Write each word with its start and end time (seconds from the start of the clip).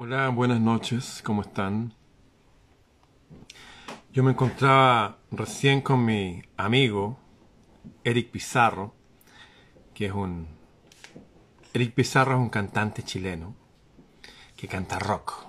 Hola, 0.00 0.28
buenas 0.28 0.60
noches, 0.60 1.22
¿cómo 1.24 1.42
están? 1.42 1.92
Yo 4.12 4.22
me 4.22 4.30
encontraba 4.30 5.18
recién 5.32 5.80
con 5.80 6.04
mi 6.04 6.40
amigo 6.56 7.18
Eric 8.04 8.30
Pizarro, 8.30 8.94
que 9.94 10.06
es 10.06 10.12
un... 10.12 10.46
Eric 11.74 11.94
Pizarro 11.94 12.34
es 12.34 12.38
un 12.38 12.48
cantante 12.48 13.02
chileno 13.02 13.56
que 14.54 14.68
canta 14.68 15.00
rock. 15.00 15.48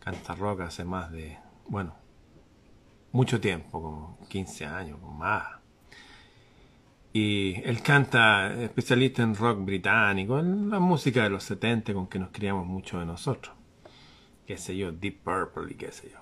Canta 0.00 0.34
rock 0.34 0.60
hace 0.60 0.84
más 0.84 1.10
de, 1.10 1.38
bueno, 1.68 1.96
mucho 3.12 3.40
tiempo, 3.40 3.80
como 3.80 4.18
15 4.28 4.66
años, 4.66 5.00
más. 5.00 5.57
Y 7.12 7.62
él 7.64 7.82
canta, 7.82 8.52
especialista 8.62 9.22
en 9.22 9.34
rock 9.34 9.64
británico, 9.64 10.38
en 10.38 10.68
la 10.68 10.78
música 10.78 11.22
de 11.22 11.30
los 11.30 11.44
70 11.44 11.94
con 11.94 12.06
que 12.06 12.18
nos 12.18 12.30
criamos 12.30 12.66
mucho 12.66 12.98
de 13.00 13.06
nosotros. 13.06 13.54
Qué 14.46 14.58
sé 14.58 14.76
yo, 14.76 14.92
Deep 14.92 15.22
Purple 15.22 15.72
y 15.72 15.74
qué 15.74 15.90
sé 15.90 16.10
yo. 16.10 16.18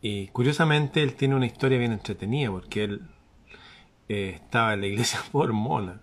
Y 0.00 0.28
curiosamente 0.28 1.02
él 1.02 1.14
tiene 1.14 1.34
una 1.34 1.46
historia 1.46 1.78
bien 1.78 1.92
entretenida 1.92 2.50
porque 2.50 2.84
él 2.84 3.08
eh, 4.08 4.34
estaba 4.36 4.74
en 4.74 4.82
la 4.82 4.86
iglesia 4.86 5.20
mormona 5.32 6.02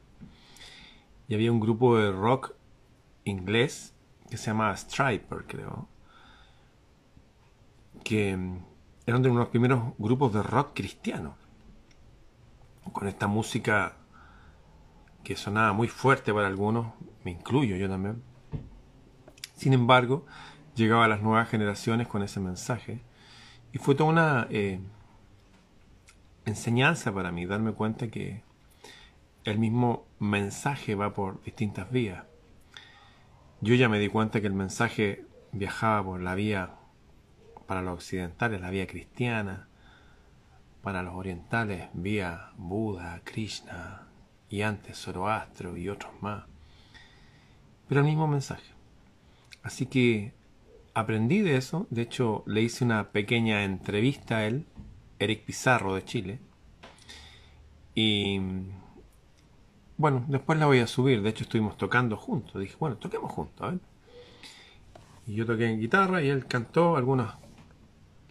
y 1.27 1.35
había 1.35 1.51
un 1.51 1.59
grupo 1.59 1.97
de 1.97 2.11
rock 2.11 2.53
inglés 3.23 3.95
que 4.29 4.37
se 4.37 4.47
llamaba 4.47 4.75
Striper, 4.75 5.45
creo, 5.47 5.87
que 8.03 8.35
mm, 8.35 8.57
era 9.05 9.17
uno 9.17 9.29
de 9.29 9.35
los 9.35 9.47
primeros 9.47 9.93
grupos 9.97 10.33
de 10.33 10.43
rock 10.43 10.71
cristiano 10.73 11.37
con 12.91 13.07
esta 13.07 13.27
música 13.27 13.97
que 15.23 15.35
sonaba 15.35 15.73
muy 15.73 15.87
fuerte 15.87 16.33
para 16.33 16.47
algunos, 16.47 16.93
me 17.23 17.31
incluyo 17.31 17.75
yo 17.77 17.87
también. 17.89 18.21
Sin 19.55 19.73
embargo, 19.73 20.25
llegaba 20.75 21.05
a 21.05 21.07
las 21.07 21.21
nuevas 21.21 21.49
generaciones 21.49 22.07
con 22.07 22.23
ese 22.23 22.39
mensaje 22.39 22.99
y 23.71 23.77
fue 23.77 23.95
toda 23.95 24.09
una 24.09 24.47
eh, 24.49 24.79
enseñanza 26.45 27.13
para 27.13 27.31
mí 27.31 27.45
darme 27.45 27.71
cuenta 27.71 28.07
que 28.07 28.43
el 29.45 29.59
mismo 29.59 30.05
mensaje 30.19 30.95
va 30.95 31.13
por 31.13 31.41
distintas 31.43 31.91
vías. 31.91 32.23
Yo 33.61 33.75
ya 33.75 33.87
me 33.87 33.99
di 33.99 34.09
cuenta 34.09 34.41
que 34.41 34.47
el 34.47 34.53
mensaje 34.53 35.25
viajaba 35.51 36.03
por 36.03 36.21
la 36.21 36.35
vía 36.35 36.71
para 37.65 37.81
los 37.81 37.93
occidentales, 37.95 38.59
la 38.59 38.69
vía 38.69 38.87
cristiana, 38.87 39.67
para 40.83 41.01
los 41.01 41.15
orientales 41.15 41.87
vía 41.93 42.51
Buda, 42.57 43.21
Krishna 43.23 44.05
y 44.49 44.61
antes 44.61 44.97
Zoroastro 44.97 45.77
y 45.77 45.87
otros 45.87 46.11
más. 46.21 46.43
Pero 47.87 48.01
el 48.01 48.05
mismo 48.05 48.27
mensaje. 48.27 48.69
Así 49.63 49.85
que 49.85 50.33
aprendí 50.93 51.39
de 51.39 51.55
eso. 51.55 51.87
De 51.89 52.01
hecho, 52.01 52.43
le 52.45 52.61
hice 52.61 52.83
una 52.83 53.11
pequeña 53.11 53.63
entrevista 53.63 54.37
a 54.37 54.45
él, 54.45 54.65
Eric 55.19 55.45
Pizarro 55.45 55.95
de 55.95 56.03
Chile. 56.03 56.39
Y 57.95 58.41
bueno, 59.97 60.25
después 60.27 60.59
la 60.59 60.65
voy 60.65 60.79
a 60.79 60.87
subir. 60.87 61.21
De 61.21 61.29
hecho, 61.29 61.43
estuvimos 61.45 61.77
tocando 61.77 62.17
juntos. 62.17 62.61
Dije, 62.61 62.75
bueno, 62.77 62.97
toquemos 62.97 63.31
juntos. 63.31 63.75
Y 65.27 65.35
yo 65.35 65.45
toqué 65.45 65.67
en 65.69 65.79
guitarra 65.79 66.21
y 66.21 66.27
él 66.27 66.45
cantó 66.45 66.97
algunos 66.97 67.33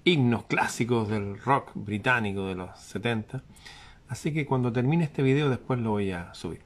himnos 0.04 0.44
clásicos 0.44 1.08
del 1.08 1.38
rock 1.38 1.70
británico 1.74 2.46
de 2.46 2.54
los 2.54 2.78
70. 2.78 3.42
Así 4.08 4.32
que 4.32 4.46
cuando 4.46 4.72
termine 4.72 5.04
este 5.04 5.22
video 5.22 5.48
después 5.48 5.80
lo 5.80 5.90
voy 5.90 6.10
a 6.12 6.34
subir. 6.34 6.60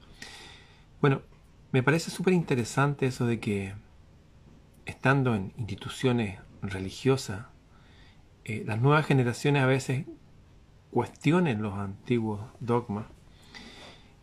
Bueno, 1.01 1.21
me 1.71 1.83
parece 1.83 2.11
súper 2.11 2.33
interesante 2.33 3.05
eso 3.05 3.25
de 3.25 3.39
que 3.39 3.73
estando 4.85 5.35
en 5.35 5.53
instituciones 5.57 6.39
religiosas, 6.61 7.45
eh, 8.45 8.63
las 8.65 8.81
nuevas 8.81 9.05
generaciones 9.05 9.63
a 9.63 9.67
veces 9.67 10.05
cuestionen 10.91 11.61
los 11.61 11.73
antiguos 11.75 12.41
dogmas 12.59 13.05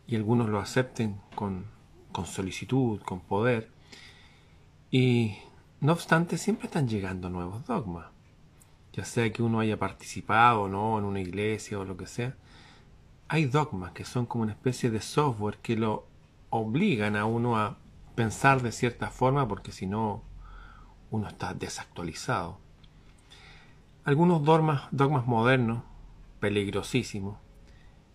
y 0.06 0.16
algunos 0.16 0.48
lo 0.48 0.58
acepten 0.58 1.20
con, 1.34 1.66
con 2.12 2.26
solicitud, 2.26 3.00
con 3.02 3.20
poder. 3.20 3.70
Y 4.90 5.36
no 5.80 5.92
obstante, 5.92 6.38
siempre 6.38 6.66
están 6.66 6.88
llegando 6.88 7.30
nuevos 7.30 7.64
dogmas 7.66 8.13
ya 8.94 9.04
sea 9.04 9.32
que 9.32 9.42
uno 9.42 9.60
haya 9.60 9.76
participado 9.76 10.62
o 10.62 10.68
no 10.68 10.98
en 10.98 11.04
una 11.04 11.20
iglesia 11.20 11.78
o 11.78 11.84
lo 11.84 11.96
que 11.96 12.06
sea, 12.06 12.36
hay 13.28 13.46
dogmas 13.46 13.92
que 13.92 14.04
son 14.04 14.26
como 14.26 14.44
una 14.44 14.52
especie 14.52 14.90
de 14.90 15.00
software 15.00 15.58
que 15.58 15.76
lo 15.76 16.06
obligan 16.50 17.16
a 17.16 17.24
uno 17.24 17.56
a 17.56 17.76
pensar 18.14 18.62
de 18.62 18.70
cierta 18.70 19.10
forma 19.10 19.48
porque 19.48 19.72
si 19.72 19.86
no 19.86 20.22
uno 21.10 21.26
está 21.26 21.54
desactualizado. 21.54 22.58
Algunos 24.04 24.44
dogmas, 24.44 24.82
dogmas 24.92 25.26
modernos, 25.26 25.82
peligrosísimos, 26.38 27.38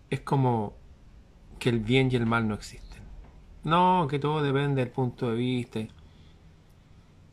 es 0.08 0.20
como 0.20 0.74
que 1.58 1.68
el 1.68 1.80
bien 1.80 2.08
y 2.10 2.16
el 2.16 2.24
mal 2.24 2.48
no 2.48 2.54
existen. 2.54 3.02
No, 3.64 4.06
que 4.08 4.18
todo 4.18 4.42
depende 4.42 4.82
del 4.82 4.90
punto 4.90 5.30
de 5.30 5.36
vista. 5.36 5.80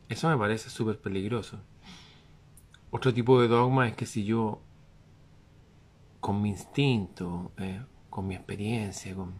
Eso 0.09 0.29
me 0.29 0.37
parece 0.37 0.69
súper 0.69 0.99
peligroso. 0.99 1.59
Otro 2.89 3.13
tipo 3.13 3.41
de 3.41 3.47
dogma 3.47 3.87
es 3.87 3.95
que 3.95 4.05
si 4.05 4.23
yo, 4.23 4.61
con 6.19 6.41
mi 6.41 6.49
instinto, 6.49 7.51
eh, 7.57 7.83
con 8.09 8.27
mi 8.27 8.35
experiencia, 8.35 9.13
con... 9.13 9.35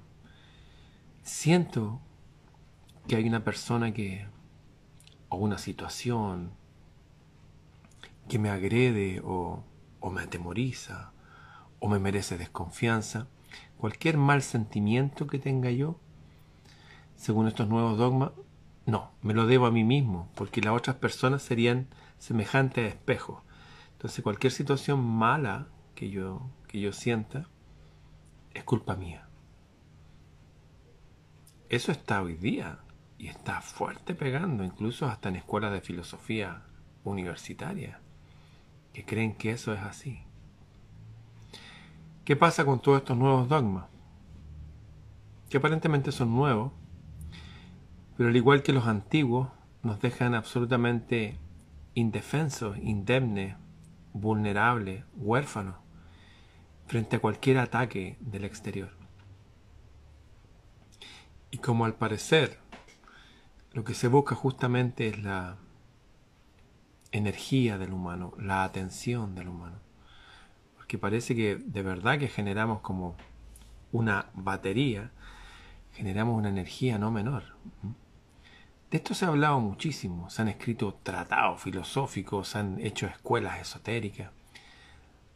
siento 1.24 2.02
que 3.08 3.16
hay 3.16 3.28
una 3.28 3.44
persona 3.44 3.94
que, 3.94 4.28
o 5.30 5.38
una 5.38 5.58
situación, 5.58 6.52
que 8.28 8.38
me 8.38 8.50
agrede 8.50 9.22
o, 9.24 9.64
o 10.02 10.10
me 10.10 10.22
atemoriza, 10.22 11.14
o 11.80 11.88
me 11.88 12.00
merece 12.00 12.38
desconfianza, 12.38 13.28
cualquier 13.78 14.18
mal 14.18 14.42
sentimiento 14.42 15.28
que 15.28 15.40
tenga 15.40 15.72
yo, 15.72 16.00
según 17.16 17.48
estos 17.48 17.70
nuevos 17.70 17.98
dogmas, 17.98 18.32
no, 18.86 19.12
me 19.22 19.34
lo 19.34 19.46
debo 19.46 19.66
a 19.66 19.72
mí 19.72 19.84
mismo, 19.84 20.30
porque 20.36 20.62
las 20.62 20.74
otras 20.74 20.98
personas 20.98 21.42
serían 21.42 21.88
semejante 22.18 22.82
a 22.82 22.88
espejo. 22.88 23.44
Entonces 23.94 24.24
cualquier 24.24 24.52
situación 24.52 25.04
mala 25.04 25.68
que 25.96 26.10
yo, 26.10 26.50
que 26.68 26.80
yo 26.80 26.94
sienta 26.94 27.48
es 28.54 28.64
culpa 28.64 28.96
mía. 28.96 29.28
Eso 31.70 31.92
está 31.92 32.22
hoy 32.22 32.36
día 32.36 32.80
y 33.18 33.28
está 33.28 33.62
fuerte 33.62 34.14
pegando, 34.14 34.64
incluso 34.64 35.06
hasta 35.08 35.30
en 35.30 35.38
escuelas 35.38 35.72
de 35.74 35.82
filosofía 35.82 36.64
universitaria, 37.04 38.00
que 38.94 39.04
creen 39.04 39.36
que 39.36 39.52
eso 39.52 39.74
es 39.74 39.82
así. 39.82 40.24
¿Qué 42.24 42.36
pasa 42.36 42.66
con 42.66 42.82
todos 42.82 43.00
estos 43.00 43.18
nuevos 43.18 43.50
dogmas? 43.50 43.86
Que 45.50 45.58
aparentemente 45.58 46.12
son 46.12 46.36
nuevos, 46.36 46.72
pero 48.16 48.30
al 48.30 48.36
igual 48.36 48.64
que 48.64 48.74
los 48.74 48.88
antiguos, 48.88 49.50
nos 49.84 50.02
dejan 50.02 50.36
absolutamente 50.36 51.38
indefensos, 51.98 52.78
indemnes, 52.78 53.56
vulnerables, 54.14 55.04
huérfanos, 55.16 55.78
frente 56.86 57.16
a 57.16 57.20
cualquier 57.20 57.58
ataque 57.58 58.18
del 58.20 58.46
exterior. 58.46 58.92
Y 61.50 61.58
como 61.58 61.86
al 61.86 61.96
parecer 61.96 62.60
lo 63.74 63.84
que 63.84 63.96
se 63.96 64.10
busca 64.10 64.36
justamente 64.36 65.08
es 65.08 65.24
la 65.24 65.58
energía 67.12 67.80
del 67.80 67.94
humano, 67.94 68.32
la 68.38 68.64
atención 68.64 69.34
del 69.34 69.48
humano. 69.48 69.80
Porque 70.76 71.00
parece 71.00 71.36
que 71.36 71.56
de 71.56 71.82
verdad 71.82 72.20
que 72.20 72.28
generamos 72.28 72.82
como 72.82 73.16
una 73.92 74.28
batería, 74.36 75.10
generamos 75.94 76.38
una 76.38 76.50
energía 76.50 77.00
no 77.00 77.10
menor. 77.10 77.56
De 78.90 78.98
esto 78.98 79.14
se 79.14 79.26
ha 79.26 79.28
hablado 79.28 79.60
muchísimo, 79.60 80.30
se 80.30 80.42
han 80.42 80.48
escrito 80.48 80.94
tratados 81.04 81.62
filosóficos, 81.62 82.48
se 82.48 82.60
han 82.60 82.80
hecho 82.80 83.06
escuelas 83.06 83.60
esotéricas, 83.60 84.32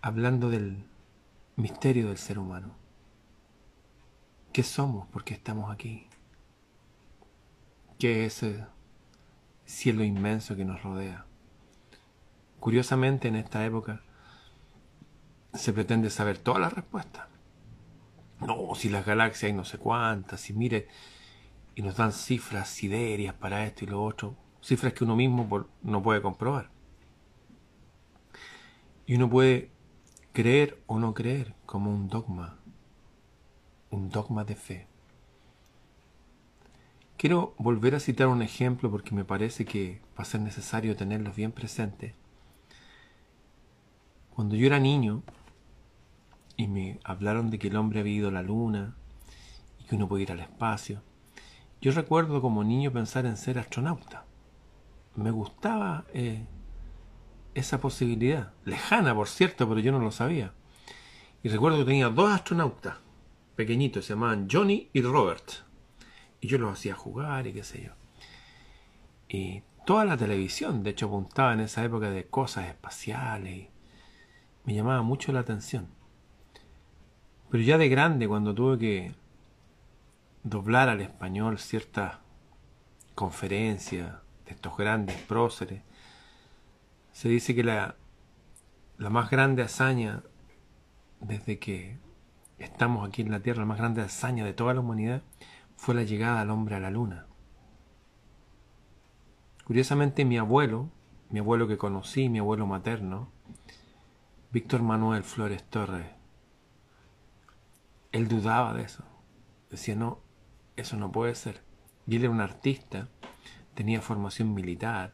hablando 0.01 0.49
del 0.49 0.85
misterio 1.57 2.07
del 2.07 2.17
ser 2.17 2.39
humano. 2.39 2.75
¿Qué 4.53 4.63
somos? 4.63 5.07
¿Por 5.07 5.25
qué 5.25 5.33
estamos 5.33 5.69
aquí? 5.69 6.07
¿Qué 7.99 8.25
es 8.25 8.41
ese 8.41 8.65
cielo 9.65 10.05
inmenso 10.05 10.55
que 10.55 10.65
nos 10.65 10.81
rodea? 10.81 11.25
Curiosamente, 12.61 13.27
en 13.27 13.35
esta 13.35 13.65
época 13.65 14.01
se 15.53 15.73
pretende 15.73 16.09
saber 16.09 16.37
todas 16.37 16.61
las 16.61 16.73
respuestas. 16.73 17.27
No, 18.39 18.75
si 18.75 18.87
las 18.87 19.05
galaxias 19.05 19.49
hay 19.49 19.53
no 19.53 19.65
sé 19.65 19.77
cuántas, 19.77 20.39
si 20.39 20.53
mire, 20.53 20.87
y 21.75 21.81
nos 21.81 21.97
dan 21.97 22.11
cifras 22.11 22.69
siderias 22.69 23.33
para 23.33 23.65
esto 23.65 23.85
y 23.85 23.87
lo 23.87 24.03
otro, 24.03 24.35
cifras 24.61 24.93
que 24.93 25.03
uno 25.03 25.15
mismo 25.15 25.67
no 25.83 26.03
puede 26.03 26.21
comprobar. 26.21 26.69
Y 29.05 29.15
uno 29.15 29.29
puede 29.29 29.71
creer 30.33 30.81
o 30.87 30.99
no 30.99 31.13
creer 31.13 31.53
como 31.65 31.91
un 31.91 32.07
dogma, 32.07 32.57
un 33.89 34.09
dogma 34.09 34.43
de 34.43 34.55
fe, 34.55 34.87
Quiero 37.21 37.53
volver 37.59 37.93
a 37.93 37.99
citar 37.99 38.29
un 38.29 38.41
ejemplo 38.41 38.89
porque 38.89 39.13
me 39.13 39.23
parece 39.23 39.63
que 39.63 40.01
va 40.17 40.23
a 40.23 40.25
ser 40.25 40.41
necesario 40.41 40.95
tenerlos 40.95 41.35
bien 41.35 41.51
presentes. 41.51 42.15
Cuando 44.33 44.55
yo 44.55 44.65
era 44.65 44.79
niño 44.79 45.21
y 46.57 46.67
me 46.67 46.99
hablaron 47.03 47.51
de 47.51 47.59
que 47.59 47.67
el 47.67 47.75
hombre 47.75 47.99
había 47.99 48.15
ido 48.15 48.29
a 48.29 48.31
la 48.31 48.41
luna 48.41 48.95
y 49.79 49.83
que 49.83 49.97
uno 49.97 50.07
podía 50.07 50.23
ir 50.23 50.31
al 50.31 50.39
espacio, 50.39 51.03
yo 51.81 51.91
recuerdo 51.91 52.41
como 52.41 52.63
niño 52.63 52.91
pensar 52.91 53.25
en 53.25 53.37
ser 53.37 53.57
astronauta. 53.57 54.25
Me 55.15 55.31
gustaba 55.31 56.05
eh, 56.13 56.45
esa 57.55 57.81
posibilidad, 57.81 58.53
lejana 58.63 59.15
por 59.15 59.27
cierto, 59.27 59.67
pero 59.67 59.79
yo 59.79 59.91
no 59.91 59.99
lo 59.99 60.11
sabía. 60.11 60.53
Y 61.43 61.49
recuerdo 61.49 61.79
que 61.79 61.85
tenía 61.85 62.09
dos 62.09 62.31
astronautas 62.31 62.97
pequeñitos, 63.55 64.05
se 64.05 64.13
llamaban 64.13 64.47
Johnny 64.49 64.89
y 64.93 65.01
Robert. 65.01 65.51
Y 66.39 66.47
yo 66.47 66.57
los 66.57 66.73
hacía 66.73 66.95
jugar 66.95 67.47
y 67.47 67.53
qué 67.53 67.63
sé 67.63 67.83
yo. 67.83 67.91
Y 69.27 69.63
toda 69.85 70.05
la 70.05 70.17
televisión, 70.17 70.83
de 70.83 70.91
hecho, 70.91 71.07
apuntaba 71.07 71.53
en 71.53 71.61
esa 71.61 71.83
época 71.83 72.09
de 72.09 72.25
cosas 72.25 72.67
espaciales. 72.67 73.53
Y 73.53 73.69
me 74.65 74.73
llamaba 74.73 75.01
mucho 75.01 75.31
la 75.31 75.41
atención. 75.41 75.87
Pero 77.49 77.63
ya 77.63 77.77
de 77.77 77.89
grande, 77.89 78.27
cuando 78.27 78.55
tuve 78.55 78.77
que 78.77 79.15
doblar 80.43 80.89
al 80.89 81.01
español 81.01 81.59
ciertas 81.59 82.17
conferencias 83.15 84.15
de 84.45 84.51
estos 84.51 84.75
grandes 84.77 85.17
próceres, 85.21 85.83
se 87.11 87.29
dice 87.29 87.53
que 87.53 87.63
la, 87.63 87.95
la 88.97 89.09
más 89.09 89.29
grande 89.29 89.63
hazaña 89.63 90.23
desde 91.19 91.59
que 91.59 91.99
estamos 92.57 93.07
aquí 93.07 93.21
en 93.21 93.31
la 93.31 93.41
Tierra, 93.41 93.59
la 93.59 93.65
más 93.65 93.77
grande 93.77 94.01
hazaña 94.01 94.45
de 94.45 94.53
toda 94.53 94.73
la 94.73 94.79
humanidad, 94.79 95.21
fue 95.75 95.95
la 95.95 96.03
llegada 96.03 96.39
del 96.39 96.49
hombre 96.49 96.75
a 96.75 96.79
la 96.79 96.91
luna. 96.91 97.25
Curiosamente 99.65 100.25
mi 100.25 100.37
abuelo, 100.37 100.89
mi 101.29 101.39
abuelo 101.39 101.67
que 101.67 101.77
conocí, 101.77 102.29
mi 102.29 102.39
abuelo 102.39 102.65
materno, 102.67 103.31
Víctor 104.51 104.81
Manuel 104.81 105.23
Flores 105.23 105.63
Torres, 105.63 106.07
él 108.11 108.27
dudaba 108.27 108.73
de 108.73 108.83
eso. 108.83 109.03
Decía, 109.69 109.95
no, 109.95 110.19
eso 110.75 110.97
no 110.97 111.11
puede 111.11 111.35
ser. 111.35 111.61
Y 112.07 112.15
él 112.15 112.23
era 112.23 112.31
un 112.31 112.41
artista, 112.41 113.07
tenía 113.73 114.01
formación 114.01 114.53
militar 114.53 115.13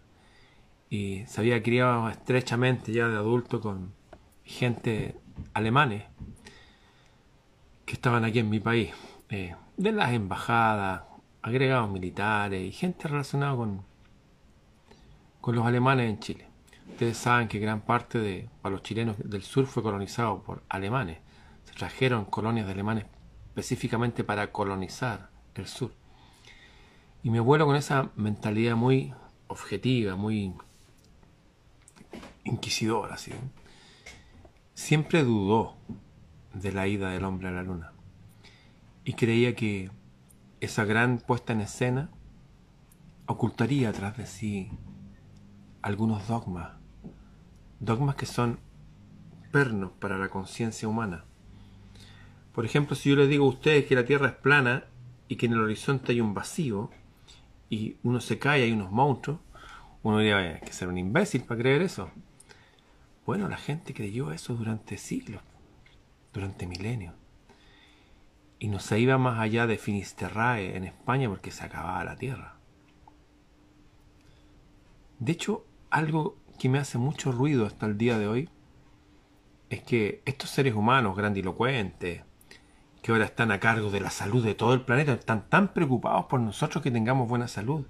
y 0.89 1.25
se 1.27 1.42
había 1.42 1.62
criado 1.62 2.09
estrechamente 2.09 2.94
ya 2.94 3.07
de 3.07 3.18
adulto 3.18 3.59
con 3.59 3.94
gente 4.44 5.15
alemanes 5.54 6.06
que 7.86 7.94
estaban 7.94 8.24
aquí 8.24 8.39
en 8.39 8.50
mi 8.50 8.59
país. 8.59 8.94
Eh, 9.30 9.56
de 9.75 9.92
las 9.92 10.13
embajadas, 10.13 11.04
agregados 11.42 11.89
militares 11.89 12.63
y 12.63 12.71
gente 12.71 13.07
relacionada 13.07 13.56
con, 13.56 13.83
con 15.42 15.56
los 15.56 15.65
alemanes 15.65 16.09
en 16.09 16.19
Chile. 16.19 16.48
Ustedes 16.89 17.18
saben 17.18 17.48
que 17.48 17.59
gran 17.59 17.81
parte 17.81 18.19
de 18.19 18.50
los 18.63 18.81
chilenos 18.81 19.18
del 19.24 19.44
sur 19.44 19.65
fue 19.68 19.83
colonizado 19.83 20.42
por 20.42 20.63
alemanes. 20.69 21.19
Se 21.65 21.74
trajeron 21.74 22.25
colonias 22.25 22.65
de 22.65 22.71
alemanes 22.74 23.06
específicamente 23.50 24.24
para 24.24 24.51
colonizar 24.51 25.30
el 25.62 25.68
sur. 25.68 25.92
Y 27.24 27.30
mi 27.30 27.39
abuelo 27.39 27.65
con 27.65 27.75
esa 27.75 28.12
mentalidad 28.15 28.75
muy 28.75 29.13
objetiva, 29.48 30.15
muy 30.15 30.54
inquisidora, 32.44 33.15
así, 33.15 33.31
siempre 34.74 35.24
dudó 35.24 35.75
de 36.54 36.71
la 36.71 36.88
ida 36.88 37.09
del 37.09 37.25
hombre 37.25 37.50
a 37.50 37.51
la 37.51 37.63
luna 37.63 37.92
y 39.04 39.13
creía 39.13 39.56
que 39.56 39.89
esa 40.59 40.86
gran 40.86 41.19
puesta 41.19 41.54
en 41.54 41.62
escena 41.62 42.09
ocultaría 43.25 43.89
atrás 43.89 44.18
de 44.18 44.25
sí 44.25 44.69
algunos 45.81 46.27
dogmas, 46.27 46.71
dogmas 47.80 48.15
que 48.15 48.25
son 48.25 48.59
pernos 49.51 49.92
para 50.00 50.18
la 50.18 50.30
conciencia 50.30 50.88
humana. 50.88 51.25
Por 52.54 52.65
ejemplo, 52.65 52.95
si 52.95 53.09
yo 53.09 53.15
les 53.15 53.30
digo 53.30 53.45
a 53.45 53.50
ustedes 53.50 53.86
que 53.86 53.95
la 53.95 54.06
Tierra 54.06 54.27
es 54.27 54.36
plana 54.36 54.86
y 55.28 55.36
que 55.36 55.46
en 55.48 55.54
el 55.54 55.62
horizonte 55.62 56.12
hay 56.12 56.22
un 56.22 56.34
vacío 56.34 56.90
y 57.70 57.98
uno 58.04 58.22
se 58.22 58.40
cae 58.40 58.62
y 58.62 58.64
hay 58.64 58.72
unos 58.72 58.92
monstruos, 58.92 59.40
uno 60.04 60.20
diría, 60.20 60.38
hay 60.38 60.60
que 60.62 60.74
ser 60.74 60.88
un 60.88 60.98
imbécil 60.98 61.44
para 61.44 61.60
creer 61.60 61.82
eso. 61.82 62.10
Bueno, 63.26 63.50
la 63.50 63.58
gente 63.58 63.94
creyó 63.94 64.32
eso 64.32 64.56
durante 64.56 64.98
siglos, 64.98 65.42
durante 66.34 66.66
milenios 66.66 67.14
y 68.60 68.68
no 68.68 68.80
se 68.80 69.00
iba 69.00 69.18
más 69.18 69.40
allá 69.40 69.68
de 69.68 69.78
Finisterrae 69.78 70.76
en 70.76 70.86
España 70.86 71.30
porque 71.30 71.52
se 71.52 71.64
acababa 71.64 72.04
la 72.04 72.16
tierra. 72.16 72.56
De 75.20 75.32
hecho, 75.32 75.66
algo 75.90 76.38
que 76.60 76.70
me 76.70 76.80
hace 76.80 76.98
mucho 76.98 77.32
ruido 77.32 77.66
hasta 77.66 77.86
el 77.86 77.98
día 77.98 78.18
de 78.18 78.28
hoy 78.28 78.50
es 79.70 79.84
que 79.84 80.22
estos 80.26 80.50
seres 80.50 80.74
humanos 80.74 81.16
grandilocuentes, 81.16 82.24
que 83.07 83.13
ahora 83.13 83.24
están 83.24 83.51
a 83.51 83.59
cargo 83.62 83.89
de 83.89 84.01
la 84.01 84.09
salud 84.09 84.44
de 84.44 84.54
todo 84.54 84.74
el 84.74 84.81
planeta, 84.81 85.13
están 85.13 85.48
tan 85.48 85.69
preocupados 85.69 86.25
por 86.25 86.42
nosotros 86.42 86.83
que 86.83 86.92
tengamos 86.92 87.30
buena 87.30 87.48
salud, 87.48 87.86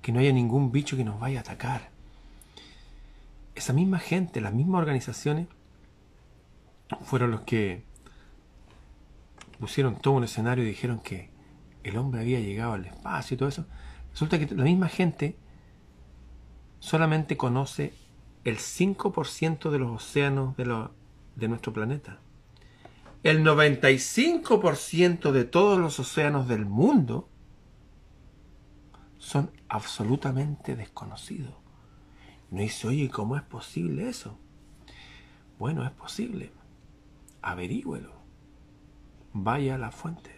que 0.00 0.12
no 0.12 0.20
haya 0.20 0.32
ningún 0.32 0.70
bicho 0.70 0.96
que 0.96 1.02
nos 1.02 1.18
vaya 1.18 1.38
a 1.38 1.40
atacar. 1.40 1.90
Esa 3.56 3.72
misma 3.72 3.98
gente, 3.98 4.40
las 4.40 4.54
mismas 4.54 4.78
organizaciones, 4.78 5.48
fueron 7.02 7.32
los 7.32 7.40
que 7.40 7.82
pusieron 9.58 9.96
todo 9.96 10.14
un 10.14 10.22
escenario 10.22 10.62
y 10.62 10.68
dijeron 10.68 11.00
que 11.00 11.30
el 11.82 11.96
hombre 11.96 12.20
había 12.20 12.38
llegado 12.38 12.74
al 12.74 12.86
espacio 12.86 13.34
y 13.34 13.38
todo 13.38 13.48
eso. 13.48 13.66
Resulta 14.12 14.38
que 14.38 14.54
la 14.54 14.62
misma 14.62 14.88
gente 14.88 15.36
solamente 16.78 17.36
conoce 17.36 17.92
el 18.44 18.58
5% 18.58 19.70
de 19.70 19.78
los 19.80 19.90
océanos 19.90 20.56
de, 20.56 20.86
de 21.34 21.48
nuestro 21.48 21.72
planeta. 21.72 22.20
El 23.22 23.44
95% 23.44 25.32
de 25.32 25.44
todos 25.44 25.78
los 25.78 25.98
océanos 25.98 26.48
del 26.48 26.66
mundo 26.66 27.28
son 29.18 29.50
absolutamente 29.68 30.76
desconocidos. 30.76 31.54
No 32.50 32.62
dice, 32.62 32.88
oye, 32.88 33.10
¿cómo 33.10 33.36
es 33.36 33.42
posible 33.42 34.08
eso? 34.08 34.38
Bueno, 35.58 35.84
es 35.84 35.90
posible. 35.90 36.52
Averígüelo 37.42 38.18
vaya 39.32 39.74
a 39.76 39.78
la 39.78 39.90
fuente. 39.90 40.30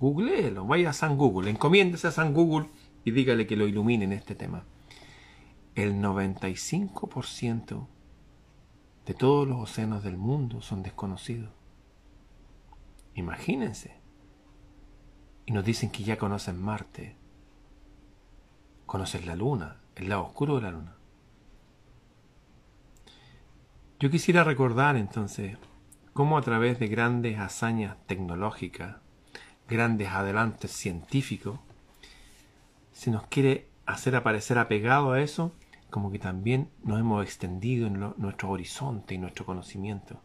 Googleelo, 0.00 0.64
vaya 0.66 0.90
a 0.90 0.92
San 0.92 1.16
Google, 1.16 1.50
encomiéndese 1.50 2.06
a 2.06 2.12
San 2.12 2.32
Google 2.32 2.68
y 3.04 3.10
dígale 3.10 3.46
que 3.46 3.56
lo 3.56 3.66
ilumine 3.66 4.04
en 4.04 4.12
este 4.12 4.34
tema. 4.34 4.64
El 5.74 5.94
95% 5.96 7.86
de 9.08 9.14
todos 9.14 9.48
los 9.48 9.58
océanos 9.58 10.02
del 10.02 10.18
mundo 10.18 10.60
son 10.60 10.82
desconocidos. 10.82 11.48
Imagínense. 13.14 14.02
Y 15.46 15.52
nos 15.52 15.64
dicen 15.64 15.88
que 15.88 16.04
ya 16.04 16.18
conocen 16.18 16.60
Marte, 16.60 17.16
conocen 18.84 19.24
la 19.24 19.34
Luna, 19.34 19.78
el 19.96 20.10
lado 20.10 20.24
oscuro 20.24 20.56
de 20.56 20.60
la 20.60 20.72
Luna. 20.72 20.96
Yo 23.98 24.10
quisiera 24.10 24.44
recordar 24.44 24.94
entonces 24.96 25.56
cómo 26.12 26.36
a 26.36 26.42
través 26.42 26.78
de 26.78 26.88
grandes 26.88 27.38
hazañas 27.38 27.96
tecnológicas, 28.06 28.96
grandes 29.66 30.08
adelantos 30.08 30.70
científicos, 30.70 31.58
se 32.92 33.10
nos 33.10 33.26
quiere 33.28 33.70
hacer 33.86 34.14
aparecer 34.16 34.58
apegado 34.58 35.12
a 35.12 35.22
eso, 35.22 35.54
como 35.90 36.10
que 36.10 36.18
también 36.18 36.70
nos 36.82 37.00
hemos 37.00 37.24
extendido 37.24 37.86
en 37.86 37.98
nuestro 38.16 38.50
horizonte 38.50 39.14
y 39.14 39.18
nuestro 39.18 39.46
conocimiento. 39.46 40.20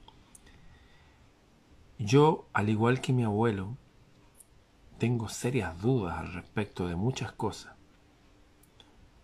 Yo, 1.98 2.48
al 2.53 2.70
igual 2.70 3.01
que 3.01 3.13
mi 3.13 3.24
abuelo, 3.24 3.77
tengo 4.98 5.29
serias 5.29 5.82
dudas 5.82 6.17
al 6.17 6.34
respecto 6.34 6.88
de 6.88 6.96
muchas 6.96 7.32
cosas, 7.32 7.74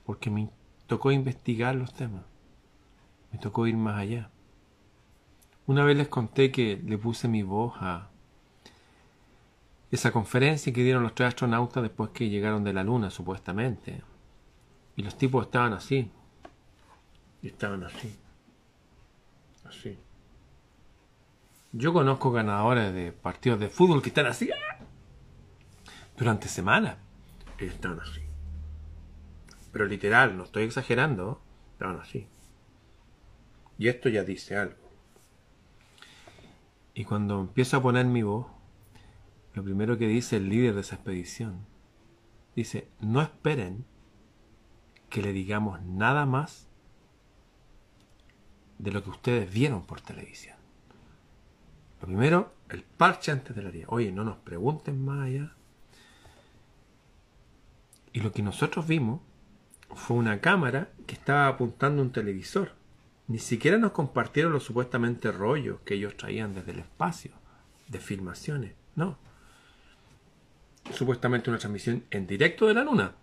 porque 0.05 0.29
me 0.29 0.49
tocó 0.87 1.11
investigar 1.11 1.75
los 1.75 1.93
temas, 1.93 2.23
me 3.31 3.39
tocó 3.39 3.67
ir 3.67 3.75
más 3.75 3.97
allá. 3.97 4.29
Una 5.67 5.83
vez 5.83 5.97
les 5.97 6.07
conté 6.07 6.51
que 6.51 6.81
le 6.83 6.97
puse 6.97 7.27
mi 7.27 7.43
voz 7.43 7.73
a 7.79 8.09
esa 9.91 10.11
conferencia 10.11 10.71
que 10.71 10.83
dieron 10.83 11.03
los 11.03 11.15
tres 11.15 11.29
astronautas 11.29 11.83
después 11.83 12.11
que 12.11 12.29
llegaron 12.29 12.63
de 12.63 12.73
la 12.73 12.83
Luna, 12.83 13.09
supuestamente. 13.09 14.01
Y 14.95 15.03
los 15.03 15.17
tipos 15.17 15.45
estaban 15.45 15.73
así. 15.73 16.11
Y 17.41 17.47
estaban 17.47 17.83
así. 17.83 18.15
Así. 19.65 19.97
Yo 21.71 21.93
conozco 21.93 22.31
ganadores 22.31 22.93
de 22.93 23.11
partidos 23.11 23.59
de 23.59 23.69
fútbol 23.69 24.01
que 24.01 24.09
están 24.09 24.25
así. 24.25 24.49
¡ah! 24.51 24.79
Durante 26.17 26.47
semanas. 26.47 26.97
Estaban 27.57 27.99
así. 27.99 28.21
Pero 29.71 29.85
literal, 29.85 30.35
no 30.35 30.43
estoy 30.43 30.63
exagerando. 30.63 31.41
Estaban 31.73 31.99
así. 31.99 32.27
Y 33.77 33.87
esto 33.87 34.09
ya 34.09 34.23
dice 34.23 34.57
algo. 34.57 34.89
Y 36.93 37.05
cuando 37.05 37.39
empiezo 37.39 37.77
a 37.77 37.81
poner 37.81 38.05
mi 38.05 38.23
voz, 38.23 38.47
lo 39.53 39.63
primero 39.63 39.97
que 39.97 40.07
dice 40.07 40.37
el 40.37 40.49
líder 40.49 40.75
de 40.75 40.81
esa 40.81 40.95
expedición 40.95 41.65
dice, 42.55 42.89
no 42.99 43.21
esperen 43.21 43.85
que 45.09 45.21
le 45.21 45.31
digamos 45.31 45.81
nada 45.81 46.25
más 46.25 46.68
de 48.79 48.91
lo 48.91 49.03
que 49.03 49.11
ustedes 49.11 49.53
vieron 49.53 49.83
por 49.83 50.01
televisión. 50.01 50.57
Lo 52.01 52.07
primero, 52.07 52.53
el 52.69 52.83
parche 52.83 53.31
antes 53.31 53.55
de 53.55 53.61
la 53.61 53.71
día. 53.71 53.85
Oye, 53.89 54.11
no 54.11 54.23
nos 54.23 54.37
pregunten 54.37 55.03
más 55.03 55.27
allá. 55.27 55.53
Y 58.13 58.21
lo 58.21 58.31
que 58.31 58.41
nosotros 58.41 58.87
vimos 58.87 59.21
fue 59.93 60.17
una 60.17 60.39
cámara 60.39 60.89
que 61.05 61.13
estaba 61.13 61.47
apuntando 61.47 62.01
un 62.01 62.11
televisor. 62.11 62.71
Ni 63.27 63.37
siquiera 63.37 63.77
nos 63.77 63.91
compartieron 63.91 64.53
los 64.53 64.63
supuestamente 64.63 65.31
rollos 65.31 65.81
que 65.81 65.95
ellos 65.95 66.17
traían 66.17 66.55
desde 66.55 66.71
el 66.71 66.79
espacio, 66.79 67.31
de 67.87 67.99
filmaciones. 67.99 68.73
No. 68.95 69.17
Supuestamente 70.93 71.49
una 71.49 71.59
transmisión 71.59 72.05
en 72.09 72.25
directo 72.25 72.65
de 72.65 72.73
la 72.73 72.83
luna. 72.83 73.13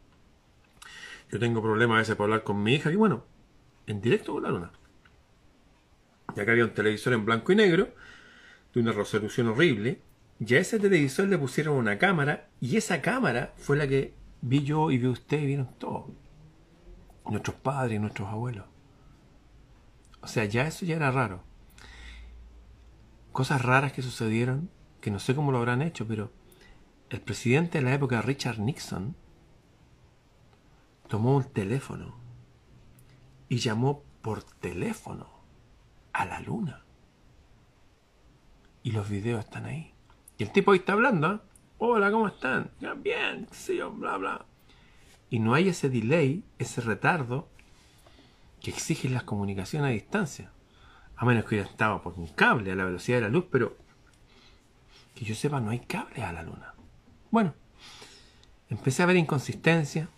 Yo 1.33 1.41
tengo 1.41 1.61
problemas 1.61 1.97
a 1.97 1.99
veces 2.01 2.15
para 2.15 2.27
hablar 2.27 2.45
con 2.45 2.63
mi 2.63 2.75
hija 2.75 2.93
y 2.93 2.97
bueno, 2.97 3.25
en 3.87 4.01
directo 4.01 4.35
con 4.35 4.43
la 4.45 4.51
luna. 4.51 4.71
Ya 6.37 6.45
que 6.45 6.51
había 6.51 6.65
un 6.65 6.75
televisor 6.75 7.15
en 7.15 7.25
blanco 7.25 7.51
y 7.53 7.57
negro, 7.57 7.89
de 8.75 8.81
una 8.81 8.93
resolución 8.93 9.49
horrible, 9.49 10.03
y 10.39 10.55
a 10.55 10.61
ese 10.61 10.79
televisor 10.79 11.29
le 11.29 11.39
pusieron 11.39 11.77
una 11.77 11.99
cámara, 11.99 12.51
y 12.61 12.77
esa 12.77 13.01
cámara 13.01 13.55
fue 13.57 13.79
la 13.79 13.89
que 13.89 14.13
vi 14.43 14.63
yo 14.63 14.91
y 14.91 14.99
vi 14.99 15.07
usted 15.07 15.41
y 15.41 15.47
vieron 15.47 15.71
todos. 15.79 16.11
Nuestros 17.25 17.57
padres 17.57 17.97
y 17.97 17.99
nuestros 17.99 18.29
abuelos. 18.29 18.67
O 20.21 20.29
sea, 20.29 20.45
ya 20.45 20.67
eso 20.67 20.85
ya 20.85 20.97
era 20.97 21.11
raro. 21.11 21.43
Cosas 23.33 23.63
raras 23.63 23.93
que 23.93 24.03
sucedieron, 24.03 24.71
que 25.01 25.11
no 25.11 25.19
sé 25.19 25.35
cómo 25.35 25.53
lo 25.53 25.59
habrán 25.59 25.83
hecho, 25.83 26.07
pero 26.07 26.31
el 27.09 27.21
presidente 27.21 27.79
de 27.79 27.85
la 27.85 27.95
época, 27.95 28.21
Richard 28.21 28.59
Nixon, 28.59 29.17
tomó 31.09 31.37
un 31.37 31.45
teléfono 31.45 32.17
y 33.49 33.59
llamó 33.59 34.03
por 34.21 34.43
teléfono 34.43 35.36
a 36.17 36.25
la 36.25 36.41
luna. 36.41 36.81
Y 38.83 38.93
los 38.93 39.09
videos 39.09 39.45
están 39.45 39.67
ahí. 39.67 39.93
Y 40.39 40.45
el 40.45 40.51
tipo 40.51 40.73
ahí 40.73 40.79
está 40.79 40.95
hablando. 40.95 41.35
¿eh? 41.35 41.39
Hola, 41.79 42.11
¿cómo 42.11 42.27
están? 42.27 42.71
bien, 43.03 43.47
sí, 43.51 43.79
bla, 43.93 44.17
bla. 44.17 44.47
Y 45.29 45.41
no 45.41 45.53
hay 45.53 45.69
ese 45.69 45.91
delay, 45.91 46.43
ese 46.59 46.81
retardo 46.81 47.49
que 48.63 48.71
exigen 48.71 49.13
las 49.13 49.25
comunicaciones 49.25 49.91
a 49.91 49.93
distancia. 49.93 50.51
A 51.17 51.27
menos 51.27 51.45
que 51.45 51.57
hubiera 51.57 51.69
estado 51.69 52.03
por 52.03 52.15
un 52.15 52.29
cable 52.29 52.73
a 52.73 52.77
la 52.77 52.85
velocidad 52.85 53.19
de 53.19 53.23
la 53.23 53.29
luz, 53.29 53.47
pero 53.51 53.77
que 55.15 55.25
yo 55.25 55.35
sepa, 55.35 55.61
no 55.61 55.71
hay 55.71 55.81
cables 55.81 56.25
a 56.25 56.33
la 56.33 56.43
luna. 56.43 56.75
Bueno, 57.31 57.55
empecé 58.71 59.03
a 59.03 59.07
ver 59.07 59.17
inconsistencia, 59.17 60.09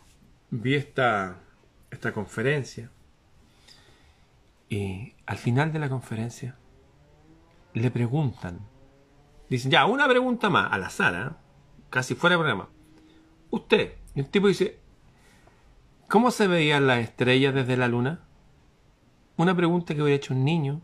vi 0.51 0.75
esta, 0.75 1.39
esta 1.91 2.13
conferencia 2.13 2.91
y 4.69 5.15
al 5.27 5.39
final 5.39 5.73
de 5.73 5.79
la 5.79 5.89
conferencia 5.89 6.57
le 7.75 7.91
preguntan, 7.91 8.61
dicen, 9.49 9.71
ya, 9.71 9.87
una 9.87 10.09
pregunta 10.09 10.51
más, 10.51 10.73
a 10.73 10.79
la 10.79 10.91
sala, 10.91 11.39
casi 11.91 12.15
fuera 12.15 12.37
de 12.37 12.41
programa. 12.41 12.69
Usted, 13.51 13.95
y 14.15 14.21
un 14.21 14.27
tipo 14.27 14.49
dice, 14.49 14.79
¿cómo 16.09 16.31
se 16.31 16.47
veían 16.47 16.87
las 16.87 17.01
estrellas 17.01 17.55
desde 17.55 17.77
la 17.77 17.89
luna? 17.89 18.21
Una 19.37 19.55
pregunta 19.57 19.95
que 19.95 20.03
hubiera 20.03 20.17
hecho 20.17 20.35
un 20.35 20.45
niño, 20.45 20.81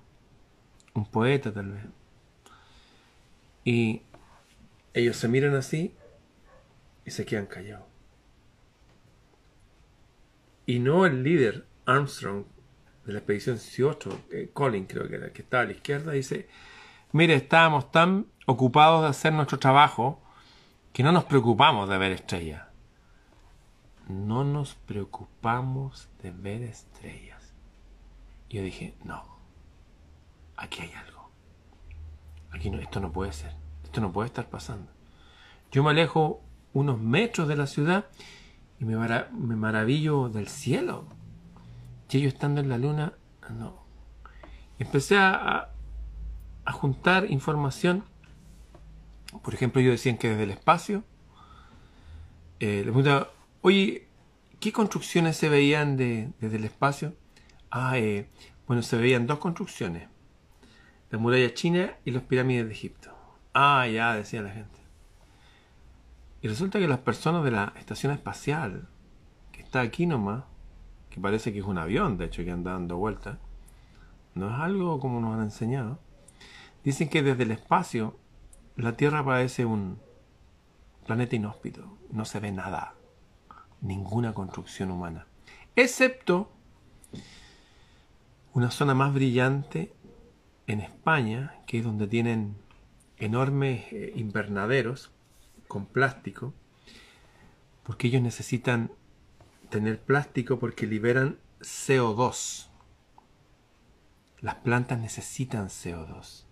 un 0.95 1.05
poeta 1.05 1.53
tal 1.53 1.73
vez. 1.73 1.85
Y 3.65 4.03
ellos 4.93 5.17
se 5.17 5.29
miran 5.29 5.55
así 5.57 5.95
y 7.05 7.11
se 7.11 7.25
quedan 7.27 7.47
callados. 7.47 7.87
Y 10.67 10.79
no 10.79 11.05
el 11.05 11.23
líder, 11.23 11.67
Armstrong, 11.85 12.45
de 13.07 13.13
la 13.13 13.19
expedición 13.19 13.57
18, 13.57 14.21
eh, 14.33 14.51
Colin 14.53 14.87
creo 14.87 15.09
que 15.09 15.17
era, 15.17 15.33
que 15.33 15.43
estaba 15.43 15.63
a 15.63 15.67
la 15.67 15.73
izquierda, 15.73 16.13
dice, 16.13 16.49
mire, 17.13 17.35
estábamos 17.35 17.91
tan 17.91 18.27
ocupados 18.47 19.03
de 19.03 19.09
hacer 19.09 19.33
nuestro 19.33 19.59
trabajo 19.59 20.23
que 20.93 21.03
no 21.03 21.13
nos 21.13 21.25
preocupamos 21.25 21.89
de 21.89 21.99
ver 21.99 22.13
estrellas. 22.13 22.63
No 24.09 24.45
nos 24.45 24.75
preocupamos 24.75 26.09
de 26.23 26.31
ver 26.31 26.63
estrellas. 26.63 27.53
Y 28.49 28.57
yo 28.57 28.63
dije, 28.63 28.95
no, 29.03 29.25
aquí 30.57 30.83
hay 30.83 30.93
algo. 30.93 31.31
Aquí 32.53 32.71
no, 32.71 32.79
esto 32.79 33.01
no 33.01 33.13
puede 33.13 33.33
ser. 33.33 33.53
Esto 33.83 34.01
no 34.01 34.13
puede 34.13 34.29
estar 34.29 34.49
pasando. 34.49 34.91
Yo 35.73 35.83
me 35.83 35.91
alejo 35.91 36.41
unos 36.73 37.01
metros 37.01 37.49
de 37.49 37.57
la 37.57 37.67
ciudad 37.67 38.07
y 38.79 38.85
me, 38.85 38.97
me 38.97 39.57
maravillo 39.57 40.29
del 40.29 40.49
cielo. 40.49 41.07
Y 42.11 42.21
yo 42.21 42.29
estando 42.29 42.61
en 42.61 42.69
la 42.69 42.79
luna, 42.79 43.15
no. 43.51 43.85
Empecé 44.79 45.19
a, 45.19 45.71
juntar 46.67 47.29
información. 47.29 48.05
Por 49.43 49.53
ejemplo, 49.53 49.81
yo 49.81 49.91
decían 49.91 50.17
que 50.17 50.29
desde 50.29 50.45
el 50.45 50.51
espacio. 50.53 51.03
Eh, 52.61 52.79
le 52.79 52.85
preguntaba, 52.85 53.31
oye, 53.63 54.07
¿qué 54.61 54.73
construcciones 54.73 55.37
se 55.37 55.49
veían 55.49 55.97
de, 55.97 56.31
desde 56.39 56.57
el 56.59 56.65
espacio? 56.65 57.17
Ah, 57.69 57.99
eh, 57.99 58.31
bueno, 58.69 58.83
se 58.83 58.97
veían 58.97 59.27
dos 59.27 59.41
construcciones. 59.41 60.09
La 61.11 61.19
muralla 61.19 61.53
china 61.53 61.97
y 62.05 62.13
las 62.13 62.23
pirámides 62.23 62.67
de 62.67 62.73
Egipto. 62.73 63.13
Ah, 63.55 63.89
ya, 63.89 64.15
decía 64.15 64.41
la 64.41 64.51
gente. 64.51 64.79
Y 66.43 66.47
resulta 66.47 66.79
que 66.79 66.87
las 66.87 67.01
personas 67.01 67.43
de 67.43 67.51
la 67.51 67.73
estación 67.77 68.13
espacial, 68.13 68.87
que 69.51 69.63
está 69.63 69.81
aquí 69.81 70.07
nomás, 70.07 70.45
que 71.15 71.21
parece 71.21 71.53
que 71.53 71.61
es 71.61 71.65
un 71.65 71.79
avión, 71.79 72.19
de 72.19 72.25
hecho, 72.25 72.43
que 72.43 72.51
anda 72.51 72.73
dando 72.73 72.97
vueltas, 72.97 73.39
no 74.35 74.51
es 74.51 74.61
algo 74.61 74.99
como 74.99 75.21
nos 75.21 75.35
han 75.35 75.43
enseñado, 75.43 76.01
dicen 76.83 77.09
que 77.09 77.23
desde 77.23 77.45
el 77.45 77.53
espacio 77.53 78.19
la 78.75 78.97
Tierra 78.97 79.25
parece 79.25 79.65
un 79.65 80.01
planeta 81.07 81.37
inhóspito, 81.37 81.87
no 82.11 82.25
se 82.25 82.41
ve 82.41 82.51
nada, 82.51 82.95
ninguna 83.81 84.35
construcción 84.35 84.91
humana, 84.91 85.29
excepto 85.77 86.51
una 88.53 88.73
zona 88.73 88.95
más 88.95 89.15
brillante 89.15 89.93
en 90.67 90.81
España, 90.81 91.61
que 91.69 91.79
es 91.79 91.85
donde 91.85 92.09
tienen 92.09 92.57
enormes 93.19 93.85
eh, 93.93 94.13
invernaderos 94.17 95.13
con 95.69 95.87
plástico, 95.87 96.53
porque 97.85 98.09
ellos 98.09 98.23
necesitan 98.23 98.91
tener 99.69 100.01
plástico 100.01 100.59
porque 100.59 100.87
liberan 100.87 101.39
CO2. 101.61 102.69
Las 104.41 104.57
plantas 104.57 104.99
necesitan 104.99 105.69
CO2. 105.69 106.45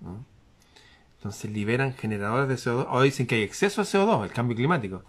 Entonces 1.16 1.50
liberan 1.50 1.94
generadores 1.94 2.48
de 2.48 2.54
CO2. 2.54 2.86
O 2.90 3.02
dicen 3.02 3.26
que 3.26 3.36
hay 3.36 3.42
exceso 3.42 3.82
de 3.82 3.88
CO2, 3.88 4.24
el 4.24 4.32
cambio 4.32 4.56
climático. 4.56 5.04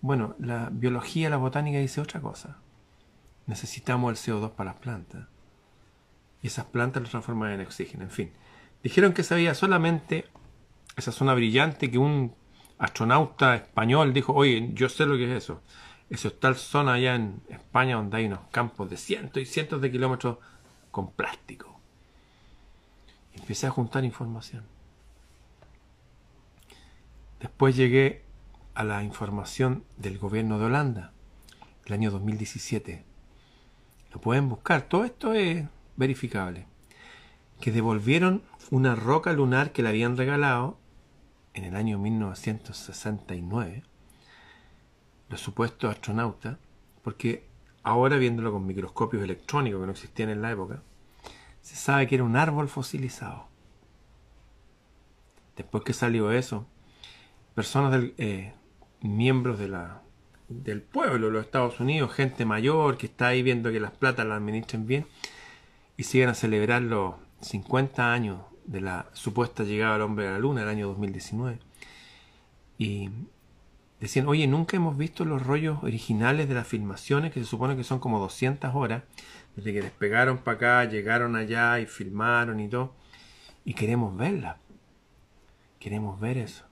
Bueno, 0.00 0.34
la 0.38 0.68
biología, 0.70 1.30
la 1.30 1.36
botánica 1.36 1.78
dice 1.78 2.00
otra 2.00 2.20
cosa. 2.20 2.58
Necesitamos 3.46 4.10
el 4.10 4.34
CO2 4.34 4.52
para 4.52 4.72
las 4.72 4.80
plantas. 4.80 5.26
Y 6.42 6.46
esas 6.46 6.66
plantas 6.66 7.02
lo 7.02 7.08
transforman 7.08 7.52
en 7.52 7.60
oxígeno. 7.60 8.04
En 8.04 8.10
fin, 8.10 8.32
dijeron 8.82 9.12
que 9.12 9.22
se 9.22 9.34
veía 9.34 9.54
solamente 9.54 10.26
esa 10.96 11.12
zona 11.12 11.34
brillante 11.34 11.90
que 11.90 11.98
un 11.98 12.34
astronauta 12.78 13.56
español 13.56 14.12
dijo, 14.12 14.32
oye, 14.32 14.70
yo 14.74 14.88
sé 14.88 15.06
lo 15.06 15.16
que 15.16 15.24
es 15.24 15.44
eso. 15.44 15.62
Eso 16.10 16.28
es 16.28 16.40
tal 16.40 16.56
zona 16.56 16.94
allá 16.94 17.14
en 17.14 17.42
España 17.48 17.96
donde 17.96 18.16
hay 18.16 18.26
unos 18.26 18.40
campos 18.50 18.88
de 18.88 18.96
cientos 18.96 19.42
y 19.42 19.46
cientos 19.46 19.80
de 19.80 19.90
kilómetros 19.90 20.38
con 20.90 21.12
plástico. 21.12 21.78
empecé 23.34 23.66
a 23.66 23.70
juntar 23.70 24.04
información. 24.04 24.64
Después 27.40 27.76
llegué 27.76 28.24
a 28.74 28.84
la 28.84 29.04
información 29.04 29.84
del 29.96 30.18
gobierno 30.18 30.58
de 30.58 30.64
Holanda, 30.64 31.12
el 31.86 31.92
año 31.92 32.10
2017. 32.10 33.04
Lo 34.12 34.20
pueden 34.20 34.48
buscar, 34.48 34.82
todo 34.82 35.04
esto 35.04 35.34
es 35.34 35.64
verificable. 35.96 36.66
Que 37.60 37.70
devolvieron 37.70 38.42
una 38.70 38.96
roca 38.96 39.32
lunar 39.32 39.72
que 39.72 39.82
le 39.82 39.90
habían 39.90 40.16
regalado 40.16 40.78
en 41.54 41.64
el 41.64 41.76
año 41.76 41.98
1969 41.98 43.84
los 45.28 45.40
supuestos 45.40 45.90
astronautas, 45.90 46.58
porque 47.02 47.46
ahora 47.82 48.16
viéndolo 48.16 48.52
con 48.52 48.66
microscopios 48.66 49.22
electrónicos 49.22 49.80
que 49.80 49.86
no 49.86 49.92
existían 49.92 50.30
en 50.30 50.42
la 50.42 50.50
época, 50.50 50.82
se 51.60 51.76
sabe 51.76 52.06
que 52.06 52.14
era 52.14 52.24
un 52.24 52.36
árbol 52.36 52.68
fosilizado. 52.68 53.46
Después 55.56 55.84
que 55.84 55.92
salió 55.92 56.30
eso, 56.30 56.66
personas 57.54 57.92
del, 57.92 58.14
eh, 58.18 58.54
miembros 59.00 59.58
de 59.58 59.68
la, 59.68 60.02
del 60.48 60.82
pueblo 60.82 61.26
de 61.26 61.32
los 61.32 61.44
Estados 61.44 61.80
Unidos, 61.80 62.12
gente 62.12 62.44
mayor 62.44 62.96
que 62.96 63.06
está 63.06 63.28
ahí 63.28 63.42
viendo 63.42 63.70
que 63.70 63.80
las 63.80 63.92
platas 63.92 64.26
las 64.26 64.38
administren 64.38 64.86
bien, 64.86 65.06
y 65.96 66.04
siguen 66.04 66.28
a 66.28 66.34
celebrar 66.34 66.82
los 66.82 67.16
50 67.40 68.12
años 68.12 68.40
de 68.64 68.80
la 68.80 69.06
supuesta 69.12 69.64
llegada 69.64 69.94
del 69.94 70.02
hombre 70.02 70.28
a 70.28 70.32
la 70.32 70.38
luna, 70.38 70.62
el 70.62 70.68
año 70.68 70.88
2019. 70.88 71.58
Y 72.78 73.10
decían, 74.00 74.28
oye, 74.28 74.46
nunca 74.46 74.76
hemos 74.76 74.96
visto 74.96 75.24
los 75.24 75.42
rollos 75.42 75.82
originales 75.82 76.48
de 76.48 76.54
las 76.54 76.66
filmaciones, 76.66 77.32
que 77.32 77.40
se 77.40 77.46
supone 77.46 77.76
que 77.76 77.84
son 77.84 77.98
como 77.98 78.18
200 78.20 78.74
horas, 78.74 79.02
desde 79.56 79.72
que 79.72 79.82
despegaron 79.82 80.38
para 80.38 80.56
acá, 80.56 80.84
llegaron 80.84 81.36
allá 81.36 81.80
y 81.80 81.86
filmaron 81.86 82.60
y 82.60 82.68
todo, 82.68 82.94
y 83.64 83.74
queremos 83.74 84.16
verla. 84.16 84.58
Queremos 85.80 86.18
ver 86.20 86.38
eso. 86.38 86.64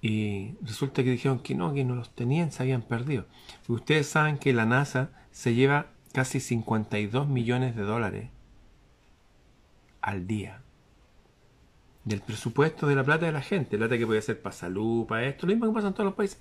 Y 0.00 0.54
resulta 0.62 1.04
que 1.04 1.10
dijeron 1.10 1.38
que 1.38 1.54
no, 1.54 1.72
que 1.72 1.84
no 1.84 1.94
los 1.94 2.10
tenían, 2.10 2.50
se 2.50 2.62
habían 2.62 2.82
perdido. 2.82 3.26
ustedes 3.68 4.08
saben 4.08 4.38
que 4.38 4.52
la 4.52 4.66
NASA 4.66 5.10
se 5.30 5.54
lleva 5.54 5.86
casi 6.12 6.40
52 6.40 7.28
millones 7.28 7.76
de 7.76 7.82
dólares 7.82 8.30
al 10.00 10.26
día 10.26 10.60
del 12.04 12.20
presupuesto 12.20 12.86
de 12.86 12.96
la 12.96 13.04
plata 13.04 13.26
de 13.26 13.32
la 13.32 13.42
gente, 13.42 13.78
plata 13.78 13.96
que 13.96 14.06
puede 14.06 14.22
ser 14.22 14.40
para 14.40 14.54
salud, 14.54 15.06
para 15.06 15.24
esto, 15.24 15.46
lo 15.46 15.52
mismo 15.52 15.68
que 15.68 15.74
pasa 15.74 15.88
en 15.88 15.94
todos 15.94 16.06
los 16.06 16.14
países, 16.14 16.40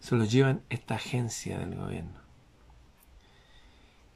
se 0.00 0.16
los 0.16 0.30
llevan 0.30 0.62
esta 0.70 0.96
agencia 0.96 1.58
del 1.58 1.76
gobierno. 1.76 2.20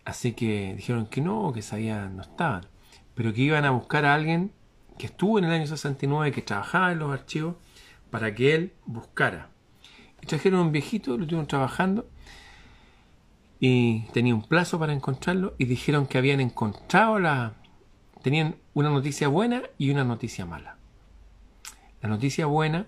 Así 0.04 0.32
que 0.32 0.74
dijeron 0.76 1.06
que 1.06 1.20
no, 1.20 1.52
que 1.52 1.62
sabían, 1.62 2.16
no 2.16 2.22
estaban, 2.22 2.66
pero 3.14 3.32
que 3.32 3.42
iban 3.42 3.64
a 3.64 3.70
buscar 3.70 4.04
a 4.04 4.14
alguien 4.14 4.52
que 4.98 5.06
estuvo 5.06 5.38
en 5.38 5.44
el 5.44 5.52
año 5.52 5.66
69, 5.66 6.32
que 6.32 6.42
trabajaba 6.42 6.92
en 6.92 6.98
los 6.98 7.12
archivos, 7.12 7.56
para 8.10 8.34
que 8.34 8.54
él 8.54 8.72
buscara. 8.84 9.48
Y 10.20 10.26
trajeron 10.26 10.60
un 10.60 10.72
viejito, 10.72 11.16
lo 11.16 11.24
tuvieron 11.24 11.46
trabajando, 11.46 12.06
y 13.58 14.02
tenía 14.12 14.34
un 14.34 14.42
plazo 14.42 14.78
para 14.78 14.92
encontrarlo, 14.92 15.54
y 15.58 15.64
dijeron 15.64 16.06
que 16.06 16.18
habían 16.18 16.40
encontrado 16.40 17.18
la, 17.18 17.54
tenían 18.22 18.56
una 18.74 18.90
noticia 18.90 19.28
buena 19.28 19.62
y 19.78 19.90
una 19.90 20.04
noticia 20.04 20.46
mala. 20.46 20.76
La 22.00 22.08
noticia 22.08 22.46
buena 22.46 22.86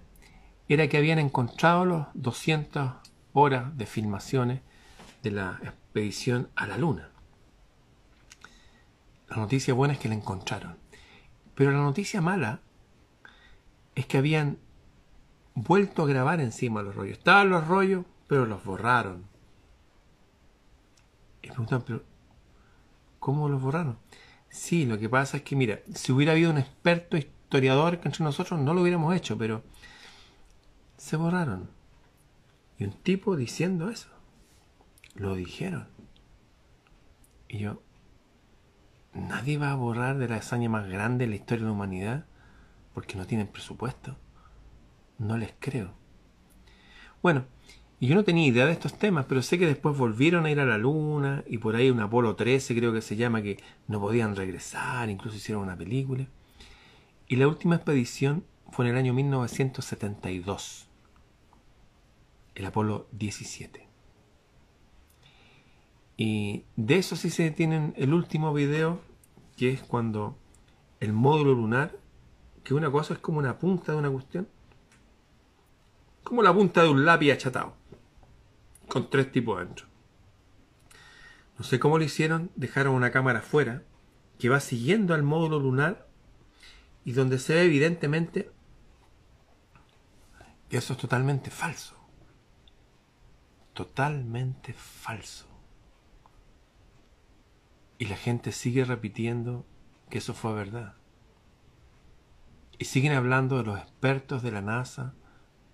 era 0.69 0.89
que 0.89 0.97
habían 0.97 1.19
encontrado 1.19 1.85
los 1.85 2.07
200 2.15 2.93
horas 3.33 3.77
de 3.77 3.87
filmaciones 3.87 4.61
de 5.23 5.31
la 5.31 5.61
expedición 5.63 6.49
a 6.57 6.67
la 6.67 6.79
Luna. 6.79 7.11
La 9.29 9.37
noticia 9.37 9.75
buena 9.75 9.95
es 9.95 10.01
que 10.01 10.09
la 10.09 10.15
encontraron. 10.15 10.77
Pero 11.55 11.71
la 11.71 11.79
noticia 11.79 12.21
mala 12.21 12.61
es 13.95 14.07
que 14.07 14.19
habían 14.19 14.59
vuelto 15.55 16.03
a 16.03 16.07
grabar 16.07 16.41
encima 16.41 16.83
los 16.83 16.95
rollos. 16.95 17.19
Estaban 17.19 17.51
los 17.51 17.67
rollos, 17.67 18.05
pero 18.27 18.47
los 18.47 18.65
borraron. 18.65 19.25
Y 21.43 21.49
preguntan, 21.49 21.83
pero 21.83 22.03
¿cómo 23.19 23.49
los 23.49 23.61
borraron? 23.61 23.99
Sí, 24.55 24.87
lo 24.87 24.99
que 25.01 25.09
pasa 25.09 25.39
es 25.39 25.43
que, 25.43 25.57
mira, 25.57 25.81
si 25.93 26.13
hubiera 26.13 26.31
habido 26.31 26.53
un 26.53 26.59
experto 26.59 27.17
historiador 27.17 28.01
entre 28.05 28.23
nosotros, 28.23 28.61
no 28.61 28.73
lo 28.73 28.83
hubiéramos 28.83 29.13
hecho, 29.17 29.37
pero 29.37 29.65
se 30.97 31.17
borraron. 31.17 31.69
Y 32.79 32.85
un 32.85 32.93
tipo 32.93 33.35
diciendo 33.35 33.91
eso. 33.91 34.09
Lo 35.17 35.35
dijeron. 35.35 35.89
Y 37.49 37.59
yo, 37.59 37.83
nadie 39.13 39.59
va 39.59 39.73
a 39.73 39.77
borrar 39.77 40.19
de 40.19 40.29
la 40.29 40.37
hazaña 40.37 40.69
más 40.69 40.89
grande 40.89 41.25
de 41.25 41.31
la 41.31 41.37
historia 41.37 41.65
de 41.65 41.71
la 41.71 41.75
humanidad 41.75 42.25
porque 42.95 43.17
no 43.17 43.27
tienen 43.27 43.49
presupuesto. 43.49 44.17
No 45.19 45.37
les 45.37 45.53
creo. 45.59 45.95
Bueno, 47.23 47.45
y 48.01 48.09
yo 48.09 48.15
no 48.15 48.25
tenía 48.25 48.47
idea 48.47 48.67
de 48.67 48.73
estos 48.73 48.99
temas, 48.99 49.27
pero 49.27 49.41
sé 49.43 49.59
que 49.59 49.67
después 49.67 49.97
volvieron 49.97 50.47
a 50.47 50.51
ir 50.51 50.59
a 50.61 50.67
la 50.67 50.79
Luna 50.79 51.45
y 51.47 51.59
por 51.59 51.77
ahí 51.77 51.91
un 51.91 52.01
Apolo 52.01 52.35
13 52.35 52.75
creo 52.75 52.93
que 52.93 53.01
se 53.01 53.17
llama 53.17 53.43
que 53.43 53.59
no 53.87 54.01
podían 54.01 54.35
regresar, 54.35 55.09
incluso 55.11 55.37
hicieron 55.37 55.63
una 55.63 55.77
película. 55.77 56.27
Y 57.29 57.37
la 57.37 57.49
última 57.49 57.77
expedición 57.77 58.45
fue 58.71 58.85
en 58.85 58.93
el 58.93 58.99
año 58.99 59.15
1972, 59.15 60.89
el 62.57 62.67
Apolo 62.67 63.07
17. 63.13 63.89
Y 66.17 66.65
de 66.77 66.97
eso 66.97 67.17
sí 67.17 67.31
se 67.31 67.51
tienen 67.53 67.95
el 67.97 68.13
último 68.13 68.53
video, 68.53 69.01
que 69.57 69.71
es 69.71 69.81
cuando 69.83 70.37
el 71.01 71.13
módulo 71.13 71.55
lunar, 71.55 71.97
que 72.65 72.75
una 72.75 72.91
cosa 72.91 73.15
es 73.15 73.21
como 73.21 73.39
una 73.39 73.59
punta 73.59 73.93
de 73.93 73.99
una 73.99 74.11
cuestión, 74.11 74.49
como 76.23 76.43
la 76.43 76.53
punta 76.53 76.83
de 76.83 76.89
un 76.89 77.05
lápiz 77.05 77.33
achatado 77.33 77.84
con 78.95 79.11
tres 79.11 79.33
tipos 79.33 79.59
dentro. 79.59 79.87
No 81.59 81.65
sé 81.65 81.81
cómo 81.81 81.99
lo 81.99 82.05
hicieron, 82.05 82.53
dejaron 82.55 82.95
una 82.95 83.11
cámara 83.11 83.41
afuera 83.41 83.83
que 84.39 84.49
va 84.49 84.61
siguiendo 84.61 85.15
al 85.15 85.25
módulo 85.25 85.59
lunar 85.59 86.07
y 87.05 87.11
donde 87.11 87.41
se 87.41 87.55
ve 87.55 87.63
evidentemente 87.63 88.53
que 90.69 90.77
eso 90.77 90.93
es 90.93 90.99
totalmente 91.01 91.51
falso. 91.51 91.97
Totalmente 93.73 94.73
falso. 94.75 95.49
Y 97.99 98.05
la 98.05 98.17
gente 98.17 98.53
sigue 98.53 98.85
repitiendo 98.85 99.67
que 100.09 100.19
eso 100.19 100.35
fue 100.35 100.55
verdad. 100.55 100.95
Y 102.79 102.85
siguen 102.85 103.15
hablando 103.15 103.57
de 103.57 103.65
los 103.65 103.81
expertos 103.81 104.45
de 104.45 104.53
la 104.53 104.63
NASA 104.63 105.15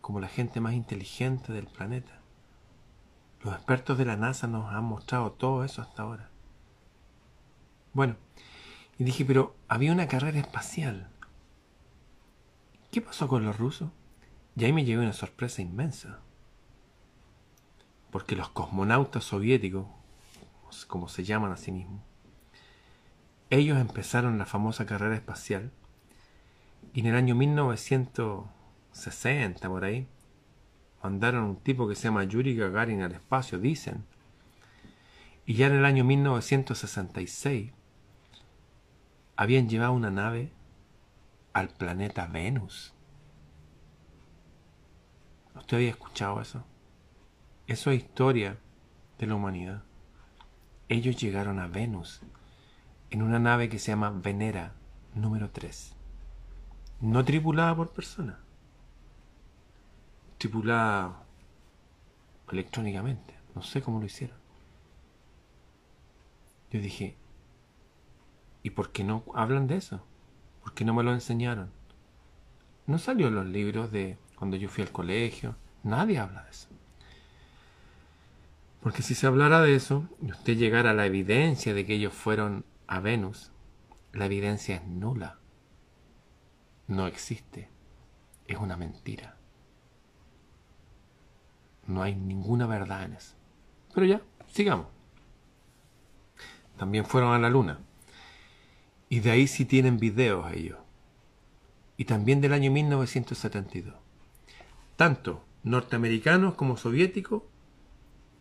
como 0.01 0.21
la 0.21 0.29
gente 0.29 0.63
más 0.63 0.73
inteligente 0.73 1.53
del 1.53 1.67
planeta. 1.67 2.20
Los 3.43 3.55
expertos 3.55 3.97
de 3.97 4.05
la 4.05 4.17
NASA 4.17 4.47
nos 4.47 4.73
han 4.73 4.85
mostrado 4.85 5.33
todo 5.33 5.65
eso 5.65 5.81
hasta 5.81 6.03
ahora. 6.03 6.29
Bueno, 7.93 8.17
y 8.99 9.05
dije, 9.05 9.25
pero 9.25 9.57
había 9.67 9.93
una 9.93 10.09
carrera 10.09 10.39
espacial. 10.39 11.09
¿Qué 12.91 13.01
pasó 13.01 13.29
con 13.29 13.45
los 13.45 13.59
rusos? 13.59 13.91
Y 14.57 14.65
ahí 14.65 14.73
me 14.73 14.85
llegó 14.85 15.03
una 15.03 15.13
sorpresa 15.13 15.63
inmensa. 15.63 16.19
Porque 18.11 18.37
los 18.37 18.51
cosmonautas 18.51 19.25
soviéticos, 19.25 19.87
como 20.87 21.09
se 21.09 21.25
llaman 21.25 21.53
a 21.53 21.57
sí 21.57 21.73
mismos, 21.73 22.03
ellos 23.49 23.79
empezaron 23.79 24.39
la 24.39 24.47
famosa 24.47 24.87
carrera 24.87 25.17
espacial 25.17 25.73
y 26.93 27.01
en 27.01 27.07
el 27.07 27.15
año 27.15 27.35
1960, 27.35 29.69
por 29.69 29.85
ahí, 29.85 30.07
mandaron 31.03 31.45
un 31.45 31.57
tipo 31.57 31.89
que 31.89 31.95
se 31.95 32.05
llama 32.05 32.25
Yuri 32.25 32.55
Gagarin 32.55 33.03
al 33.03 33.13
espacio, 33.13 33.59
dicen. 33.59 34.05
Y 35.47 35.55
ya 35.55 35.67
en 35.67 35.75
el 35.75 35.85
año 35.85 36.05
1966 36.05 37.73
habían 39.37 39.69
llevado 39.69 39.93
una 39.93 40.11
nave 40.11 40.53
al 41.53 41.69
planeta 41.69 42.27
Venus. 42.27 42.93
¿Usted 45.55 45.79
había 45.79 45.91
escuchado 45.91 46.41
eso? 46.41 46.65
Eso 47.67 47.91
es 47.91 48.03
historia 48.03 48.59
de 49.19 49.27
la 49.27 49.35
humanidad. 49.35 49.83
Ellos 50.89 51.17
llegaron 51.17 51.59
a 51.59 51.69
Venus 51.69 52.21
en 53.11 53.23
una 53.23 53.39
nave 53.39 53.69
que 53.69 53.79
se 53.79 53.93
llama 53.93 54.11
Venera 54.11 54.75
número 55.15 55.51
3. 55.51 55.97
No 57.01 57.25
tripulada 57.25 57.75
por 57.75 57.91
personas 57.91 58.37
tripulada 60.41 61.23
electrónicamente. 62.51 63.35
No 63.55 63.63
sé 63.63 63.83
cómo 63.83 64.01
lo 64.01 64.07
hicieron. 64.07 64.39
Yo 66.71 66.81
dije, 66.81 67.15
¿y 68.63 68.71
por 68.71 68.91
qué 68.91 69.05
no 69.05 69.23
hablan 69.35 69.67
de 69.67 69.77
eso? 69.77 70.03
¿Por 70.63 70.73
qué 70.73 70.87
no 70.87 70.95
me 70.95 71.03
lo 71.03 71.13
enseñaron? 71.13 71.71
No 72.87 72.99
salió 72.99 73.29
en 73.29 73.35
los 73.35 73.47
libros 73.47 73.93
de 73.93 74.17
cuando 74.35 74.57
yo 74.57 74.71
fui 74.71 74.83
al 74.83 74.93
colegio. 74.93 75.57
Nadie 75.83 76.19
habla 76.19 76.45
de 76.45 76.51
eso. 76.51 76.69
Porque 78.83 79.03
si 79.03 79.15
se 79.15 79.27
hablara 79.27 79.61
de 79.61 79.75
eso 79.75 80.09
y 80.23 80.31
usted 80.31 80.57
llegara 80.57 80.93
a 80.93 80.95
la 80.95 81.05
evidencia 81.05 81.75
de 81.75 81.85
que 81.85 81.97
ellos 81.97 82.15
fueron 82.15 82.65
a 82.87 83.01
Venus, 83.01 83.53
la 84.15 84.25
evidencia 84.25 84.77
es 84.77 84.87
nula. 84.87 85.39
No 86.89 87.07
existe. 87.07 87.69
Es 88.47 88.57
una 88.57 88.79
mentira. 88.79 89.40
No 91.91 92.05
hay 92.05 92.15
ninguna 92.15 92.67
verdad 92.67 93.05
en 93.05 93.15
eso. 93.15 93.35
Pero 93.93 94.07
ya, 94.07 94.23
sigamos. 94.47 94.87
También 96.79 97.05
fueron 97.05 97.35
a 97.35 97.39
la 97.41 97.51
luna. 97.51 97.81
Y 99.09 99.19
de 99.19 99.33
ahí 99.33 99.49
sí 99.49 99.65
tienen 99.65 99.99
videos 99.99 100.53
ellos. 100.53 100.79
Y 101.97 102.05
también 102.05 102.41
del 102.41 102.53
año 102.53 102.71
1972. 102.71 103.93
Tanto 104.95 105.45
norteamericanos 105.65 106.55
como 106.55 106.77
soviéticos 106.77 107.43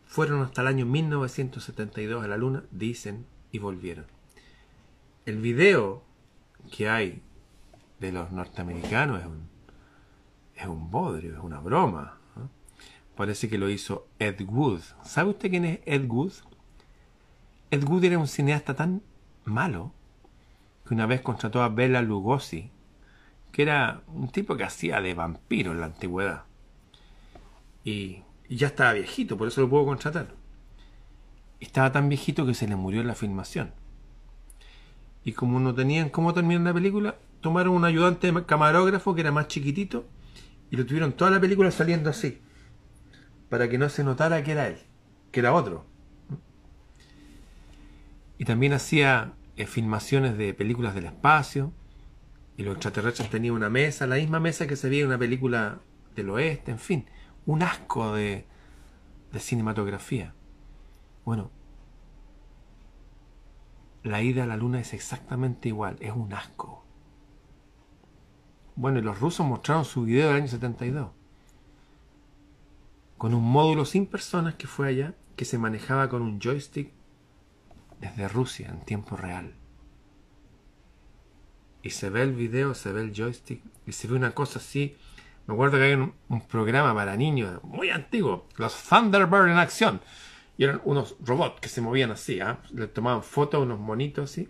fueron 0.06 0.44
hasta 0.44 0.62
el 0.62 0.68
año 0.68 0.86
1972 0.86 2.24
a 2.24 2.28
la 2.28 2.38
luna, 2.38 2.64
dicen, 2.70 3.26
y 3.52 3.58
volvieron. 3.58 4.06
El 5.26 5.38
video 5.38 6.04
que 6.72 6.88
hay 6.88 7.24
de 8.00 8.12
los 8.12 8.32
norteamericanos 8.32 9.22
es 9.22 9.26
un, 9.26 9.50
es 10.56 10.68
un 10.68 10.92
bodrio, 10.92 11.34
es 11.34 11.44
una 11.44 11.60
broma. 11.60 12.19
Parece 13.20 13.50
que 13.50 13.58
lo 13.58 13.70
hizo 13.70 14.08
Ed 14.18 14.40
Wood. 14.48 14.80
¿Sabe 15.04 15.32
usted 15.32 15.50
quién 15.50 15.66
es 15.66 15.80
Ed 15.86 16.06
Wood? 16.08 16.32
Ed 17.70 17.84
Wood 17.84 18.06
era 18.06 18.18
un 18.18 18.30
cineasta 18.30 18.76
tan 18.76 19.02
malo 19.44 19.92
que 20.88 20.94
una 20.94 21.06
vez 21.06 21.20
contrató 21.20 21.62
a 21.62 21.68
Bela 21.68 22.02
Lugosi, 22.02 22.72
que 23.52 23.64
era 23.64 24.04
un 24.08 24.30
tipo 24.30 24.56
que 24.56 24.64
hacía 24.64 25.02
de 25.02 25.16
vampiro 25.16 25.74
en 25.74 25.82
la 25.82 25.88
antigüedad. 25.88 26.46
y, 27.84 28.24
ya 28.48 28.68
estaba 28.68 28.94
viejito, 28.94 29.38
por 29.38 29.50
eso 29.50 29.60
lo 29.60 29.70
puedo 29.70 29.86
contratar. 29.86 30.34
Estaba 31.60 31.92
tan 31.92 32.08
viejito 32.08 32.46
que 32.46 32.54
se 32.54 32.70
le 32.70 32.78
murió 32.78 33.02
en 33.02 33.08
la 33.08 33.16
filmación. 33.16 33.74
Y 35.26 35.34
como 35.34 35.60
no 35.60 35.76
tenían 35.76 36.08
cómo 36.08 36.34
terminar 36.34 36.62
la 36.62 36.74
película, 36.74 37.18
tomaron 37.42 37.74
un 37.74 37.84
ayudante 37.84 38.34
camarógrafo 38.46 39.14
que 39.14 39.20
era 39.20 39.34
más 39.34 39.50
chiquitito 39.50 40.06
y 40.72 40.78
lo 40.78 40.86
tuvieron 40.86 41.12
toda 41.12 41.32
la 41.32 41.42
película 41.42 41.70
saliendo 41.70 42.10
así, 42.10 42.40
para 43.50 43.68
que 43.70 43.78
no 43.78 43.90
se 43.90 44.04
notara 44.04 44.44
que 44.44 44.52
era 44.52 44.68
él, 44.68 44.78
que 45.32 45.40
era 45.40 45.54
otro. 45.54 45.86
Y 48.38 48.46
también 48.46 48.74
hacía 48.74 49.34
eh, 49.58 49.66
filmaciones 49.66 50.38
de 50.38 50.54
películas 50.54 50.96
del 50.96 51.06
espacio, 51.06 51.74
y 52.56 52.64
los 52.64 52.76
extraterrestres 52.76 53.30
tenían 53.30 53.56
una 53.56 53.70
mesa, 53.70 54.06
la 54.06 54.18
misma 54.18 54.40
mesa 54.40 54.68
que 54.68 54.76
se 54.76 54.90
veía 54.90 55.02
en 55.02 55.08
una 55.08 55.18
película 55.18 55.80
del 56.16 56.30
oeste, 56.30 56.72
en 56.72 56.80
fin, 56.80 57.06
un 57.46 57.64
asco 57.64 58.14
de, 58.14 58.46
de 59.32 59.40
cinematografía. 59.40 60.34
Bueno, 61.24 61.52
la 64.04 64.22
ida 64.22 64.44
a 64.44 64.48
la 64.48 64.58
luna 64.58 64.80
es 64.80 64.94
exactamente 64.94 65.70
igual, 65.70 65.98
es 66.00 66.12
un 66.12 66.34
asco. 66.34 66.84
Bueno, 68.76 69.00
y 69.00 69.02
los 69.02 69.20
rusos 69.20 69.46
mostraron 69.46 69.86
su 69.86 70.04
video 70.04 70.28
del 70.28 70.38
año 70.38 70.48
72, 70.48 71.12
con 73.20 73.36
un 73.36 73.44
módulo 73.44 73.86
sin 73.86 74.08
personas 74.08 74.56
que 74.56 74.66
fue 74.66 74.88
allá, 74.88 75.14
que 75.36 75.46
se 75.46 75.60
manejaba 75.60 76.10
con 76.10 76.24
un 76.24 76.40
joystick 76.40 76.92
desde 78.02 78.28
Rusia 78.28 78.70
en 78.70 78.84
tiempo 78.84 79.16
real 79.16 79.54
y 81.82 81.92
se 81.92 82.10
ve 82.10 82.24
el 82.24 82.34
video, 82.34 82.74
se 82.74 82.92
ve 82.92 83.02
el 83.02 83.14
joystick 83.14 83.62
y 83.86 83.92
se 83.92 84.08
ve 84.08 84.16
una 84.16 84.32
cosa 84.32 84.60
así. 84.60 84.98
Me 85.48 85.54
acuerdo 85.54 85.78
que 85.78 85.84
hay 85.84 85.94
un, 85.94 86.14
programa 86.48 86.94
para 86.94 87.16
niños 87.16 87.64
muy 87.64 87.90
antiguo, 87.90 88.48
los 88.58 88.84
Thunderbird 88.84 89.50
en 89.50 89.58
acción. 89.58 90.02
Y 90.58 90.66
eran 90.66 90.82
unos 90.84 91.16
robots 91.22 91.62
que 91.62 91.70
se 91.70 91.82
movían 91.82 92.12
así, 92.12 92.42
¿ah? 92.42 92.62
le 92.72 92.88
tomaban 92.88 93.24
fotos 93.24 93.60
a 93.60 93.64
unos 93.64 93.80
monitos 93.80 94.30
así. 94.30 94.50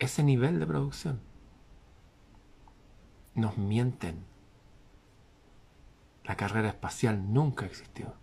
Ese 0.00 0.22
nivel 0.22 0.58
de 0.58 0.66
producción. 0.66 1.20
Nos 3.34 3.56
mienten. 3.56 4.24
La 6.28 6.36
carrera 6.36 6.68
espacial 6.68 7.32
nunca 7.32 7.64
existió. 7.64 8.14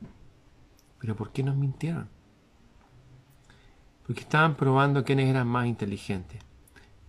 Pero 0.99 1.15
¿por 1.15 1.31
qué 1.31 1.41
nos 1.41 1.55
mintieron? 1.55 2.07
Porque 4.05 4.21
estaban 4.21 4.55
probando 4.55 5.03
quiénes 5.03 5.27
eran 5.27 5.47
más 5.47 5.65
inteligentes. 5.65 6.39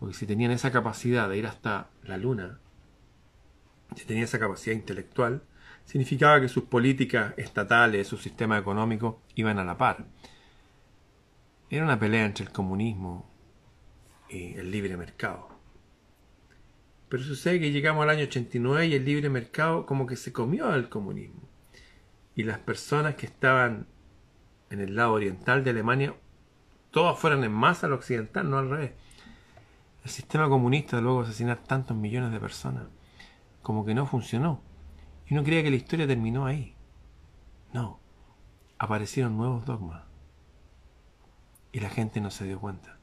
Porque 0.01 0.15
si 0.15 0.27
tenían 0.27 0.53
esa 0.53 0.73
capacidad 0.73 1.29
de 1.29 1.37
ir 1.37 1.47
hasta 1.47 1.91
la 2.03 2.17
luna, 2.17 2.61
si 3.95 4.07
tenían 4.07 4.25
esa 4.25 4.39
capacidad 4.39 4.75
intelectual, 4.75 5.43
significaba 5.85 6.41
que 6.41 6.49
sus 6.49 6.65
políticas 6.65 7.35
estatales, 7.37 8.09
su 8.09 8.17
sistema 8.17 8.57
económico 8.57 9.21
iban 9.35 9.59
a 9.59 9.65
la 9.65 9.77
par. 9.77 10.07
Era 11.69 11.85
una 11.85 11.99
pelea 11.99 12.25
entre 12.25 12.47
el 12.47 12.53
comunismo 12.53 13.29
y 14.31 14.55
el 14.55 14.71
libre 14.71 14.97
mercado. 14.97 15.56
Pero 17.09 17.23
sucede 17.23 17.61
que 17.61 17.73
llegamos 17.73 18.03
al 18.03 18.11
año 18.11 18.25
89 18.25 18.87
y 18.87 18.95
el 18.95 19.05
libre 19.05 19.29
mercado 19.29 19.87
como 19.87 20.07
que 20.07 20.17
se 20.17 20.33
comió 20.33 20.69
al 20.69 20.89
comunismo. 20.89 21.43
Y 22.35 22.43
las 22.43 22.59
personas 22.59 23.15
que 23.15 23.27
estaban 23.27 23.87
en 24.71 24.81
el 24.81 24.97
lado 24.97 25.13
oriental 25.13 25.63
de 25.63 25.71
Alemania, 25.71 26.15
todas 26.91 27.19
fueron 27.19 27.45
en 27.45 27.53
masa 27.53 27.87
al 27.87 27.93
occidental, 27.93 28.51
no 28.51 28.59
al 28.59 28.71
revés 28.71 28.93
el 30.07 30.13
sistema 30.13 30.49
comunista 30.49 30.95
de 30.95 31.03
luego 31.03 31.23
asesinar 31.23 31.65
tantos 31.65 31.97
millones 31.97 32.31
de 32.31 32.39
personas, 32.39 32.85
como 33.61 33.85
que 33.85 33.93
no 33.93 34.07
funcionó. 34.07 34.63
Y 35.27 35.35
uno 35.35 35.43
creía 35.43 35.65
que 35.65 35.71
la 35.71 35.77
historia 35.77 36.07
terminó 36.07 36.47
ahí. 36.47 36.77
No, 37.73 37.99
aparecieron 38.79 39.37
nuevos 39.37 39.67
dogmas. 39.67 40.05
Y 41.73 41.81
la 41.81 41.91
gente 41.91 42.21
no 42.21 42.31
se 42.31 42.45
dio 42.45 42.61
cuenta. 42.61 42.99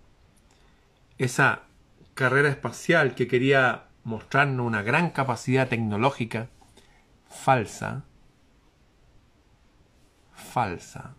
Esa 1.18 1.64
carrera 2.14 2.48
espacial 2.48 3.16
que 3.16 3.28
quería 3.28 3.90
mostrarnos 4.04 4.66
una 4.66 4.82
gran 4.82 5.12
capacidad 5.12 5.68
tecnológica, 5.68 6.50
falsa, 7.28 8.06
falsa, 10.34 11.16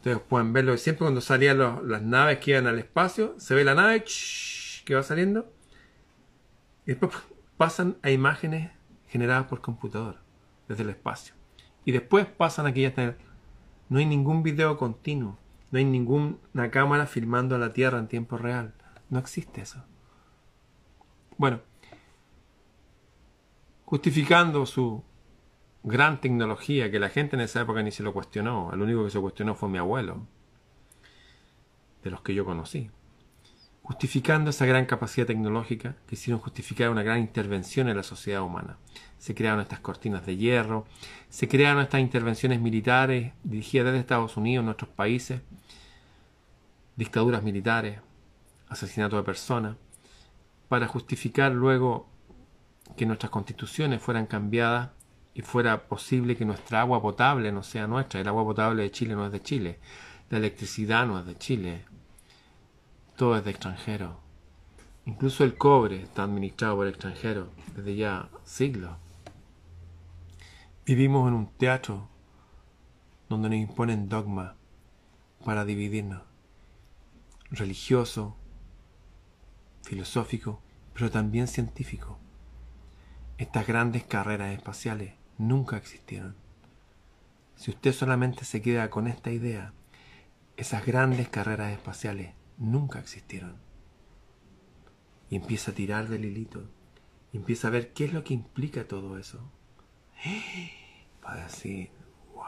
Ustedes 0.00 0.18
pueden 0.18 0.54
verlo 0.54 0.78
siempre 0.78 1.04
cuando 1.04 1.20
salían 1.20 1.58
las 1.58 2.00
naves 2.00 2.38
que 2.38 2.52
iban 2.52 2.66
al 2.66 2.78
espacio, 2.78 3.34
se 3.36 3.54
ve 3.54 3.64
la 3.64 3.74
nave 3.74 4.02
que 4.86 4.94
va 4.94 5.02
saliendo. 5.02 5.52
Y 6.86 6.92
después 6.92 7.12
pasan 7.58 7.98
a 8.00 8.10
imágenes 8.10 8.70
generadas 9.08 9.46
por 9.46 9.60
computador 9.60 10.16
desde 10.68 10.84
el 10.84 10.88
espacio. 10.88 11.34
Y 11.84 11.92
después 11.92 12.24
pasan 12.24 12.64
aquí 12.66 12.80
ya 12.80 13.14
No 13.90 13.98
hay 13.98 14.06
ningún 14.06 14.42
video 14.42 14.78
continuo, 14.78 15.36
no 15.70 15.78
hay 15.78 15.84
ninguna 15.84 16.70
cámara 16.70 17.04
filmando 17.04 17.54
a 17.54 17.58
la 17.58 17.74
Tierra 17.74 17.98
en 17.98 18.08
tiempo 18.08 18.38
real. 18.38 18.72
No 19.10 19.18
existe 19.18 19.60
eso. 19.60 19.84
Bueno, 21.36 21.60
justificando 23.84 24.64
su 24.66 25.02
gran 25.82 26.20
tecnología 26.20 26.90
que 26.90 27.00
la 27.00 27.08
gente 27.08 27.36
en 27.36 27.42
esa 27.42 27.62
época 27.62 27.82
ni 27.82 27.90
se 27.90 28.02
lo 28.02 28.12
cuestionó. 28.12 28.70
El 28.72 28.82
único 28.82 29.04
que 29.04 29.10
se 29.10 29.20
cuestionó 29.20 29.54
fue 29.54 29.68
mi 29.68 29.78
abuelo, 29.78 30.26
de 32.02 32.10
los 32.10 32.22
que 32.22 32.34
yo 32.34 32.44
conocí. 32.44 32.90
Justificando 33.82 34.50
esa 34.50 34.66
gran 34.66 34.86
capacidad 34.86 35.26
tecnológica, 35.26 35.96
quisieron 36.08 36.40
justificar 36.40 36.90
una 36.90 37.02
gran 37.02 37.18
intervención 37.18 37.88
en 37.88 37.96
la 37.96 38.04
sociedad 38.04 38.42
humana. 38.42 38.76
Se 39.18 39.34
crearon 39.34 39.60
estas 39.60 39.80
cortinas 39.80 40.24
de 40.24 40.36
hierro, 40.36 40.86
se 41.28 41.48
crearon 41.48 41.82
estas 41.82 42.00
intervenciones 42.00 42.60
militares 42.60 43.32
dirigidas 43.42 43.86
desde 43.86 43.98
Estados 44.00 44.36
Unidos, 44.36 44.64
nuestros 44.64 44.90
países, 44.90 45.40
dictaduras 46.94 47.42
militares, 47.42 47.98
asesinato 48.70 49.16
de 49.16 49.22
personas, 49.22 49.76
para 50.68 50.86
justificar 50.86 51.52
luego 51.52 52.08
que 52.96 53.04
nuestras 53.04 53.30
constituciones 53.30 54.00
fueran 54.00 54.26
cambiadas 54.26 54.90
y 55.34 55.42
fuera 55.42 55.88
posible 55.88 56.36
que 56.36 56.44
nuestra 56.44 56.80
agua 56.80 57.02
potable 57.02 57.52
no 57.52 57.62
sea 57.62 57.86
nuestra. 57.86 58.20
El 58.20 58.28
agua 58.28 58.44
potable 58.44 58.82
de 58.82 58.90
Chile 58.90 59.14
no 59.14 59.26
es 59.26 59.32
de 59.32 59.42
Chile. 59.42 59.78
La 60.28 60.38
electricidad 60.38 61.06
no 61.06 61.18
es 61.18 61.26
de 61.26 61.36
Chile. 61.36 61.84
Todo 63.16 63.36
es 63.36 63.44
de 63.44 63.50
extranjero. 63.50 64.18
Incluso 65.06 65.44
el 65.44 65.56
cobre 65.56 66.02
está 66.02 66.22
administrado 66.22 66.76
por 66.76 66.86
extranjeros 66.86 67.48
desde 67.74 67.96
ya 67.96 68.28
siglos. 68.44 68.96
Vivimos 70.86 71.28
en 71.28 71.34
un 71.34 71.46
teatro 71.46 72.08
donde 73.28 73.48
nos 73.48 73.58
imponen 73.58 74.08
dogmas 74.08 74.54
para 75.44 75.64
dividirnos. 75.64 76.22
Religioso, 77.50 78.36
filosófico, 79.90 80.62
pero 80.94 81.10
también 81.10 81.48
científico. 81.48 82.16
Estas 83.38 83.66
grandes 83.66 84.04
carreras 84.04 84.52
espaciales 84.52 85.14
nunca 85.36 85.76
existieron. 85.76 86.36
Si 87.56 87.72
usted 87.72 87.92
solamente 87.92 88.44
se 88.44 88.62
queda 88.62 88.88
con 88.88 89.08
esta 89.08 89.32
idea, 89.32 89.72
esas 90.56 90.86
grandes 90.86 91.28
carreras 91.28 91.72
espaciales 91.72 92.34
nunca 92.56 93.00
existieron. 93.00 93.56
Y 95.28 95.34
empieza 95.34 95.72
a 95.72 95.74
tirar 95.74 96.08
del 96.08 96.24
hilito, 96.24 96.70
y 97.32 97.38
empieza 97.38 97.66
a 97.66 97.72
ver 97.72 97.92
qué 97.92 98.04
es 98.04 98.12
lo 98.12 98.22
que 98.22 98.34
implica 98.34 98.86
todo 98.86 99.18
eso. 99.18 99.40
Va 101.24 101.32
a 101.32 101.44
decir, 101.46 101.90
wow. 102.32 102.44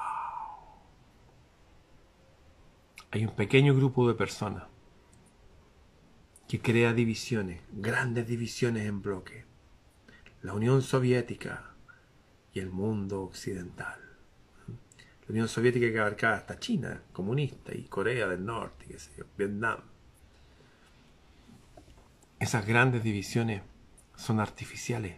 Hay 3.11 3.25
un 3.25 3.35
pequeño 3.35 3.75
grupo 3.75 4.07
de 4.07 4.15
personas 4.15 4.72
que 6.53 6.61
crea 6.61 6.93
divisiones, 6.93 7.63
grandes 7.73 8.29
divisiones 8.29 8.85
en 8.85 9.01
bloque. 9.01 9.47
La 10.43 10.53
Unión 10.53 10.83
Soviética, 10.83 11.71
y 12.53 12.61
el 12.61 12.69
mundo 12.69 13.23
occidental. 13.23 13.99
La 14.67 15.31
Unión 15.31 15.49
Soviética 15.49 15.91
que 15.91 15.99
abarcaba 15.99 16.37
hasta 16.37 16.59
China, 16.59 17.05
comunista, 17.15 17.75
y 17.75 17.85
Corea 17.85 18.29
del 18.29 18.45
Norte, 18.45 18.85
qué 18.87 18.99
sé 18.99 19.13
Vietnam. 19.39 19.79
Esas 22.39 22.67
grandes 22.67 23.03
divisiones 23.03 23.63
son 24.17 24.39
artificiales. 24.39 25.17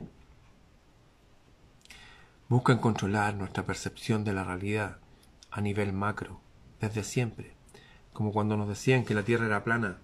Buscan 2.48 2.78
controlar 2.78 3.34
nuestra 3.34 3.66
percepción 3.66 4.22
de 4.22 4.34
la 4.34 4.44
realidad 4.44 4.98
a 5.50 5.60
nivel 5.60 5.92
macro, 5.92 6.40
desde 6.80 7.02
siempre, 7.02 7.56
como 8.12 8.32
cuando 8.32 8.56
nos 8.56 8.68
decían 8.68 9.04
que 9.04 9.14
la 9.14 9.24
Tierra 9.24 9.46
era 9.46 9.64
plana 9.64 9.98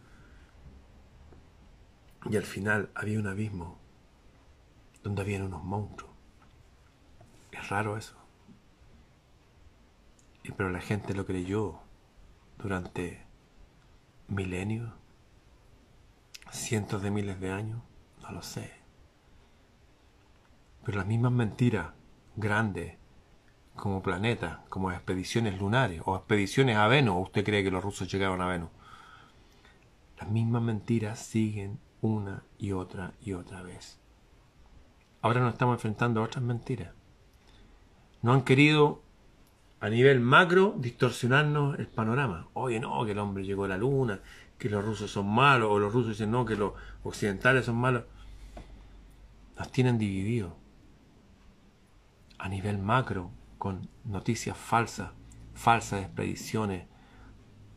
y 2.29 2.37
al 2.37 2.45
final 2.45 2.91
había 2.95 3.19
un 3.19 3.27
abismo 3.27 3.79
donde 5.03 5.23
habían 5.23 5.43
unos 5.43 5.65
monstruos 5.65 6.11
raro 7.71 7.97
eso. 7.97 8.15
Y 10.43 10.53
pero 10.53 10.71
la 10.71 10.81
gente 10.81 11.15
lo 11.15 11.27
creyó 11.27 11.81
durante 12.59 13.25
milenios, 14.29 14.93
cientos 16.51 17.03
de 17.03 17.11
miles 17.11 17.41
de 17.41 17.53
años, 17.53 17.83
no 18.23 18.33
lo 18.33 18.43
sé. 18.43 18.73
Pero 20.85 20.99
las 20.99 21.07
mismas 21.07 21.33
mentiras 21.33 21.91
grandes, 22.37 22.97
como 23.77 24.03
planetas, 24.03 24.59
como 24.69 24.91
expediciones 24.91 25.59
lunares 25.59 26.03
o 26.05 26.17
expediciones 26.17 26.77
a 26.77 26.89
Venus, 26.89 27.15
¿o 27.17 27.21
usted 27.21 27.45
cree 27.45 27.63
que 27.63 27.71
los 27.71 27.85
rusos 27.85 28.11
llegaron 28.11 28.41
a 28.41 28.47
Venus? 28.47 28.71
Las 30.19 30.29
mismas 30.29 30.63
mentiras 30.63 31.19
siguen 31.19 31.79
una 32.01 32.43
y 32.59 32.73
otra 32.73 33.13
y 33.21 33.33
otra 33.33 33.63
vez. 33.63 33.99
Ahora 35.23 35.41
nos 35.41 35.53
estamos 35.53 35.75
enfrentando 35.75 36.21
a 36.21 36.25
otras 36.25 36.43
mentiras. 36.43 36.93
No 38.23 38.33
han 38.33 38.43
querido 38.43 39.03
a 39.81 39.89
nivel 39.89 40.21
macro 40.21 40.75
distorsionarnos 40.79 41.79
el 41.79 41.87
panorama. 41.87 42.49
Oye, 42.53 42.81
no, 42.81 43.05
que 43.05 43.13
el 43.13 43.19
hombre 43.19 43.45
llegó 43.45 43.65
a 43.65 43.69
la 43.69 43.79
luna, 43.79 44.21
que 44.59 44.69
los 44.69 44.85
rusos 44.85 45.11
son 45.11 45.27
malos, 45.29 45.71
o 45.71 45.79
los 45.79 45.93
rusos 45.93 46.11
dicen 46.11 46.31
no, 46.31 46.45
que 46.45 46.57
los 46.57 46.73
occidentales 47.03 47.65
son 47.65 47.77
malos. 47.77 48.05
Nos 49.59 49.73
tienen 49.73 49.99
divididos. 49.99 50.53
A 52.39 52.49
nivel 52.49 52.79
macro, 52.79 53.31
con 53.59 53.89
noticias 54.05 54.57
falsas, 54.57 55.11
falsas 55.55 56.03
expediciones 56.03 56.87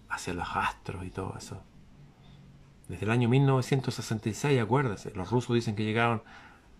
hacia 0.09 0.33
los 0.33 0.47
astros 0.55 1.05
y 1.05 1.09
todo 1.09 1.35
eso. 1.37 1.61
Desde 2.87 3.05
el 3.05 3.11
año 3.11 3.29
1966, 3.29 4.61
acuérdese, 4.61 5.11
los 5.11 5.31
rusos 5.31 5.55
dicen 5.55 5.75
que 5.75 5.85
llegaron 5.85 6.21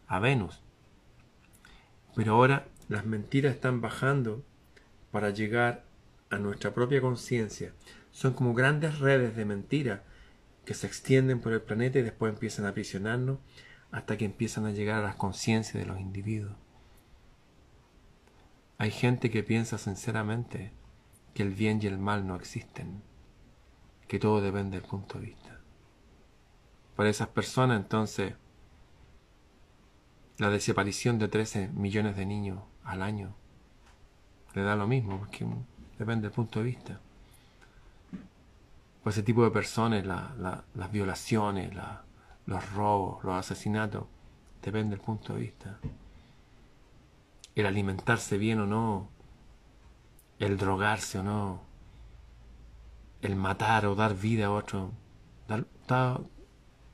a 0.08 0.20
Venus. 0.20 0.62
Pero 2.16 2.34
ahora 2.34 2.68
las 2.90 3.06
mentiras 3.06 3.56
están 3.56 3.82
bajando 3.82 4.44
para 5.12 5.30
llegar 5.30 5.86
a 6.30 6.38
nuestra 6.38 6.74
propia 6.74 7.02
conciencia. 7.02 7.74
Son 8.12 8.34
como 8.34 8.54
grandes 8.54 9.00
redes 9.00 9.36
de 9.36 9.46
mentiras 9.46 10.02
que 10.66 10.74
se 10.74 10.88
extienden 10.88 11.40
por 11.40 11.54
el 11.54 11.62
planeta 11.62 12.00
y 12.00 12.04
después 12.04 12.34
empiezan 12.34 12.66
a 12.66 12.70
aprisionarnos 12.70 13.40
hasta 13.92 14.18
que 14.18 14.26
empiezan 14.26 14.66
a 14.66 14.72
llegar 14.72 15.00
a 15.00 15.08
las 15.08 15.16
conciencias 15.16 15.76
de 15.76 15.86
los 15.86 16.00
individuos. 16.00 16.56
Hay 18.78 18.92
gente 18.92 19.30
que 19.30 19.44
piensa 19.44 19.78
sinceramente 19.78 20.72
que 21.34 21.44
el 21.44 21.54
bien 21.54 21.80
y 21.82 21.88
el 21.88 21.98
mal 21.98 22.28
no 22.28 22.36
existen, 22.36 23.02
que 24.08 24.20
todo 24.20 24.42
depende 24.42 24.80
del 24.80 24.88
punto 24.88 25.20
de 25.20 25.28
vista. 25.28 25.43
Para 26.96 27.10
esas 27.10 27.28
personas 27.30 27.82
entonces 27.82 28.36
la 30.38 30.50
desaparición 30.50 31.20
de 31.20 31.28
13 31.28 31.70
millones 31.70 32.16
de 32.16 32.26
niños 32.26 32.60
al 32.84 33.02
año 33.02 33.36
le 34.54 34.62
da 34.64 34.76
lo 34.76 34.88
mismo, 34.88 35.20
porque 35.20 35.46
depende 35.98 36.28
del 36.28 36.36
punto 36.36 36.60
de 36.60 36.66
vista. 36.66 37.00
Pues 39.02 39.18
ese 39.18 39.24
tipo 39.24 39.44
de 39.44 39.52
personas, 39.52 40.06
las 40.06 40.92
violaciones, 40.92 41.72
los 42.46 42.74
robos, 42.74 43.24
los 43.24 43.36
asesinatos, 43.36 44.06
depende 44.62 44.96
del 44.96 45.06
punto 45.06 45.34
de 45.34 45.42
vista. 45.42 45.80
El 47.56 47.66
alimentarse 47.66 48.38
bien 48.38 48.60
o 48.60 48.66
no, 48.66 49.10
el 50.40 50.58
drogarse 50.58 51.20
o 51.20 51.24
no, 51.24 51.62
el 53.22 53.36
matar 53.36 53.86
o 53.86 53.96
dar 53.96 54.16
vida 54.16 54.48
a 54.48 54.52
otro, 54.52 54.92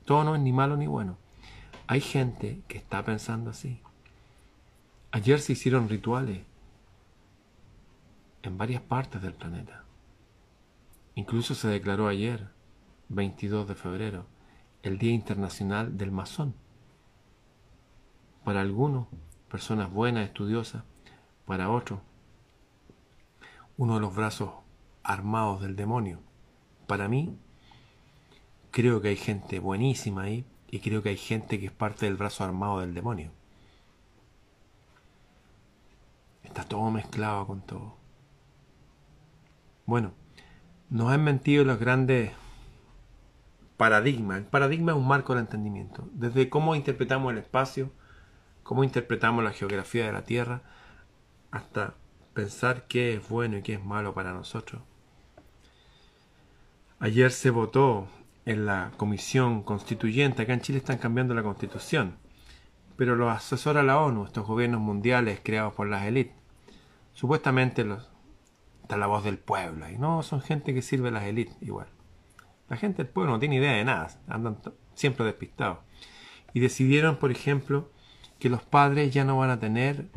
todo 0.10 0.24
no 0.24 0.34
es 0.34 0.42
ni 0.42 0.52
malo 0.52 0.76
ni 0.76 0.88
bueno. 0.88 1.20
Hay 1.86 2.02
gente 2.02 2.64
que 2.68 2.80
está 2.80 3.06
pensando 3.06 3.52
así. 3.52 3.80
Ayer 5.12 5.40
se 5.40 5.54
hicieron 5.54 5.88
rituales 5.88 6.42
en 8.42 8.58
varias 8.58 8.82
partes 8.82 9.22
del 9.22 9.36
planeta. 9.36 9.84
Incluso 11.14 11.54
se 11.54 11.68
declaró 11.68 12.08
ayer, 12.08 12.48
22 13.10 13.68
de 13.68 13.76
febrero, 13.76 14.26
el 14.82 14.98
Día 14.98 15.12
Internacional 15.12 15.96
del 15.96 16.10
Masón. 16.10 16.56
Para 18.44 18.62
algunos, 18.62 19.10
personas 19.48 19.92
buenas, 19.92 20.26
estudiosas, 20.26 20.86
para 21.46 21.70
otros, 21.70 22.00
uno 23.78 23.94
de 23.94 24.02
los 24.02 24.16
brazos 24.16 24.54
armados 25.04 25.62
del 25.62 25.76
demonio. 25.76 26.20
Para 26.88 27.08
mí, 27.08 27.38
creo 28.72 29.02
que 29.02 29.10
hay 29.10 29.16
gente 29.16 29.60
buenísima 29.60 30.24
ahí 30.24 30.46
y 30.70 30.80
creo 30.80 31.02
que 31.02 31.10
hay 31.10 31.18
gente 31.18 31.60
que 31.60 31.68
es 31.68 31.72
parte 31.72 32.06
del 32.06 32.16
brazo 32.16 32.44
armado 32.44 32.80
del 32.80 32.94
demonio. 32.94 33.32
Está 36.44 36.64
todo 36.64 36.90
mezclado 36.92 37.46
con 37.48 37.62
todo. 37.62 37.96
Bueno, 39.86 40.14
nos 40.90 41.12
han 41.12 41.24
mentido 41.24 41.64
los 41.64 41.80
grandes 41.80 42.32
paradigmas. 43.78 44.40
El 44.40 44.46
paradigma 44.46 44.92
es 44.92 44.98
un 44.98 45.08
marco 45.08 45.34
del 45.34 45.44
entendimiento. 45.44 46.08
Desde 46.12 46.50
cómo 46.50 46.76
interpretamos 46.76 47.32
el 47.32 47.40
espacio, 47.40 47.92
cómo 48.64 48.84
interpretamos 48.84 49.44
la 49.44 49.52
geografía 49.52 50.06
de 50.06 50.14
la 50.14 50.24
Tierra, 50.24 50.62
hasta 51.52 51.96
pensar 52.34 52.88
qué 52.88 53.16
es 53.16 53.30
bueno 53.30 53.58
y 53.58 53.62
qué 53.64 53.76
es 53.76 53.84
malo 53.84 54.14
para 54.14 54.34
nosotros. 54.34 54.82
Ayer 57.00 57.32
se 57.32 57.50
votó 57.50 58.08
en 58.46 58.66
la 58.66 58.92
comisión 58.98 59.64
constituyente, 59.64 60.42
acá 60.42 60.54
en 60.54 60.62
Chile 60.62 60.80
están 60.80 60.98
cambiando 60.98 61.34
la 61.34 61.44
constitución, 61.44 62.18
pero 62.96 63.16
lo 63.16 63.30
asesora 63.30 63.84
la 63.84 64.00
ONU, 64.00 64.26
estos 64.26 64.46
gobiernos 64.46 64.82
mundiales 64.82 65.40
creados 65.44 65.74
por 65.74 65.88
las 65.88 66.06
élites. 66.06 66.36
Supuestamente 67.14 67.84
los, 67.84 68.10
está 68.82 68.98
la 68.98 69.08
voz 69.08 69.24
del 69.24 69.38
pueblo. 69.38 69.90
Y 69.90 69.98
no, 69.98 70.24
son 70.24 70.42
gente 70.42 70.74
que 70.74 70.82
sirve 70.82 71.10
a 71.10 71.12
las 71.12 71.24
élites 71.24 71.56
igual. 71.62 71.88
La 72.70 72.78
gente 72.78 73.04
del 73.04 73.12
pueblo 73.12 73.34
no 73.34 73.40
tiene 73.40 73.58
idea 73.58 73.74
de 73.74 73.86
nada, 73.86 74.10
andan 74.28 74.58
siempre 74.96 75.26
despistados. 75.26 75.80
Y 76.54 76.60
decidieron, 76.60 77.18
por 77.18 77.32
ejemplo, 77.32 77.92
que 78.40 78.50
los 78.50 78.64
padres 78.64 79.14
ya 79.14 79.26
no 79.26 79.38
van 79.38 79.50
a 79.50 79.60
tener 79.60 80.10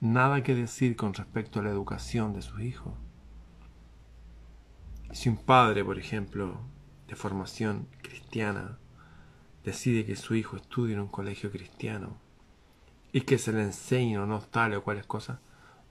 nada 0.00 0.42
que 0.42 0.54
decir 0.54 0.96
con 0.96 1.14
respecto 1.14 1.60
a 1.60 1.62
la 1.62 1.70
educación 1.70 2.32
de 2.32 2.42
sus 2.42 2.60
hijos. 2.60 2.92
Si 5.12 5.28
un 5.28 5.36
padre, 5.36 5.84
por 5.84 5.98
ejemplo, 5.98 6.60
de 7.12 7.16
formación 7.16 7.88
cristiana, 8.00 8.78
decide 9.64 10.06
que 10.06 10.16
su 10.16 10.34
hijo 10.34 10.56
estudie 10.56 10.94
en 10.94 11.00
un 11.00 11.08
colegio 11.08 11.50
cristiano 11.50 12.16
y 13.12 13.20
que 13.20 13.36
se 13.36 13.52
le 13.52 13.60
enseñe 13.60 14.16
o 14.16 14.24
no 14.24 14.40
tal 14.40 14.72
o 14.72 14.82
cuales 14.82 15.04
cosas, 15.04 15.38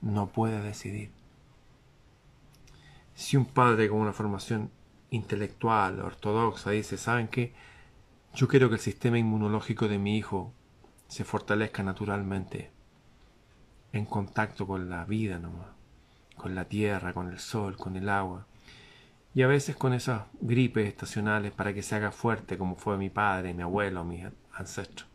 no 0.01 0.29
puede 0.31 0.59
decidir. 0.63 1.11
Si 3.13 3.37
un 3.37 3.45
padre 3.45 3.87
con 3.87 3.99
una 3.99 4.13
formación 4.13 4.71
intelectual, 5.11 5.99
ortodoxa, 5.99 6.71
dice, 6.71 6.97
¿saben 6.97 7.27
qué? 7.27 7.53
Yo 8.33 8.47
quiero 8.47 8.69
que 8.69 8.75
el 8.75 8.81
sistema 8.81 9.19
inmunológico 9.19 9.87
de 9.87 9.99
mi 9.99 10.17
hijo 10.17 10.51
se 11.07 11.23
fortalezca 11.23 11.83
naturalmente, 11.83 12.71
en 13.93 14.05
contacto 14.05 14.65
con 14.65 14.89
la 14.89 15.05
vida 15.05 15.37
nomás, 15.37 15.69
con 16.35 16.55
la 16.55 16.65
tierra, 16.65 17.13
con 17.13 17.27
el 17.27 17.37
sol, 17.37 17.77
con 17.77 17.95
el 17.95 18.09
agua, 18.09 18.47
y 19.33 19.43
a 19.43 19.47
veces 19.47 19.75
con 19.75 19.93
esas 19.93 20.23
gripes 20.41 20.87
estacionales 20.87 21.51
para 21.51 21.73
que 21.73 21.83
se 21.83 21.95
haga 21.95 22.11
fuerte 22.11 22.57
como 22.57 22.75
fue 22.75 22.97
mi 22.97 23.09
padre, 23.09 23.53
mi 23.53 23.63
abuelo, 23.63 24.03
mis 24.03 24.25
ancestros. 24.53 25.07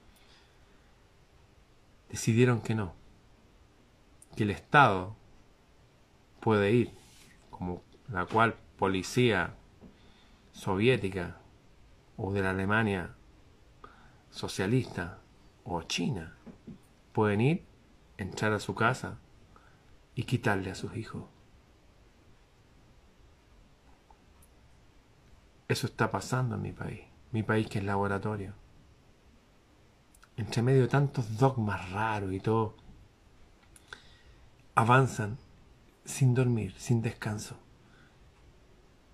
Decidieron 2.08 2.60
que 2.60 2.74
no, 2.74 2.94
que 4.34 4.44
el 4.44 4.50
Estado 4.50 5.16
puede 6.40 6.72
ir 6.72 6.92
como 7.50 7.82
la 8.08 8.24
cual 8.24 8.54
policía 8.78 9.54
soviética 10.52 11.36
o 12.16 12.32
de 12.32 12.42
la 12.42 12.50
Alemania 12.50 13.14
socialista 14.30 15.18
o 15.64 15.82
China 15.82 16.36
pueden 17.12 17.40
ir, 17.40 17.64
entrar 18.18 18.52
a 18.52 18.60
su 18.60 18.74
casa 18.74 19.18
y 20.14 20.24
quitarle 20.24 20.70
a 20.70 20.74
sus 20.74 20.96
hijos. 20.96 21.24
Eso 25.68 25.86
está 25.86 26.10
pasando 26.10 26.54
en 26.54 26.62
mi 26.62 26.72
país, 26.72 27.00
mi 27.32 27.42
país 27.42 27.68
que 27.68 27.78
es 27.78 27.84
laboratorio. 27.84 28.54
Entre 30.36 30.62
medio 30.62 30.82
de 30.82 30.88
tantos 30.88 31.38
dogmas 31.38 31.90
raros 31.90 32.32
y 32.32 32.40
todo, 32.40 32.76
avanzan 34.74 35.38
sin 36.04 36.34
dormir, 36.34 36.74
sin 36.78 37.02
descanso 37.02 37.58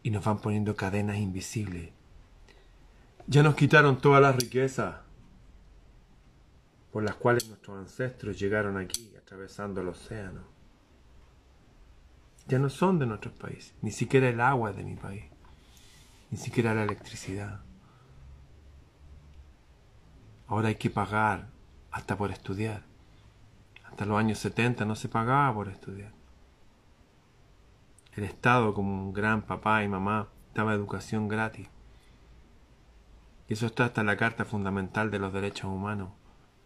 y 0.02 0.10
nos 0.10 0.24
van 0.24 0.38
poniendo 0.38 0.74
cadenas 0.74 1.16
invisibles. 1.16 1.90
Ya 3.26 3.42
nos 3.42 3.54
quitaron 3.54 3.98
todas 3.98 4.20
las 4.20 4.34
riquezas 4.34 4.96
por 6.90 7.02
las 7.02 7.14
cuales 7.14 7.48
nuestros 7.48 7.78
ancestros 7.78 8.38
llegaron 8.38 8.76
aquí, 8.76 9.14
atravesando 9.16 9.80
el 9.80 9.88
océano. 9.88 10.42
Ya 12.46 12.58
no 12.58 12.68
son 12.68 12.98
de 12.98 13.06
nuestros 13.06 13.34
países, 13.34 13.74
ni 13.80 13.92
siquiera 13.92 14.28
el 14.28 14.40
agua 14.40 14.72
de 14.72 14.84
mi 14.84 14.96
país, 14.96 15.24
ni 16.32 16.38
siquiera 16.38 16.72
la 16.72 16.84
electricidad. 16.84 17.60
Ahora 20.48 20.68
hay 20.68 20.76
que 20.76 20.88
pagar 20.88 21.50
hasta 21.90 22.16
por 22.16 22.30
estudiar. 22.30 22.84
Hasta 23.84 24.06
los 24.06 24.18
años 24.18 24.38
70 24.38 24.86
no 24.86 24.96
se 24.96 25.10
pagaba 25.10 25.52
por 25.52 25.68
estudiar. 25.68 26.12
El 28.14 28.24
Estado, 28.24 28.72
como 28.72 28.94
un 28.94 29.12
gran 29.12 29.42
papá 29.42 29.84
y 29.84 29.88
mamá, 29.88 30.28
daba 30.54 30.72
educación 30.72 31.28
gratis. 31.28 31.68
Y 33.46 33.52
eso 33.52 33.66
está 33.66 33.84
hasta 33.84 34.02
la 34.02 34.16
Carta 34.16 34.46
Fundamental 34.46 35.10
de 35.10 35.18
los 35.18 35.34
Derechos 35.34 35.70
Humanos. 35.70 36.12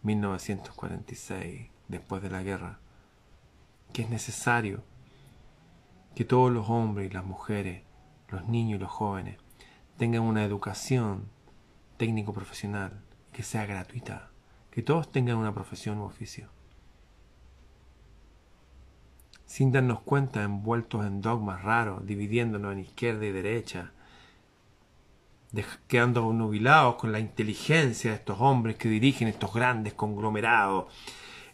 1946, 0.03 1.69
después 1.89 2.21
de 2.21 2.29
la 2.29 2.41
guerra, 2.41 2.79
que 3.91 4.03
es 4.03 4.09
necesario 4.09 4.83
que 6.15 6.23
todos 6.23 6.51
los 6.51 6.69
hombres 6.69 7.11
y 7.11 7.13
las 7.13 7.25
mujeres, 7.25 7.83
los 8.29 8.47
niños 8.47 8.77
y 8.77 8.81
los 8.81 8.91
jóvenes, 8.91 9.39
tengan 9.97 10.21
una 10.21 10.43
educación 10.43 11.25
técnico-profesional 11.97 13.01
que 13.33 13.43
sea 13.43 13.65
gratuita, 13.65 14.29
que 14.71 14.83
todos 14.83 15.11
tengan 15.11 15.37
una 15.37 15.53
profesión 15.53 15.97
u 15.99 16.03
oficio. 16.03 16.49
Sin 19.45 19.71
darnos 19.71 20.01
cuenta, 20.01 20.43
envueltos 20.43 21.05
en 21.05 21.21
dogmas 21.21 21.63
raros, 21.63 22.05
dividiéndonos 22.05 22.73
en 22.73 22.79
izquierda 22.79 23.25
y 23.25 23.31
derecha, 23.31 23.91
quedando 25.87 26.31
nubilados 26.33 26.95
con 26.95 27.11
la 27.11 27.19
inteligencia 27.19 28.11
de 28.11 28.17
estos 28.17 28.39
hombres 28.41 28.75
que 28.75 28.89
dirigen 28.89 29.27
estos 29.27 29.53
grandes 29.53 29.93
conglomerados 29.93 30.93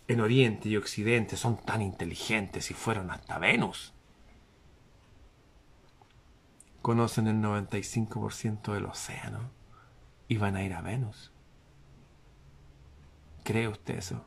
en 0.07 0.19
Oriente 0.19 0.67
y 0.67 0.75
Occidente. 0.75 1.37
Son 1.37 1.57
tan 1.57 1.81
inteligentes 1.81 2.71
y 2.71 2.73
fueron 2.73 3.11
hasta 3.11 3.37
Venus. 3.37 3.92
Conocen 6.83 7.27
el 7.27 7.37
95% 7.37 8.73
del 8.73 8.87
océano 8.87 9.51
y 10.27 10.35
van 10.35 10.57
a 10.57 10.63
ir 10.63 10.73
a 10.73 10.81
Venus. 10.81 11.31
¿Cree 13.45 13.69
usted 13.69 13.99
eso? 13.99 14.25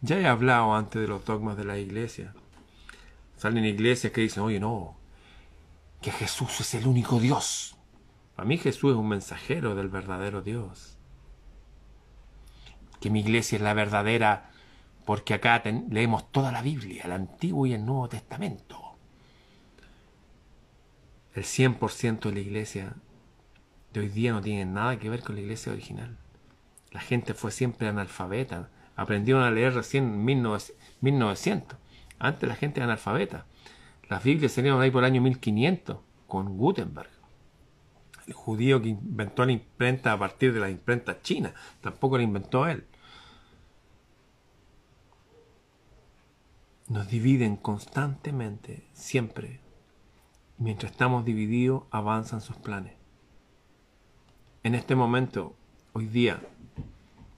Ya 0.00 0.20
he 0.20 0.28
hablado 0.28 0.76
antes 0.76 1.02
de 1.02 1.08
los 1.08 1.24
dogmas 1.24 1.56
de 1.56 1.64
la 1.64 1.78
iglesia. 1.78 2.32
Salen 3.38 3.64
iglesias 3.64 4.12
que 4.12 4.20
dicen, 4.20 4.44
oye, 4.44 4.60
no, 4.60 4.96
que 6.00 6.12
Jesús 6.12 6.60
es 6.60 6.74
el 6.74 6.86
único 6.86 7.18
Dios. 7.18 7.76
Para 8.36 8.46
mí 8.46 8.56
Jesús 8.56 8.92
es 8.92 8.96
un 8.96 9.08
mensajero 9.08 9.74
del 9.74 9.88
verdadero 9.88 10.42
Dios. 10.42 10.96
Que 13.00 13.10
mi 13.10 13.18
iglesia 13.18 13.56
es 13.56 13.62
la 13.62 13.74
verdadera 13.74 14.52
porque 15.04 15.34
acá 15.34 15.60
leemos 15.90 16.30
toda 16.30 16.52
la 16.52 16.62
Biblia, 16.62 17.02
el 17.06 17.10
Antiguo 17.10 17.66
y 17.66 17.74
el 17.74 17.84
Nuevo 17.84 18.08
Testamento. 18.08 18.87
El 21.38 21.44
100% 21.44 22.18
de 22.18 22.32
la 22.32 22.40
iglesia 22.40 22.96
de 23.92 24.00
hoy 24.00 24.08
día 24.08 24.32
no 24.32 24.40
tiene 24.40 24.64
nada 24.64 24.98
que 24.98 25.08
ver 25.08 25.22
con 25.22 25.36
la 25.36 25.40
iglesia 25.40 25.70
original. 25.70 26.18
La 26.90 26.98
gente 26.98 27.32
fue 27.32 27.52
siempre 27.52 27.86
analfabeta. 27.86 28.70
Aprendieron 28.96 29.44
a 29.44 29.50
leer 29.52 29.72
recién 29.72 30.02
en 30.02 30.24
1900. 30.24 31.78
Antes 32.18 32.48
la 32.48 32.56
gente 32.56 32.80
era 32.80 32.86
analfabeta. 32.86 33.46
Las 34.08 34.24
Biblias 34.24 34.50
salieron 34.50 34.80
ahí 34.80 34.90
por 34.90 35.04
el 35.04 35.12
año 35.12 35.20
1500 35.20 35.98
con 36.26 36.56
Gutenberg, 36.56 37.10
el 38.26 38.32
judío 38.32 38.82
que 38.82 38.88
inventó 38.88 39.44
la 39.46 39.52
imprenta 39.52 40.12
a 40.12 40.18
partir 40.18 40.52
de 40.52 40.58
la 40.58 40.70
imprenta 40.70 41.22
china. 41.22 41.54
Tampoco 41.80 42.16
la 42.16 42.24
inventó 42.24 42.66
él. 42.66 42.84
Nos 46.88 47.06
dividen 47.08 47.54
constantemente, 47.54 48.88
siempre. 48.92 49.67
Mientras 50.60 50.90
estamos 50.90 51.24
divididos, 51.24 51.84
avanzan 51.92 52.40
sus 52.40 52.56
planes. 52.56 52.94
En 54.64 54.74
este 54.74 54.96
momento, 54.96 55.54
hoy 55.92 56.06
día, 56.06 56.40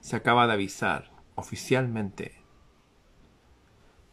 se 0.01 0.17
acaba 0.17 0.47
de 0.47 0.55
avisar 0.55 1.11
oficialmente 1.35 2.33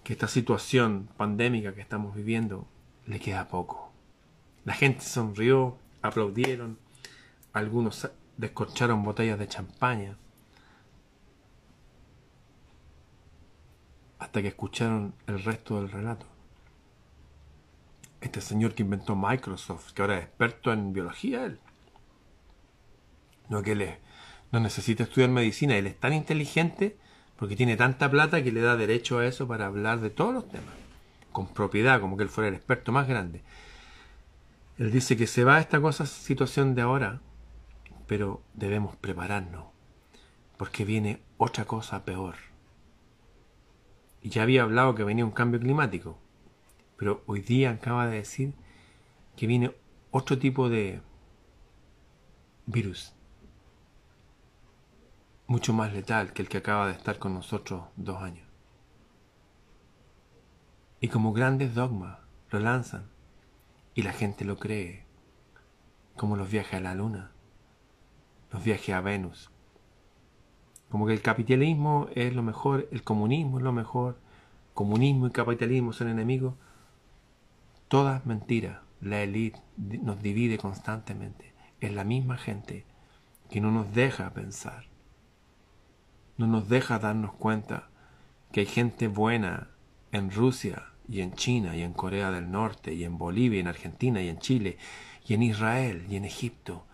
que 0.04 0.12
esta 0.12 0.28
situación 0.28 1.08
pandémica 1.16 1.74
que 1.74 1.80
estamos 1.80 2.16
viviendo 2.16 2.68
le 3.06 3.22
queda 3.22 3.48
poco. 3.48 3.94
La 4.66 4.74
gente 4.74 5.00
sonrió, 5.00 5.78
aplaudieron, 6.02 6.78
algunos 7.54 8.10
descorcharon 8.36 9.04
botellas 9.04 9.40
de 9.40 9.48
champaña, 9.48 10.18
hasta 14.20 14.42
que 14.42 14.50
escucharon 14.50 15.14
el 15.28 15.42
resto 15.42 15.78
del 15.78 15.92
relato. 15.92 16.26
Este 18.22 18.42
señor 18.42 18.74
que 18.74 18.84
inventó 18.84 19.16
Microsoft, 19.16 19.94
que 19.94 20.02
ahora 20.02 20.18
es 20.18 20.26
experto 20.26 20.74
en 20.74 20.94
biología, 20.94 21.46
él. 21.46 21.60
No 23.50 23.62
que 23.62 23.74
él 23.74 23.98
no 24.52 24.60
necesita 24.60 25.04
estudiar 25.04 25.30
medicina, 25.30 25.78
él 25.78 25.88
es 25.88 26.00
tan 26.00 26.14
inteligente 26.14 26.98
porque 27.38 27.56
tiene 27.56 27.78
tanta 27.78 28.10
plata 28.10 28.44
que 28.44 28.52
le 28.52 28.62
da 28.62 28.76
derecho 28.76 29.20
a 29.20 29.26
eso 29.26 29.48
para 29.48 29.68
hablar 29.68 30.00
de 30.00 30.10
todos 30.10 30.34
los 30.34 30.50
temas, 30.50 30.74
con 31.32 31.48
propiedad, 31.48 32.02
como 32.02 32.18
que 32.18 32.24
él 32.24 32.30
fuera 32.30 32.48
el 32.48 32.56
experto 32.56 32.92
más 32.92 33.08
grande. 33.08 33.44
Él 34.78 34.92
dice 34.92 35.16
que 35.18 35.28
se 35.28 35.44
va 35.44 35.58
a 35.58 35.60
esta 35.60 35.80
cosa, 35.80 36.06
situación 36.06 36.76
de 36.76 36.82
ahora, 36.82 37.22
pero 38.08 38.42
debemos 38.54 38.96
prepararnos, 38.96 39.66
porque 40.58 40.84
viene 40.84 41.22
otra 41.38 41.66
cosa 41.66 42.04
peor. 42.06 42.36
Y 44.22 44.30
ya 44.30 44.44
había 44.44 44.64
hablado 44.64 44.96
que 44.96 45.04
venía 45.04 45.26
un 45.26 45.32
cambio 45.32 45.60
climático, 45.60 46.18
pero 46.98 47.24
hoy 47.28 47.42
día 47.42 47.72
acaba 47.72 48.08
de 48.08 48.18
decir 48.18 48.54
que 49.36 49.48
viene 49.48 49.76
otro 50.12 50.38
tipo 50.38 50.70
de 50.70 51.02
virus 52.66 53.14
mucho 55.48 55.74
más 55.74 55.94
letal 55.94 56.34
que 56.34 56.42
el 56.42 56.50
que 56.50 56.58
acaba 56.58 56.88
de 56.88 56.94
estar 56.94 57.20
con 57.20 57.34
nosotros 57.34 57.86
dos 57.96 58.22
años. 58.22 58.46
Y 61.00 61.08
como 61.08 61.32
grandes 61.32 61.74
dogmas 61.74 62.20
lo 62.50 62.60
lanzan 62.60 63.08
y 63.94 64.02
la 64.02 64.12
gente 64.12 64.44
lo 64.44 64.58
cree, 64.58 65.06
como 66.18 66.36
los 66.36 66.52
viajes 66.52 66.74
a 66.76 66.82
la 66.82 66.96
luna, 66.96 67.32
los 68.52 68.64
viajes 68.64 68.94
a 68.94 69.02
Venus, 69.02 69.50
como 70.90 71.06
que 71.06 71.14
el 71.14 71.22
capitalismo 71.22 72.08
es 72.14 72.34
lo 72.36 72.44
mejor, 72.44 72.88
el 72.92 73.04
comunismo 73.04 73.58
es 73.58 73.64
lo 73.64 73.72
mejor, 73.72 74.20
comunismo 74.74 75.28
y 75.28 75.32
capitalismo 75.32 75.94
son 75.94 76.10
enemigos, 76.10 76.56
todas 77.88 78.26
mentiras, 78.26 78.82
la 79.02 79.22
élite 79.22 79.62
nos 79.78 80.22
divide 80.22 80.58
constantemente, 80.58 81.54
es 81.80 81.92
la 81.94 82.04
misma 82.04 82.38
gente 82.38 82.86
que 83.50 83.62
no 83.62 83.72
nos 83.72 83.94
deja 83.94 84.32
pensar 84.32 84.88
no 86.38 86.46
nos 86.46 86.70
deja 86.70 87.00
darnos 87.00 87.34
cuenta 87.34 87.90
que 88.52 88.62
hay 88.62 88.66
gente 88.68 89.08
buena 89.08 89.70
en 90.12 90.32
Rusia 90.32 90.92
y 91.10 91.22
en 91.22 91.34
China 91.34 91.76
y 91.76 91.82
en 91.82 91.94
Corea 91.94 92.32
del 92.32 92.52
Norte 92.52 92.94
y 92.94 93.04
en 93.04 93.18
Bolivia 93.18 93.58
y 93.58 93.62
en 93.62 93.68
Argentina 93.68 94.22
y 94.22 94.30
en 94.30 94.40
Chile 94.40 94.78
y 95.26 95.34
en 95.34 95.42
Israel 95.42 96.06
y 96.10 96.16
en 96.16 96.26
Egipto. 96.26 96.86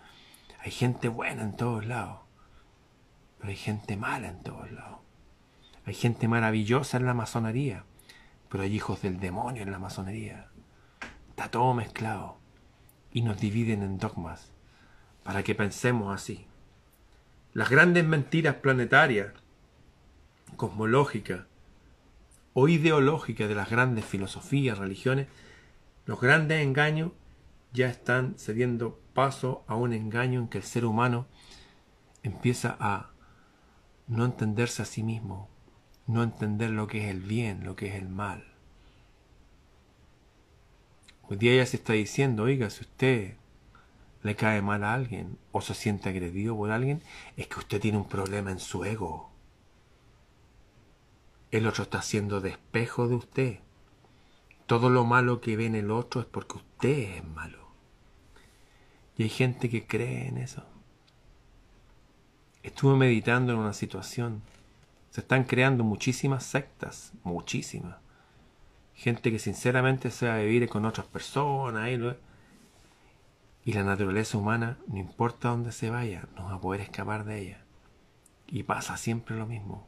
Hay 0.60 0.72
gente 0.72 1.10
buena 1.10 1.44
en 1.44 1.58
todos 1.58 1.86
lados, 1.86 2.22
pero 3.38 3.50
hay 3.50 3.58
gente 3.58 3.98
mala 3.98 4.30
en 4.30 4.42
todos 4.42 4.72
lados. 4.72 5.00
Hay 5.86 5.94
gente 5.94 6.30
maravillosa 6.30 6.96
en 6.96 7.06
la 7.06 7.14
masonería, 7.14 7.84
pero 8.50 8.64
hay 8.64 8.74
hijos 8.74 9.02
del 9.02 9.20
demonio 9.20 9.64
en 9.64 9.72
la 9.72 9.80
masonería. 9.80 10.48
Está 11.44 11.60
todo 11.60 11.74
mezclado 11.74 12.38
y 13.12 13.22
nos 13.22 13.38
dividen 13.38 13.84
en 13.84 13.98
dogmas 13.98 14.54
para 15.26 15.44
que 15.44 15.54
pensemos 15.54 16.16
así. 16.16 16.48
Las 17.52 17.70
grandes 17.70 18.06
mentiras 18.06 18.56
planetarias, 18.56 19.34
cosmológicas 20.56 21.42
o 22.54 22.70
ideológicas 22.70 23.50
de 23.50 23.56
las 23.56 23.70
grandes 23.70 24.06
filosofías, 24.06 24.78
religiones, 24.78 25.28
los 26.06 26.22
grandes 26.22 26.64
engaños 26.64 27.12
ya 27.74 27.90
están 27.90 28.36
cediendo 28.38 29.02
paso 29.14 29.66
a 29.68 29.76
un 29.76 29.92
engaño 29.92 30.40
en 30.40 30.48
que 30.48 30.60
el 30.60 30.64
ser 30.64 30.86
humano 30.86 31.28
empieza 32.24 32.78
a 32.80 33.10
no 34.08 34.24
entenderse 34.24 34.82
a 34.82 34.86
sí 34.86 35.04
mismo, 35.04 35.50
no 36.08 36.24
entender 36.24 36.70
lo 36.70 36.88
que 36.88 37.04
es 37.04 37.12
el 37.12 37.20
bien, 37.20 37.66
lo 37.66 37.76
que 37.76 37.90
es 37.90 37.96
el 37.96 38.08
mal. 38.08 38.53
Hoy 41.30 41.38
día 41.38 41.56
ya 41.56 41.66
se 41.66 41.78
está 41.78 41.94
diciendo, 41.94 42.44
oiga, 42.44 42.70
si 42.70 42.82
usted 42.82 43.36
le 44.24 44.36
cae 44.36 44.62
mal 44.62 44.84
a 44.84 44.94
alguien 44.94 45.38
o 45.52 45.62
se 45.62 45.74
siente 45.74 46.10
agredido 46.10 46.56
por 46.56 46.72
alguien, 46.72 47.02
es 47.38 47.48
que 47.48 47.60
usted 47.60 47.80
tiene 47.80 47.98
un 47.98 48.08
problema 48.08 48.52
en 48.52 48.60
su 48.60 48.84
ego. 48.84 49.30
El 51.52 51.66
otro 51.68 51.84
está 51.84 52.00
haciendo 52.00 52.42
despejo 52.42 53.08
de 53.08 53.16
usted. 53.16 53.60
Todo 54.66 54.90
lo 54.90 55.06
malo 55.06 55.40
que 55.40 55.56
ve 55.56 55.66
en 55.66 55.76
el 55.76 55.92
otro 55.92 56.20
es 56.20 56.28
porque 56.28 56.58
usted 56.58 57.18
es 57.18 57.26
malo. 57.26 57.68
Y 59.18 59.24
hay 59.24 59.30
gente 59.30 59.70
que 59.70 59.86
cree 59.86 60.28
en 60.28 60.38
eso. 60.38 60.66
Estuve 62.64 62.96
meditando 62.96 63.54
en 63.54 63.60
una 63.60 63.74
situación. 63.74 64.42
Se 65.12 65.22
están 65.22 65.44
creando 65.44 65.84
muchísimas 65.84 66.44
sectas, 66.44 67.14
muchísimas. 67.24 68.03
Gente 68.96 69.32
que 69.32 69.40
sinceramente 69.40 70.12
se 70.12 70.28
va 70.28 70.36
a 70.36 70.40
vivir 70.40 70.70
con 70.70 70.86
otras 70.86 71.08
personas. 71.08 71.90
Y 71.90 71.98
y 73.66 73.74
la 73.74 73.84
naturaleza 73.84 74.38
humana, 74.38 74.78
no 74.88 74.98
importa 74.98 75.50
dónde 75.50 75.72
se 75.72 75.90
vaya, 75.90 76.28
no 76.36 76.46
va 76.46 76.56
a 76.56 76.60
poder 76.60 76.82
escapar 76.82 77.24
de 77.24 77.40
ella. 77.40 77.64
Y 78.48 78.64
pasa 78.64 78.98
siempre 78.98 79.38
lo 79.38 79.46
mismo. 79.46 79.88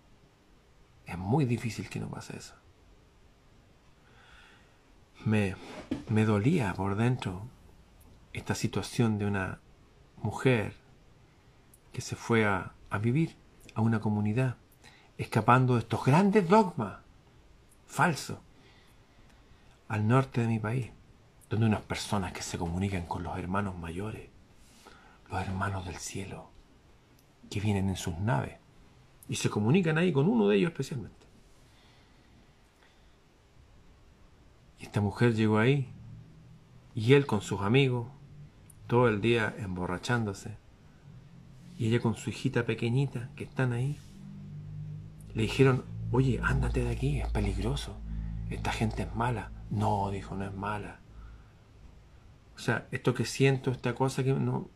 Es 1.05 1.17
muy 1.17 1.45
difícil 1.45 1.89
que 1.89 1.99
no 1.99 2.09
pase 2.09 2.37
eso. 2.37 2.55
Me, 5.25 5.55
me 6.07 6.23
dolía 6.23 6.73
por 6.73 6.95
dentro 6.95 7.47
esta 8.31 8.55
situación 8.55 9.17
de 9.17 9.25
una 9.25 9.59
mujer 10.17 10.73
que 11.91 12.01
se 12.01 12.15
fue 12.15 12.45
a, 12.45 12.73
a 12.89 12.97
vivir 12.97 13.35
a 13.73 13.81
una 13.81 13.99
comunidad, 13.99 14.55
escapando 15.17 15.73
de 15.73 15.81
estos 15.81 16.05
grandes 16.05 16.47
dogmas 16.47 16.99
falsos, 17.85 18.39
al 19.87 20.07
norte 20.07 20.41
de 20.41 20.47
mi 20.47 20.59
país, 20.59 20.91
donde 21.49 21.67
unas 21.67 21.81
personas 21.81 22.33
que 22.33 22.41
se 22.41 22.57
comunican 22.57 23.05
con 23.05 23.23
los 23.23 23.37
hermanos 23.37 23.77
mayores, 23.77 24.29
los 25.29 25.41
hermanos 25.41 25.85
del 25.85 25.97
cielo, 25.97 26.49
que 27.49 27.59
vienen 27.59 27.89
en 27.89 27.95
sus 27.95 28.17
naves 28.17 28.57
y 29.27 29.35
se 29.35 29.49
comunican 29.49 29.97
ahí 29.97 30.11
con 30.11 30.27
uno 30.27 30.47
de 30.47 30.57
ellos 30.57 30.71
especialmente. 30.71 31.25
Y 34.79 34.83
esta 34.83 35.01
mujer 35.01 35.33
llegó 35.33 35.57
ahí 35.57 35.89
y 36.93 37.13
él 37.13 37.25
con 37.25 37.41
sus 37.41 37.61
amigos, 37.61 38.07
todo 38.87 39.07
el 39.07 39.21
día 39.21 39.53
emborrachándose, 39.57 40.57
y 41.77 41.87
ella 41.87 41.99
con 41.99 42.15
su 42.15 42.29
hijita 42.29 42.65
pequeñita 42.65 43.29
que 43.35 43.43
están 43.43 43.73
ahí, 43.73 43.97
le 45.33 45.43
dijeron, 45.43 45.83
oye, 46.11 46.39
ándate 46.41 46.83
de 46.83 46.91
aquí, 46.91 47.19
es 47.19 47.27
peligroso, 47.29 47.97
esta 48.49 48.71
gente 48.71 49.03
es 49.03 49.15
mala. 49.15 49.51
No, 49.69 50.09
dijo, 50.11 50.35
no 50.35 50.45
es 50.45 50.53
mala. 50.53 50.99
O 52.55 52.59
sea, 52.59 52.87
esto 52.91 53.13
que 53.13 53.25
siento, 53.25 53.71
esta 53.71 53.95
cosa 53.95 54.23
que 54.23 54.33
no, 54.33 54.69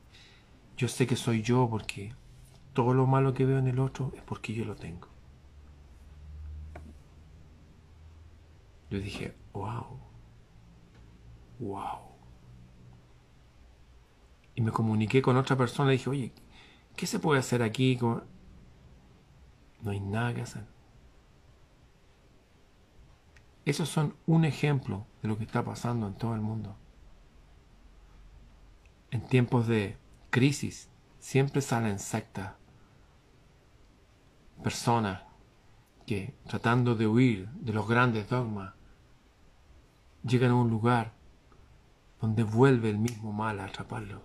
yo 0.78 0.88
sé 0.88 1.08
que 1.08 1.16
soy 1.16 1.42
yo 1.42 1.68
porque 1.70 2.14
todo 2.74 2.94
lo 2.94 3.06
malo 3.08 3.34
que 3.34 3.46
veo 3.46 3.58
en 3.58 3.68
el 3.68 3.80
otro 3.80 4.12
es 4.16 4.22
porque 4.24 4.54
yo 4.54 4.66
lo 4.66 4.76
tengo. 4.76 5.08
Yo 8.90 9.00
dije, 9.00 9.36
wow, 9.54 10.00
wow. 11.60 12.00
Y 14.56 14.62
me 14.62 14.72
comuniqué 14.72 15.22
con 15.22 15.38
otra 15.38 15.56
persona 15.56 15.94
y 15.94 15.98
dije, 15.98 16.10
oye, 16.10 16.32
¿qué 16.96 17.06
se 17.06 17.20
puede 17.20 17.40
hacer 17.40 17.62
aquí? 17.62 17.98
No 19.82 19.92
hay 19.92 20.00
nada 20.00 20.34
que 20.34 20.42
hacer. 20.42 20.79
Esos 23.70 23.88
son 23.88 24.16
un 24.26 24.46
ejemplo 24.46 25.06
de 25.22 25.28
lo 25.28 25.38
que 25.38 25.44
está 25.44 25.64
pasando 25.64 26.08
en 26.08 26.16
todo 26.16 26.34
el 26.34 26.42
mundo. 26.42 26.76
En 29.12 29.22
tiempos 29.22 29.68
de 29.68 29.96
crisis 30.32 30.90
siempre 31.20 31.62
salen 31.62 32.00
sectas, 32.00 32.54
personas 34.64 35.22
que 36.08 36.34
tratando 36.48 36.96
de 36.96 37.06
huir 37.06 37.48
de 37.50 37.72
los 37.72 37.88
grandes 37.88 38.28
dogmas, 38.28 38.74
llegan 40.24 40.50
a 40.50 40.56
un 40.56 40.72
lugar 40.72 41.14
donde 42.20 42.42
vuelve 42.42 42.90
el 42.90 42.98
mismo 42.98 43.32
mal 43.34 43.60
a 43.60 43.66
atraparlo 43.66 44.24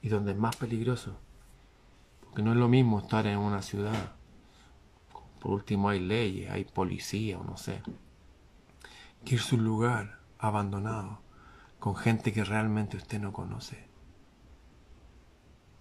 y 0.00 0.10
donde 0.10 0.30
es 0.30 0.38
más 0.38 0.54
peligroso. 0.54 1.18
Porque 2.20 2.44
no 2.44 2.52
es 2.52 2.56
lo 2.56 2.68
mismo 2.68 3.00
estar 3.00 3.26
en 3.26 3.36
una 3.36 3.62
ciudad. 3.62 4.12
Por 5.40 5.50
último 5.50 5.88
hay 5.88 5.98
leyes, 5.98 6.52
hay 6.52 6.62
policía 6.62 7.36
o 7.40 7.42
no 7.42 7.56
sé. 7.56 7.82
Que 9.24 9.36
irse 9.36 9.54
a 9.54 9.58
un 9.58 9.64
lugar 9.64 10.18
abandonado 10.38 11.20
con 11.78 11.96
gente 11.96 12.32
que 12.32 12.44
realmente 12.44 12.96
usted 12.96 13.20
no 13.20 13.32
conoce. 13.32 13.88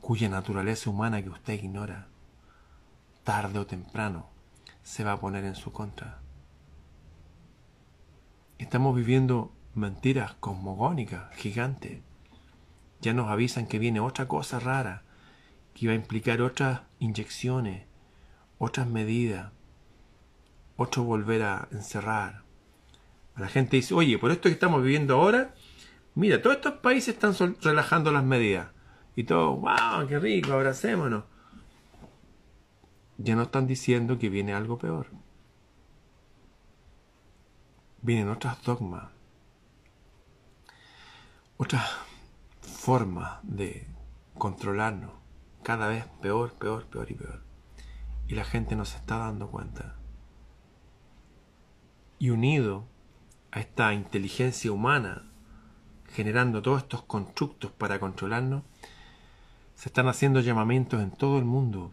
Cuya 0.02 0.30
naturaleza 0.30 0.90
humana 0.90 1.22
que 1.22 1.30
usted 1.30 1.54
ignora. 1.54 2.08
Tarde 3.24 3.60
o 3.60 3.66
temprano 3.66 4.28
se 4.82 5.04
va 5.04 5.14
a 5.14 5.20
poner 5.20 5.46
en 5.46 5.56
su 5.56 5.72
contra. 5.72 6.20
Estamos 8.58 8.96
viviendo 8.96 9.52
mentiras 9.76 10.34
cosmogónicas, 10.36 11.34
gigantes 11.36 12.02
ya 13.04 13.14
nos 13.14 13.30
avisan 13.30 13.68
que 13.68 13.80
viene 13.80 14.00
otra 14.00 14.30
cosa 14.30 14.60
rara, 14.62 15.04
que 15.74 15.88
va 15.88 15.92
a 15.92 15.98
implicar 15.98 16.42
otras 16.42 16.84
inyecciones, 17.00 17.86
otras 18.60 18.88
medidas, 18.88 19.52
otro 20.78 21.04
volver 21.04 21.44
a 21.44 21.68
encerrar. 21.72 22.43
La 23.38 23.48
gente 23.48 23.78
dice, 23.78 23.94
oye, 23.94 24.18
por 24.20 24.32
esto 24.32 24.44
que 24.44 24.54
estamos 24.54 24.84
viviendo 24.84 25.16
ahora, 25.16 25.56
mira, 26.16 26.42
todos 26.42 26.58
estos 26.58 26.74
países 26.74 27.16
están 27.16 27.34
relajando 27.62 28.12
las 28.12 28.24
medidas. 28.24 28.68
Y 29.16 29.24
todos, 29.24 29.60
wow, 29.60 30.08
qué 30.08 30.20
rico, 30.20 30.54
abracémonos. 30.54 31.24
Ya 33.18 33.36
no 33.36 33.44
están 33.44 33.68
diciendo 33.68 34.18
que 34.20 34.30
viene 34.30 34.54
algo 34.54 34.78
peor. 34.78 35.08
Vienen 38.02 38.30
otras 38.30 38.62
dogmas, 38.64 39.06
otras 41.58 41.90
forma 42.60 43.40
de 43.44 43.88
controlarnos 44.38 45.12
cada 45.64 45.88
vez 45.88 46.06
peor, 46.22 46.54
peor, 46.54 46.86
peor 46.88 47.10
y 47.10 47.14
peor. 47.14 47.42
Y 48.28 48.36
la 48.36 48.44
gente 48.44 48.76
no 48.76 48.84
se 48.84 48.98
está 48.98 49.20
dando 49.20 49.50
cuenta. 49.50 49.96
Y 52.20 52.30
unido 52.30 52.86
a 53.54 53.60
esta 53.60 53.94
inteligencia 53.94 54.72
humana 54.72 55.30
generando 56.14 56.62
todos 56.62 56.84
estos 56.84 57.04
constructos 57.04 57.72
para 57.72 58.00
controlarnos, 58.00 58.64
se 59.76 59.90
están 59.90 60.08
haciendo 60.08 60.40
llamamientos 60.42 61.02
en 61.02 61.12
todo 61.12 61.38
el 61.38 61.46
mundo 61.46 61.92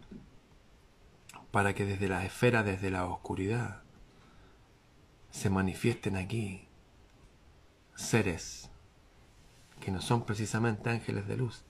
para 1.51 1.73
que 1.73 1.85
desde 1.85 2.07
las 2.07 2.23
esferas, 2.23 2.65
desde 2.65 2.91
la 2.91 3.05
oscuridad, 3.05 3.81
se 5.29 5.49
manifiesten 5.49 6.17
aquí 6.17 6.67
seres 7.95 8.69
que 9.79 9.91
no 9.91 10.01
son 10.01 10.23
precisamente 10.25 10.89
ángeles 10.89 11.27
de 11.27 11.37
luz. 11.37 11.63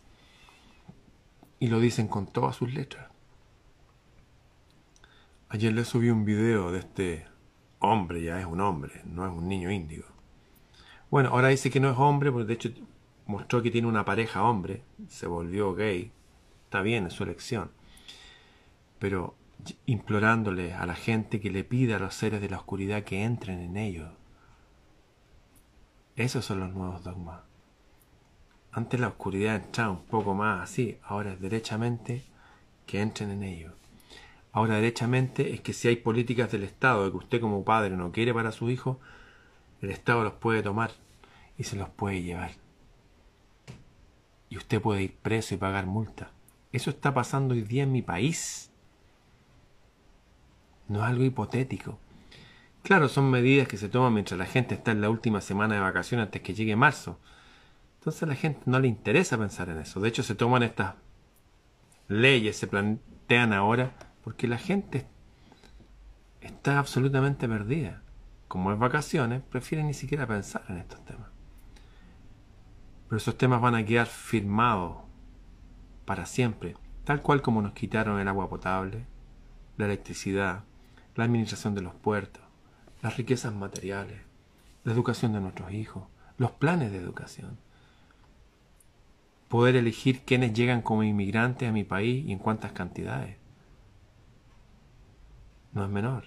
Y 1.59 1.67
lo 1.67 1.79
dicen 1.79 2.07
con 2.07 2.27
todas 2.27 2.55
sus 2.55 2.73
letras. 2.73 3.09
Ayer 5.49 5.73
le 5.73 5.85
subí 5.85 6.09
un 6.09 6.25
video 6.25 6.71
de 6.71 6.79
este 6.79 7.30
hombre, 7.81 8.21
ya 8.21 8.39
es 8.39 8.45
un 8.45 8.61
hombre, 8.61 9.01
no 9.05 9.25
es 9.27 9.33
un 9.33 9.47
niño 9.47 9.69
índigo. 9.69 10.05
Bueno, 11.09 11.29
ahora 11.29 11.49
dice 11.49 11.69
que 11.69 11.81
no 11.81 11.91
es 11.91 11.97
hombre, 11.97 12.31
porque 12.31 12.47
de 12.47 12.53
hecho 12.53 12.69
mostró 13.25 13.61
que 13.61 13.71
tiene 13.71 13.87
una 13.87 14.05
pareja 14.05 14.43
hombre, 14.43 14.83
se 15.09 15.27
volvió 15.27 15.75
gay. 15.75 16.11
Está 16.63 16.81
bien, 16.81 17.07
es 17.07 17.13
su 17.13 17.23
elección. 17.23 17.71
Pero 18.99 19.35
implorándole 19.85 20.73
a 20.73 20.85
la 20.85 20.95
gente 20.95 21.39
que 21.39 21.51
le 21.51 21.63
pida 21.63 21.97
a 21.97 21.99
los 21.99 22.13
seres 22.15 22.39
de 22.41 22.49
la 22.49 22.57
oscuridad 22.57 23.03
que 23.03 23.23
entren 23.23 23.59
en 23.59 23.77
ellos. 23.77 24.09
Esos 26.15 26.45
son 26.45 26.61
los 26.61 26.73
nuevos 26.73 27.03
dogmas. 27.03 27.41
Antes 28.71 28.99
la 28.99 29.09
oscuridad 29.09 29.55
entraba 29.55 29.91
un 29.91 30.05
poco 30.05 30.33
más 30.33 30.61
así, 30.61 30.97
ahora 31.03 31.33
es 31.33 31.41
derechamente 31.41 32.23
que 32.85 33.01
entren 33.01 33.31
en 33.31 33.43
ello. 33.43 33.80
Ahora 34.53 34.75
derechamente 34.75 35.53
es 35.53 35.61
que 35.61 35.73
si 35.73 35.87
hay 35.87 35.95
políticas 35.95 36.51
del 36.51 36.63
Estado 36.63 37.05
de 37.05 37.11
que 37.11 37.17
usted 37.17 37.41
como 37.41 37.63
padre 37.63 37.95
no 37.95 38.11
quiere 38.11 38.33
para 38.33 38.51
su 38.51 38.69
hijo, 38.69 38.99
el 39.81 39.91
Estado 39.91 40.23
los 40.23 40.33
puede 40.33 40.61
tomar 40.61 40.91
y 41.57 41.63
se 41.63 41.77
los 41.77 41.89
puede 41.89 42.21
llevar. 42.21 42.51
Y 44.49 44.57
usted 44.57 44.81
puede 44.81 45.03
ir 45.03 45.15
preso 45.15 45.55
y 45.55 45.57
pagar 45.57 45.85
multa. 45.85 46.31
Eso 46.73 46.89
está 46.89 47.13
pasando 47.13 47.53
hoy 47.53 47.61
día 47.61 47.83
en 47.83 47.91
mi 47.91 48.01
país. 48.01 48.71
No 50.89 50.99
es 50.99 51.05
algo 51.05 51.23
hipotético. 51.23 51.97
Claro, 52.83 53.07
son 53.07 53.29
medidas 53.29 53.67
que 53.67 53.77
se 53.77 53.89
toman 53.89 54.13
mientras 54.13 54.37
la 54.37 54.45
gente 54.45 54.75
está 54.75 54.91
en 54.91 55.01
la 55.01 55.09
última 55.09 55.39
semana 55.39 55.75
de 55.75 55.81
vacaciones 55.81 56.25
antes 56.25 56.41
que 56.41 56.53
llegue 56.53 56.75
marzo. 56.75 57.19
Entonces 57.99 58.23
a 58.23 58.25
la 58.25 58.35
gente 58.35 58.59
no 58.65 58.79
le 58.79 58.87
interesa 58.87 59.37
pensar 59.37 59.69
en 59.69 59.77
eso. 59.77 60.01
De 60.01 60.09
hecho, 60.09 60.23
se 60.23 60.35
toman 60.35 60.63
estas 60.63 60.95
leyes, 62.07 62.57
se 62.57 62.67
plantean 62.67 63.53
ahora, 63.53 63.93
porque 64.23 64.47
la 64.47 64.57
gente 64.57 65.07
está 66.41 66.79
absolutamente 66.79 67.47
perdida. 67.47 68.01
Como 68.47 68.71
es 68.71 68.79
vacaciones, 68.79 69.41
prefieren 69.41 69.87
ni 69.87 69.93
siquiera 69.93 70.27
pensar 70.27 70.63
en 70.69 70.77
estos 70.77 71.03
temas. 71.05 71.29
Pero 73.07 73.17
esos 73.17 73.37
temas 73.37 73.61
van 73.61 73.75
a 73.75 73.85
quedar 73.85 74.07
firmados 74.07 74.97
para 76.05 76.25
siempre, 76.25 76.75
tal 77.03 77.21
cual 77.21 77.41
como 77.41 77.61
nos 77.61 77.73
quitaron 77.73 78.19
el 78.19 78.27
agua 78.27 78.49
potable, 78.49 79.05
la 79.77 79.85
electricidad, 79.85 80.63
la 81.15 81.23
administración 81.23 81.75
de 81.75 81.81
los 81.81 81.93
puertos, 81.93 82.43
las 83.01 83.17
riquezas 83.17 83.53
materiales, 83.53 84.21
la 84.83 84.93
educación 84.93 85.33
de 85.33 85.39
nuestros 85.39 85.71
hijos, 85.71 86.03
los 86.37 86.51
planes 86.51 86.91
de 86.91 86.97
educación 86.97 87.57
poder 89.51 89.75
elegir 89.75 90.21
quiénes 90.21 90.53
llegan 90.53 90.81
como 90.81 91.03
inmigrantes 91.03 91.67
a 91.67 91.73
mi 91.73 91.83
país 91.83 92.25
y 92.25 92.31
en 92.31 92.39
cuántas 92.39 92.71
cantidades. 92.71 93.35
No 95.73 95.83
es 95.83 95.89
menor. 95.89 96.25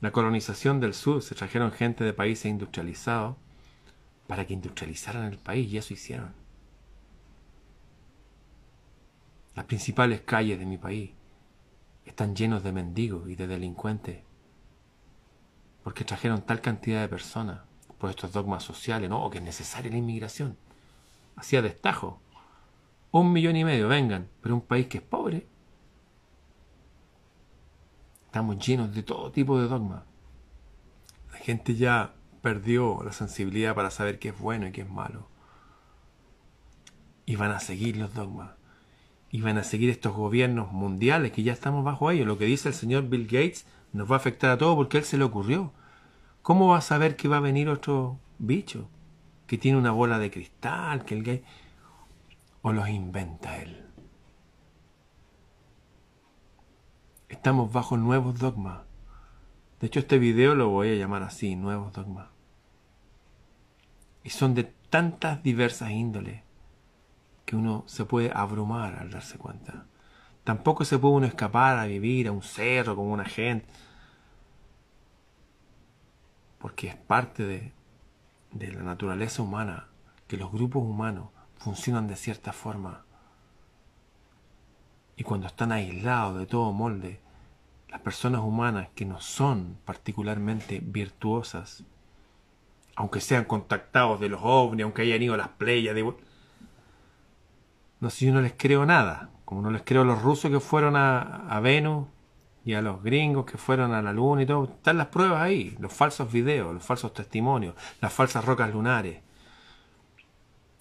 La 0.00 0.12
colonización 0.12 0.80
del 0.80 0.94
sur 0.94 1.22
se 1.22 1.34
trajeron 1.34 1.72
gente 1.72 2.04
de 2.04 2.12
países 2.12 2.46
industrializados 2.46 3.36
para 4.26 4.46
que 4.46 4.54
industrializaran 4.54 5.24
el 5.24 5.38
país 5.38 5.72
y 5.72 5.78
eso 5.78 5.94
hicieron. 5.94 6.32
Las 9.54 9.66
principales 9.66 10.22
calles 10.22 10.58
de 10.58 10.66
mi 10.66 10.78
país 10.78 11.12
están 12.04 12.34
llenos 12.34 12.62
de 12.62 12.72
mendigos 12.72 13.28
y 13.28 13.36
de 13.36 13.46
delincuentes 13.46 14.22
porque 15.82 16.04
trajeron 16.04 16.42
tal 16.42 16.60
cantidad 16.60 17.02
de 17.02 17.08
personas 17.08 17.60
por 17.98 18.10
estos 18.10 18.32
dogmas 18.32 18.62
sociales, 18.62 19.08
¿no? 19.08 19.22
O 19.22 19.30
que 19.30 19.38
es 19.38 19.44
necesaria 19.44 19.90
la 19.90 19.98
inmigración 19.98 20.56
hacía 21.36 21.62
destajo. 21.62 22.20
Un 23.10 23.32
millón 23.32 23.56
y 23.56 23.64
medio, 23.64 23.88
vengan, 23.88 24.28
pero 24.40 24.54
un 24.54 24.60
país 24.60 24.86
que 24.86 24.98
es 24.98 25.04
pobre. 25.04 25.46
Estamos 28.34 28.58
llenos 28.66 28.92
de 28.92 29.04
todo 29.04 29.30
tipo 29.30 29.60
de 29.60 29.68
dogmas. 29.68 30.02
La 31.30 31.38
gente 31.38 31.76
ya 31.76 32.14
perdió 32.42 33.00
la 33.04 33.12
sensibilidad 33.12 33.76
para 33.76 33.92
saber 33.92 34.18
qué 34.18 34.30
es 34.30 34.38
bueno 34.40 34.66
y 34.66 34.72
qué 34.72 34.80
es 34.80 34.90
malo. 34.90 35.28
Y 37.26 37.36
van 37.36 37.52
a 37.52 37.60
seguir 37.60 37.96
los 37.96 38.12
dogmas. 38.12 38.50
Y 39.30 39.40
van 39.40 39.56
a 39.56 39.62
seguir 39.62 39.88
estos 39.88 40.16
gobiernos 40.16 40.72
mundiales 40.72 41.30
que 41.30 41.44
ya 41.44 41.52
estamos 41.52 41.84
bajo 41.84 42.10
ellos. 42.10 42.26
Lo 42.26 42.36
que 42.36 42.46
dice 42.46 42.70
el 42.70 42.74
señor 42.74 43.08
Bill 43.08 43.26
Gates 43.26 43.66
nos 43.92 44.10
va 44.10 44.14
a 44.14 44.18
afectar 44.18 44.50
a 44.50 44.58
todos 44.58 44.74
porque 44.74 44.98
él 44.98 45.04
se 45.04 45.16
le 45.16 45.22
ocurrió. 45.22 45.72
¿Cómo 46.42 46.70
va 46.70 46.78
a 46.78 46.80
saber 46.80 47.14
que 47.14 47.28
va 47.28 47.36
a 47.36 47.40
venir 47.40 47.68
otro 47.68 48.18
bicho? 48.40 48.88
Que 49.46 49.58
tiene 49.58 49.78
una 49.78 49.92
bola 49.92 50.18
de 50.18 50.32
cristal, 50.32 51.04
que 51.04 51.14
el 51.14 51.22
gay... 51.22 51.44
¿O 52.62 52.72
los 52.72 52.88
inventa 52.88 53.58
él? 53.58 53.83
Estamos 57.34 57.72
bajo 57.72 57.96
nuevos 57.96 58.38
dogmas. 58.38 58.82
De 59.80 59.88
hecho, 59.88 59.98
este 59.98 60.18
video 60.18 60.54
lo 60.54 60.68
voy 60.68 60.90
a 60.90 60.94
llamar 60.94 61.24
así, 61.24 61.56
nuevos 61.56 61.92
dogmas. 61.92 62.28
Y 64.22 64.30
son 64.30 64.54
de 64.54 64.72
tantas 64.88 65.42
diversas 65.42 65.90
índoles 65.90 66.42
que 67.44 67.56
uno 67.56 67.82
se 67.86 68.04
puede 68.04 68.30
abrumar 68.32 68.94
al 68.94 69.10
darse 69.10 69.36
cuenta. 69.36 69.84
Tampoco 70.44 70.84
se 70.84 70.96
puede 70.96 71.16
uno 71.16 71.26
escapar 71.26 71.76
a 71.76 71.86
vivir 71.86 72.28
a 72.28 72.32
un 72.32 72.42
cerro 72.42 72.94
como 72.94 73.12
una 73.12 73.24
gente. 73.24 73.66
Porque 76.58 76.86
es 76.86 76.96
parte 76.96 77.42
de, 77.42 77.72
de 78.52 78.72
la 78.72 78.84
naturaleza 78.84 79.42
humana 79.42 79.88
que 80.28 80.36
los 80.36 80.52
grupos 80.52 80.84
humanos 80.84 81.30
funcionan 81.58 82.06
de 82.06 82.14
cierta 82.14 82.52
forma. 82.52 83.04
Y 85.16 85.24
cuando 85.24 85.48
están 85.48 85.72
aislados 85.72 86.38
de 86.38 86.46
todo 86.46 86.72
molde, 86.72 87.23
las 87.94 88.00
personas 88.00 88.40
humanas 88.40 88.88
que 88.96 89.04
no 89.04 89.20
son 89.20 89.78
particularmente 89.84 90.80
virtuosas, 90.82 91.84
aunque 92.96 93.20
sean 93.20 93.44
contactados 93.44 94.18
de 94.18 94.28
los 94.28 94.40
ovnis, 94.42 94.82
aunque 94.82 95.02
hayan 95.02 95.22
ido 95.22 95.34
a 95.34 95.36
las 95.36 95.50
playas, 95.50 95.94
de... 95.94 96.02
no 98.00 98.10
sé, 98.10 98.26
yo 98.26 98.34
no 98.34 98.40
les 98.40 98.54
creo 98.56 98.84
nada, 98.84 99.30
como 99.44 99.62
no 99.62 99.70
les 99.70 99.82
creo 99.82 100.02
a 100.02 100.04
los 100.04 100.20
rusos 100.20 100.50
que 100.50 100.58
fueron 100.58 100.96
a, 100.96 101.46
a 101.48 101.60
Venus 101.60 102.08
y 102.64 102.74
a 102.74 102.82
los 102.82 103.00
gringos 103.00 103.46
que 103.46 103.58
fueron 103.58 103.94
a 103.94 104.02
la 104.02 104.12
luna 104.12 104.42
y 104.42 104.46
todo, 104.46 104.64
están 104.64 104.98
las 104.98 105.06
pruebas 105.06 105.40
ahí, 105.40 105.76
los 105.78 105.92
falsos 105.92 106.32
videos, 106.32 106.74
los 106.74 106.82
falsos 106.82 107.14
testimonios, 107.14 107.76
las 108.00 108.12
falsas 108.12 108.44
rocas 108.44 108.72
lunares. 108.72 109.22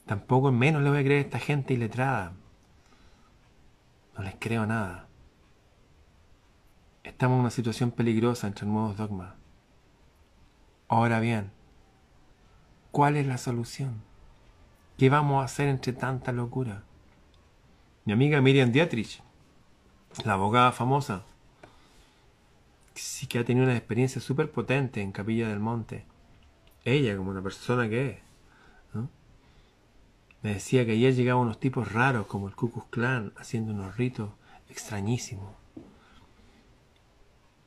Tampoco 0.07 0.51
menos 0.51 0.81
le 0.81 0.89
voy 0.89 0.97
a 0.97 1.03
creer 1.03 1.19
a 1.19 1.27
esta 1.27 1.39
gente 1.39 1.75
iletrada. 1.75 2.33
No 4.17 4.23
les 4.23 4.33
creo 4.39 4.65
nada. 4.65 5.07
Estamos 7.03 7.35
en 7.35 7.41
una 7.41 7.49
situación 7.49 7.91
peligrosa 7.91 8.47
entre 8.47 8.65
nuevos 8.65 8.95
dogmas. 8.95 9.33
Ahora 10.87 11.19
bien, 11.19 11.51
¿cuál 12.91 13.17
es 13.17 13.27
la 13.27 13.37
solución? 13.37 14.01
¿Qué 14.97 15.09
vamos 15.09 15.41
a 15.41 15.45
hacer 15.45 15.67
entre 15.67 15.91
tanta 15.91 16.31
locura? 16.31 16.83
Mi 18.05 18.13
amiga 18.13 18.39
Miriam 18.39 18.71
Dietrich, 18.71 19.21
la 20.23 20.33
abogada 20.33 20.71
famosa, 20.71 21.25
sí 22.93 23.27
que 23.27 23.39
ha 23.39 23.43
tenido 23.43 23.65
una 23.65 23.75
experiencia 23.75 24.21
súper 24.21 24.49
potente 24.49 25.01
en 25.01 25.11
Capilla 25.11 25.49
del 25.49 25.59
Monte. 25.59 26.05
Ella, 26.85 27.17
como 27.17 27.31
una 27.31 27.41
persona 27.41 27.89
que 27.89 28.09
es, 28.11 28.19
me 30.41 30.53
decía 30.53 30.85
que 30.85 30.93
ayer 30.93 31.13
llegaban 31.13 31.43
unos 31.43 31.59
tipos 31.59 31.91
raros 31.91 32.27
como 32.27 32.47
el 32.47 32.55
Ku 32.55 32.71
Klux 32.71 32.87
Klan 32.89 33.33
haciendo 33.35 33.73
unos 33.73 33.97
ritos 33.97 34.29
extrañísimos. 34.69 35.62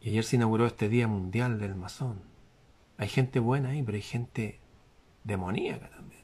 Ayer 0.07 0.22
se 0.22 0.36
inauguró 0.36 0.66
este 0.66 0.88
Día 0.88 1.09
Mundial 1.09 1.59
del 1.59 1.74
Masón. 1.74 2.20
Hay 2.96 3.09
gente 3.09 3.40
buena 3.40 3.70
ahí, 3.70 3.82
pero 3.82 3.96
hay 3.96 4.02
gente 4.02 4.61
demoníaca 5.24 5.90
también. 5.90 6.22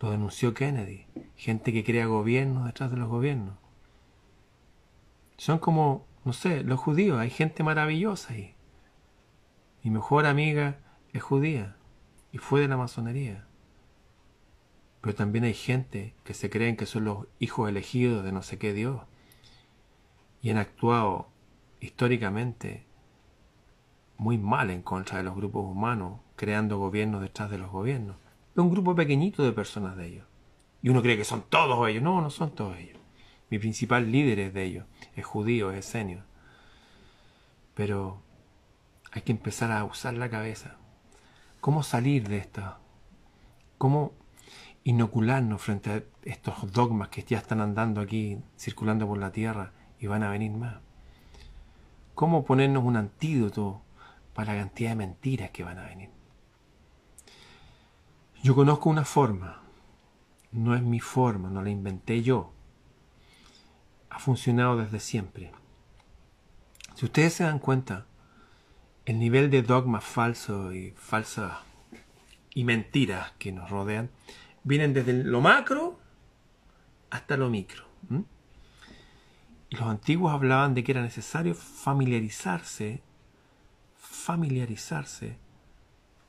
Lo 0.00 0.10
denunció 0.10 0.54
Kennedy. 0.54 1.04
Gente 1.36 1.74
que 1.74 1.84
crea 1.84 2.06
gobiernos 2.06 2.64
detrás 2.64 2.90
de 2.90 2.96
los 2.96 3.10
gobiernos. 3.10 3.54
Son 5.36 5.58
como, 5.58 6.06
no 6.24 6.32
sé, 6.32 6.64
los 6.64 6.80
judíos. 6.80 7.18
Hay 7.18 7.28
gente 7.28 7.62
maravillosa 7.62 8.32
ahí. 8.32 8.54
Mi 9.82 9.90
mejor 9.90 10.24
amiga 10.24 10.78
es 11.12 11.22
judía 11.22 11.76
y 12.32 12.38
fue 12.38 12.62
de 12.62 12.68
la 12.68 12.78
masonería. 12.78 13.46
Pero 15.02 15.14
también 15.14 15.44
hay 15.44 15.54
gente 15.54 16.14
que 16.24 16.32
se 16.32 16.48
creen 16.48 16.78
que 16.78 16.86
son 16.86 17.04
los 17.04 17.26
hijos 17.40 17.68
elegidos 17.68 18.24
de 18.24 18.32
no 18.32 18.42
sé 18.42 18.58
qué 18.58 18.72
Dios 18.72 19.02
y 20.40 20.48
han 20.48 20.56
actuado 20.56 21.28
históricamente 21.80 22.86
muy 24.16 24.36
mal 24.36 24.70
en 24.70 24.82
contra 24.82 25.18
de 25.18 25.24
los 25.24 25.36
grupos 25.36 25.64
humanos, 25.64 26.20
creando 26.36 26.78
gobiernos 26.78 27.22
detrás 27.22 27.50
de 27.50 27.58
los 27.58 27.70
gobiernos. 27.70 28.16
Es 28.52 28.58
un 28.58 28.70
grupo 28.70 28.94
pequeñito 28.94 29.44
de 29.44 29.52
personas 29.52 29.96
de 29.96 30.06
ellos. 30.06 30.26
Y 30.82 30.88
uno 30.88 31.02
cree 31.02 31.16
que 31.16 31.24
son 31.24 31.44
todos 31.48 31.88
ellos. 31.88 32.02
No, 32.02 32.20
no 32.20 32.30
son 32.30 32.50
todos 32.50 32.76
ellos. 32.76 32.98
Mi 33.50 33.58
principal 33.58 34.10
líder 34.10 34.40
es 34.40 34.54
de 34.54 34.64
ellos. 34.64 34.86
Es 35.14 35.24
judío, 35.24 35.70
es 35.70 35.86
esenio. 35.86 36.24
Pero 37.74 38.20
hay 39.12 39.22
que 39.22 39.32
empezar 39.32 39.70
a 39.70 39.84
usar 39.84 40.14
la 40.14 40.28
cabeza. 40.28 40.76
¿Cómo 41.60 41.82
salir 41.82 42.28
de 42.28 42.38
esto? 42.38 42.76
¿Cómo 43.78 44.12
inocularnos 44.82 45.62
frente 45.62 45.90
a 45.90 46.02
estos 46.22 46.72
dogmas 46.72 47.08
que 47.08 47.22
ya 47.22 47.38
están 47.38 47.60
andando 47.60 48.00
aquí, 48.00 48.38
circulando 48.56 49.06
por 49.06 49.18
la 49.18 49.32
tierra 49.32 49.72
y 50.00 50.08
van 50.08 50.24
a 50.24 50.30
venir 50.30 50.50
más? 50.50 50.87
Cómo 52.18 52.44
ponernos 52.44 52.82
un 52.82 52.96
antídoto 52.96 53.80
para 54.34 54.52
la 54.52 54.62
cantidad 54.62 54.90
de 54.90 54.96
mentiras 54.96 55.50
que 55.50 55.62
van 55.62 55.78
a 55.78 55.86
venir. 55.86 56.10
Yo 58.42 58.56
conozco 58.56 58.90
una 58.90 59.04
forma, 59.04 59.62
no 60.50 60.74
es 60.74 60.82
mi 60.82 60.98
forma, 60.98 61.48
no 61.48 61.62
la 61.62 61.70
inventé 61.70 62.24
yo. 62.24 62.52
Ha 64.10 64.18
funcionado 64.18 64.76
desde 64.78 64.98
siempre. 64.98 65.52
Si 66.96 67.04
ustedes 67.04 67.34
se 67.34 67.44
dan 67.44 67.60
cuenta, 67.60 68.06
el 69.06 69.20
nivel 69.20 69.48
de 69.48 69.62
dogmas 69.62 70.02
falsos 70.02 70.74
y 70.74 70.90
falsas 70.96 71.58
y 72.52 72.64
mentiras 72.64 73.30
que 73.38 73.52
nos 73.52 73.70
rodean 73.70 74.10
vienen 74.64 74.92
desde 74.92 75.12
lo 75.12 75.40
macro 75.40 76.00
hasta 77.10 77.36
lo 77.36 77.48
micro. 77.48 77.87
Y 79.70 79.76
los 79.76 79.86
antiguos 79.86 80.32
hablaban 80.32 80.74
de 80.74 80.82
que 80.82 80.92
era 80.92 81.02
necesario 81.02 81.54
familiarizarse, 81.54 83.02
familiarizarse 83.96 85.36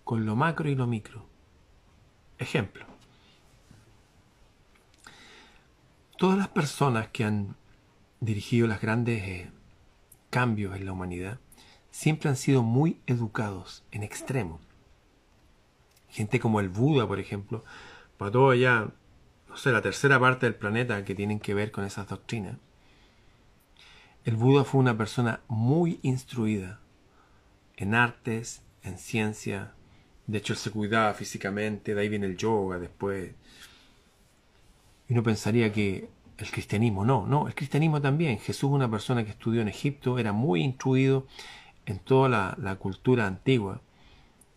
con 0.03 0.25
lo 0.25 0.35
macro 0.35 0.69
y 0.69 0.75
lo 0.75 0.87
micro. 0.87 1.25
Ejemplo. 2.37 2.85
Todas 6.17 6.37
las 6.37 6.49
personas 6.49 7.07
que 7.09 7.23
han 7.23 7.55
dirigido 8.19 8.67
los 8.67 8.81
grandes 8.81 9.23
eh, 9.23 9.51
cambios 10.29 10.75
en 10.75 10.85
la 10.85 10.91
humanidad 10.91 11.39
siempre 11.91 12.29
han 12.29 12.35
sido 12.35 12.61
muy 12.61 12.99
educados 13.07 13.85
en 13.91 14.03
extremo. 14.03 14.59
Gente 16.09 16.41
como 16.41 16.59
el 16.59 16.67
Buda, 16.67 17.07
por 17.07 17.19
ejemplo, 17.19 17.63
para 18.17 18.31
todo 18.31 18.53
ya, 18.53 18.89
no 19.47 19.55
sé, 19.55 19.71
la 19.71 19.81
tercera 19.81 20.19
parte 20.19 20.45
del 20.45 20.55
planeta 20.55 21.05
que 21.05 21.15
tienen 21.15 21.39
que 21.39 21.53
ver 21.53 21.71
con 21.71 21.85
esas 21.85 22.07
doctrinas 22.07 22.57
el 24.26 24.36
Buda 24.36 24.63
fue 24.63 24.82
una 24.82 24.97
persona 24.97 25.41
muy 25.47 25.99
instruida 26.01 26.80
en 27.78 27.95
artes, 27.95 28.61
en 28.84 28.97
ciencia. 28.97 29.74
De 30.28 30.38
hecho, 30.38 30.53
él 30.53 30.59
se 30.59 30.72
cuidaba 30.72 31.13
físicamente, 31.13 31.95
de 31.95 32.01
ahí 32.01 32.09
viene 32.09 32.28
el 32.28 32.38
yoga 32.38 32.78
después. 32.78 33.34
Y 35.07 35.13
uno 35.13 35.24
pensaría 35.24 35.72
que 35.72 36.09
el 36.38 36.51
cristianismo, 36.51 37.05
no, 37.05 37.26
no, 37.26 37.47
el 37.47 37.55
cristianismo 37.55 38.01
también. 38.01 38.38
Jesús, 38.39 38.70
una 38.70 38.91
persona 38.91 39.24
que 39.24 39.32
estudió 39.32 39.61
en 39.61 39.70
Egipto, 39.70 40.20
era 40.20 40.34
muy 40.34 40.61
instruido 40.61 41.26
en 41.86 41.99
toda 41.99 42.55
la, 42.57 42.76
cultura 42.76 43.26
antigua, 43.26 43.82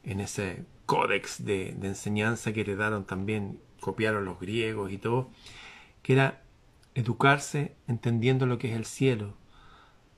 en 0.05 0.21
ese 0.21 0.65
códex 0.87 1.45
de, 1.45 1.73
de 1.73 1.89
enseñanza 1.89 2.53
que 2.53 2.61
heredaron 2.61 3.07
también, 3.07 3.59
copiaron 3.81 4.25
los 4.25 4.39
griegos 4.39 4.93
y 4.93 4.99
todo, 4.99 5.31
que 6.03 6.13
era 6.13 6.43
educarse 6.95 7.75
entendiendo 7.89 8.47
lo 8.47 8.59
que 8.59 8.71
es 8.71 8.77
el 8.77 8.85
cielo, 8.85 9.35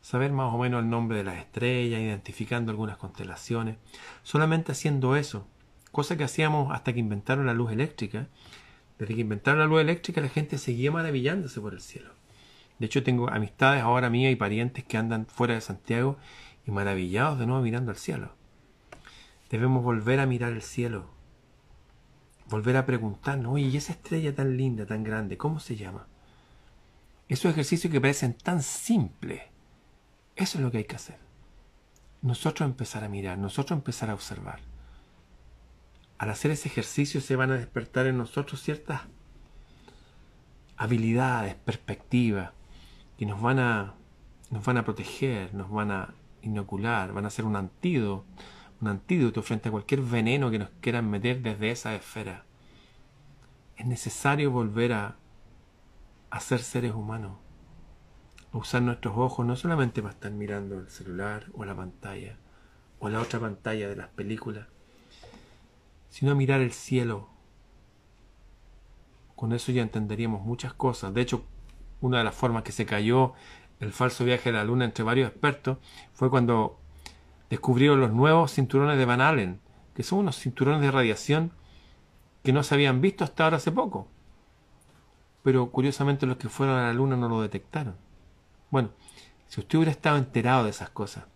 saber 0.05 0.33
más 0.33 0.53
o 0.53 0.59
menos 0.59 0.83
el 0.83 0.91
nombre 0.91 1.17
de 1.17 1.25
las 1.25 1.39
estrellas, 1.39 1.99
identificando 1.99 2.71
algunas 2.71 2.99
constelaciones, 2.99 3.79
solamente 4.23 4.73
haciendo 4.73 5.17
eso, 5.17 5.47
cosa 5.93 6.19
que 6.19 6.25
hacíamos 6.25 6.75
hasta 6.75 6.93
que 6.93 7.01
inventaron 7.01 7.47
la 7.47 7.55
luz 7.55 7.73
eléctrica. 7.73 8.29
Desde 8.99 9.15
que 9.15 9.23
inventaron 9.23 9.61
la 9.61 9.67
luz 9.67 9.81
eléctrica 9.81 10.21
la 10.21 10.29
gente 10.29 10.59
seguía 10.59 10.93
maravillándose 10.93 11.59
por 11.59 11.73
el 11.73 11.81
cielo. 11.81 12.11
De 12.79 12.85
hecho 12.85 13.03
tengo 13.03 13.31
amistades 13.31 13.83
ahora 13.83 14.11
mías 14.11 14.31
y 14.31 14.37
parientes 14.37 14.85
que 14.85 14.99
andan 14.99 15.25
fuera 15.25 15.55
de 15.55 15.63
Santiago 15.63 16.19
y 16.67 16.71
maravillados 16.71 17.39
de 17.39 17.47
nuevo 17.47 17.63
mirando 17.63 17.91
al 17.91 17.97
cielo. 17.97 18.35
Debemos 19.49 19.83
volver 19.83 20.21
a 20.21 20.27
mirar 20.27 20.53
el 20.53 20.61
cielo. 20.61 21.07
volver 22.51 22.77
a 22.77 22.85
preguntarnos, 22.85 23.55
oye, 23.55 23.69
¿y 23.69 23.77
esa 23.79 23.93
estrella 23.95 24.35
tan 24.35 24.59
linda, 24.59 24.85
tan 24.85 25.03
grande, 25.03 25.39
cómo 25.39 25.61
se 25.61 25.77
llama? 25.77 26.07
Esos 27.27 27.51
ejercicios 27.51 27.91
que 27.91 28.03
parecen 28.03 28.35
tan 28.35 28.63
simples, 28.63 29.54
eso 30.37 30.59
es 30.59 30.65
lo 30.65 30.71
que 30.71 30.79
hay 30.79 30.85
que 30.85 30.97
hacer. 30.97 31.19
Nosotros 32.23 32.69
empezar 32.69 33.05
a 33.05 33.09
mirar, 33.09 33.39
nosotros 33.39 33.77
empezar 33.77 34.11
a 34.11 34.15
observar. 34.15 34.61
Al 36.19 36.31
hacer 36.31 36.51
ese 36.51 36.69
ejercicio 36.69 37.21
se 37.21 37.37
van 37.37 37.51
a 37.51 37.57
despertar 37.57 38.07
en 38.07 38.19
nosotros 38.19 38.63
ciertas 38.63 39.03
habilidades, 40.77 41.55
perspectivas, 41.55 42.51
que 43.19 43.27
nos 43.27 43.41
van 43.41 43.59
a, 43.59 43.95
nos 44.51 44.65
van 44.65 44.79
a 44.79 44.85
proteger, 44.85 45.55
nos 45.55 45.71
van 45.71 45.91
a 45.91 46.15
inocular, 46.43 47.13
van 47.13 47.27
a 47.27 47.31
ser 47.31 47.45
un 47.45 47.57
antídoto, 47.57 48.25
un 48.81 48.89
antídoto 48.89 49.43
frente 49.43 49.69
a 49.69 49.73
cualquier 49.73 50.01
veneno 50.01 50.51
que 50.51 50.59
nos 50.59 50.71
quieran 50.81 51.11
meter 51.11 51.43
desde 51.43 51.71
esa 51.71 51.95
esfera. 51.95 52.45
Es 53.77 53.87
necesario 53.87 54.51
volver 54.51 54.93
a, 54.93 55.17
a 56.31 56.41
ser 56.41 56.61
seres 56.61 56.93
humanos, 56.93 57.39
usar 58.59 58.83
nuestros 58.83 59.15
ojos 59.17 59.45
no 59.45 59.57
solamente 59.57 60.01
para 60.01 60.15
estar 60.15 60.31
mirando 60.31 60.79
el 60.79 60.89
celular 60.89 61.47
o 61.55 61.65
la 61.65 61.75
pantalla 61.75 62.37
o 63.01 63.09
la 63.09 63.21
otra 63.21 63.41
pantalla 63.41 63.89
de 63.89 63.97
las 63.97 64.09
películas, 64.09 64.69
sino 66.09 66.35
mirar 66.37 66.61
el 66.61 66.73
cielo. 66.73 67.29
Con 69.35 69.53
eso 69.53 69.73
ya 69.73 69.83
entenderíamos 69.83 70.43
muchas 70.43 70.73
cosas. 70.73 71.13
De 71.13 71.21
hecho, 71.21 71.45
una 72.01 72.19
de 72.19 72.25
las 72.25 72.35
formas 72.35 72.63
que 72.63 72.73
se 72.73 72.87
cayó 72.87 73.33
el 73.81 73.93
falso 73.93 74.25
viaje 74.25 74.51
a 74.51 74.53
la 74.53 74.65
Luna 74.65 74.85
entre 74.85 75.05
varios 75.05 75.29
expertos 75.29 75.79
fue 76.13 76.31
cuando 76.31 76.79
descubrieron 77.51 78.01
los 78.01 78.13
nuevos 78.13 78.53
cinturones 78.53 78.97
de 78.97 79.05
Van 79.05 79.21
Allen, 79.21 79.61
que 79.95 80.05
son 80.05 80.21
unos 80.21 80.39
cinturones 80.39 80.81
de 80.81 80.93
radiación 80.93 81.53
que 82.45 82.53
no 82.53 82.63
se 82.63 82.75
habían 82.75 83.01
visto 83.01 83.25
hasta 83.25 83.45
ahora 83.45 83.57
hace 83.57 83.73
poco. 83.73 84.07
Pero 85.43 85.71
curiosamente 85.71 86.25
los 86.25 86.37
que 86.37 86.49
fueron 86.49 86.77
a 86.77 86.87
la 86.87 86.95
Luna 86.95 87.17
no 87.17 87.29
lo 87.29 87.43
detectaron. 87.43 87.97
Bueno, 88.75 88.91
si 89.47 89.61
usted 89.61 89.79
hubiera 89.79 89.93
estado 89.93 90.17
enterado 90.19 90.65
de 90.65 90.71
esas 90.71 90.91
cosas, 90.91 91.27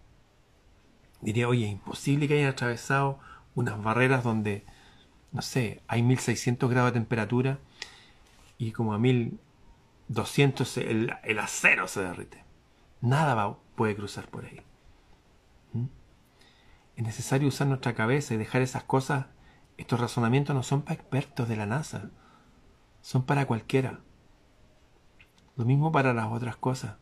diría, 1.20 1.47
oye, 1.47 1.66
es 1.66 1.70
imposible 1.70 2.26
que 2.26 2.34
hayan 2.34 2.51
atravesado 2.51 3.20
unas 3.55 3.80
barreras 3.80 4.24
donde, 4.24 4.66
no 5.30 5.41
sé, 5.41 5.80
hay 5.86 6.03
1600 6.03 6.68
grados 6.68 6.91
de 6.91 6.99
temperatura 6.99 7.61
y 8.59 8.72
como 8.72 8.93
a 8.93 8.99
1000 8.99 9.39
200 10.09 10.78
el, 10.78 11.14
el 11.22 11.39
acero 11.39 11.86
se 11.86 12.01
derrite. 12.01 12.43
Nada 13.01 13.36
va, 13.36 13.57
puede 13.76 13.95
cruzar 13.95 14.26
por 14.26 14.45
ahí. 14.45 14.61
¿Mm? 15.74 15.86
Es 16.97 17.05
necesario 17.05 17.47
usar 17.47 17.68
nuestra 17.68 17.95
cabeza 17.95 18.34
y 18.34 18.36
dejar 18.36 18.62
esas 18.62 18.82
cosas. 18.82 19.26
Estos 19.76 20.01
razonamientos 20.01 20.57
no 20.57 20.64
son 20.64 20.82
para 20.82 20.95
expertos 20.95 21.49
de 21.49 21.55
la 21.55 21.66
NASA. 21.66 22.11
Son 23.01 23.22
para 23.22 23.47
cualquiera. 23.47 24.01
Lo 25.55 25.64
mismo 25.64 25.93
para 25.93 26.12
las 26.12 26.32
otras 26.32 26.57
cosas. 26.57 26.97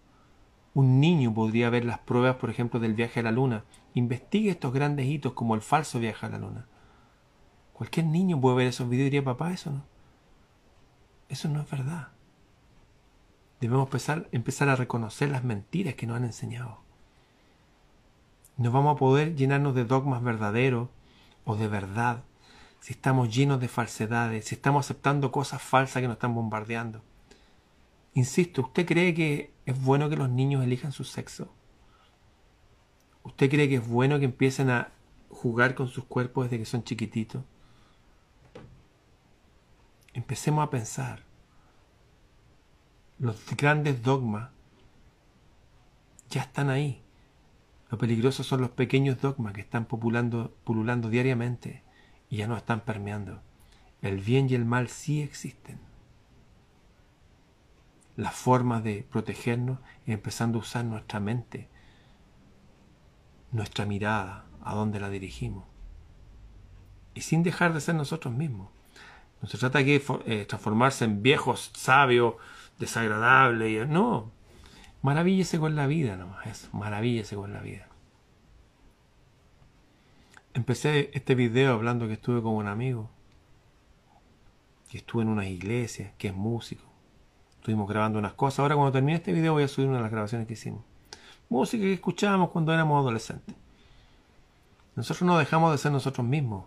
Un 0.76 1.00
niño 1.00 1.32
podría 1.32 1.70
ver 1.70 1.86
las 1.86 2.00
pruebas, 2.00 2.36
por 2.36 2.50
ejemplo, 2.50 2.78
del 2.78 2.92
viaje 2.92 3.20
a 3.20 3.22
la 3.22 3.32
Luna. 3.32 3.64
Investigue 3.94 4.50
estos 4.50 4.74
grandes 4.74 5.06
hitos 5.06 5.32
como 5.32 5.54
el 5.54 5.62
falso 5.62 5.98
viaje 5.98 6.26
a 6.26 6.28
la 6.28 6.36
Luna. 6.36 6.66
Cualquier 7.72 8.04
niño 8.04 8.38
puede 8.38 8.56
ver 8.56 8.66
esos 8.66 8.86
videos 8.86 9.06
y 9.06 9.10
diría, 9.10 9.24
papá, 9.24 9.54
eso 9.54 9.70
no. 9.70 9.86
Eso 11.30 11.48
no 11.48 11.62
es 11.62 11.70
verdad. 11.70 12.08
Debemos 13.58 13.86
empezar, 13.86 14.28
empezar 14.32 14.68
a 14.68 14.76
reconocer 14.76 15.30
las 15.30 15.44
mentiras 15.44 15.94
que 15.94 16.06
nos 16.06 16.18
han 16.18 16.24
enseñado. 16.24 16.82
No 18.58 18.70
vamos 18.70 18.96
a 18.96 18.98
poder 18.98 19.34
llenarnos 19.34 19.74
de 19.74 19.86
dogmas 19.86 20.22
verdaderos 20.22 20.90
o 21.46 21.56
de 21.56 21.68
verdad 21.68 22.22
si 22.80 22.92
estamos 22.92 23.34
llenos 23.34 23.60
de 23.60 23.68
falsedades, 23.68 24.44
si 24.44 24.56
estamos 24.56 24.84
aceptando 24.84 25.32
cosas 25.32 25.62
falsas 25.62 26.02
que 26.02 26.06
nos 26.06 26.16
están 26.16 26.34
bombardeando. 26.34 27.00
Insisto, 28.12 28.60
¿usted 28.60 28.84
cree 28.84 29.14
que 29.14 29.55
es 29.66 29.80
bueno 29.82 30.08
que 30.08 30.16
los 30.16 30.30
niños 30.30 30.64
elijan 30.64 30.92
su 30.92 31.04
sexo? 31.04 31.52
¿Usted 33.22 33.50
cree 33.50 33.68
que 33.68 33.76
es 33.76 33.86
bueno 33.86 34.18
que 34.18 34.24
empiecen 34.24 34.70
a 34.70 34.92
jugar 35.28 35.74
con 35.74 35.88
sus 35.88 36.04
cuerpos 36.04 36.46
desde 36.46 36.58
que 36.58 36.64
son 36.64 36.84
chiquititos? 36.84 37.42
Empecemos 40.14 40.66
a 40.66 40.70
pensar 40.70 41.26
los 43.18 43.44
grandes 43.56 44.02
dogmas 44.02 44.50
ya 46.28 46.42
están 46.42 46.70
ahí. 46.70 47.00
Lo 47.90 47.98
peligroso 47.98 48.44
son 48.44 48.60
los 48.60 48.70
pequeños 48.70 49.20
dogmas 49.20 49.54
que 49.54 49.60
están 49.60 49.86
populando, 49.86 50.54
pululando 50.64 51.08
diariamente 51.08 51.82
y 52.28 52.38
ya 52.38 52.46
no 52.46 52.56
están 52.56 52.80
permeando. 52.80 53.40
El 54.02 54.18
bien 54.18 54.50
y 54.50 54.54
el 54.54 54.64
mal 54.64 54.88
sí 54.88 55.22
existen. 55.22 55.85
La 58.16 58.30
forma 58.30 58.80
de 58.80 59.06
protegernos 59.10 59.78
es 60.06 60.14
empezando 60.14 60.58
a 60.58 60.62
usar 60.62 60.84
nuestra 60.84 61.20
mente, 61.20 61.68
nuestra 63.52 63.84
mirada, 63.84 64.46
a 64.64 64.74
dónde 64.74 65.00
la 65.00 65.10
dirigimos. 65.10 65.64
Y 67.14 67.20
sin 67.20 67.42
dejar 67.42 67.74
de 67.74 67.80
ser 67.80 67.94
nosotros 67.94 68.34
mismos. 68.34 68.70
No 69.42 69.48
se 69.48 69.58
trata 69.58 69.80
de 69.80 70.02
eh, 70.26 70.46
transformarse 70.46 71.04
en 71.04 71.22
viejos 71.22 71.70
sabios 71.74 72.34
desagradable. 72.78 73.70
Y, 73.70 73.86
no, 73.86 74.32
maravíllese 75.02 75.58
con 75.58 75.76
la 75.76 75.86
vida 75.86 76.16
nomás, 76.16 76.46
eso, 76.46 76.68
maravíllese 76.72 77.36
con 77.36 77.52
la 77.52 77.60
vida. 77.60 77.86
Empecé 80.54 81.10
este 81.12 81.34
video 81.34 81.74
hablando 81.74 82.06
que 82.06 82.14
estuve 82.14 82.40
con 82.40 82.54
un 82.54 82.66
amigo, 82.66 83.10
que 84.88 84.98
estuve 84.98 85.22
en 85.22 85.28
una 85.28 85.46
iglesia, 85.46 86.14
que 86.16 86.28
es 86.28 86.34
músico. 86.34 86.85
Estuvimos 87.66 87.88
grabando 87.88 88.20
unas 88.20 88.34
cosas. 88.34 88.60
Ahora 88.60 88.76
cuando 88.76 88.92
termine 88.92 89.16
este 89.16 89.32
video 89.32 89.54
voy 89.54 89.64
a 89.64 89.68
subir 89.68 89.88
una 89.88 89.96
de 89.96 90.04
las 90.04 90.12
grabaciones 90.12 90.46
que 90.46 90.52
hicimos. 90.52 90.84
Música 91.48 91.82
que 91.82 91.94
escuchábamos 91.94 92.50
cuando 92.50 92.72
éramos 92.72 93.00
adolescentes. 93.00 93.56
Nosotros 94.94 95.26
no 95.26 95.36
dejamos 95.36 95.72
de 95.72 95.78
ser 95.78 95.90
nosotros 95.90 96.24
mismos 96.24 96.66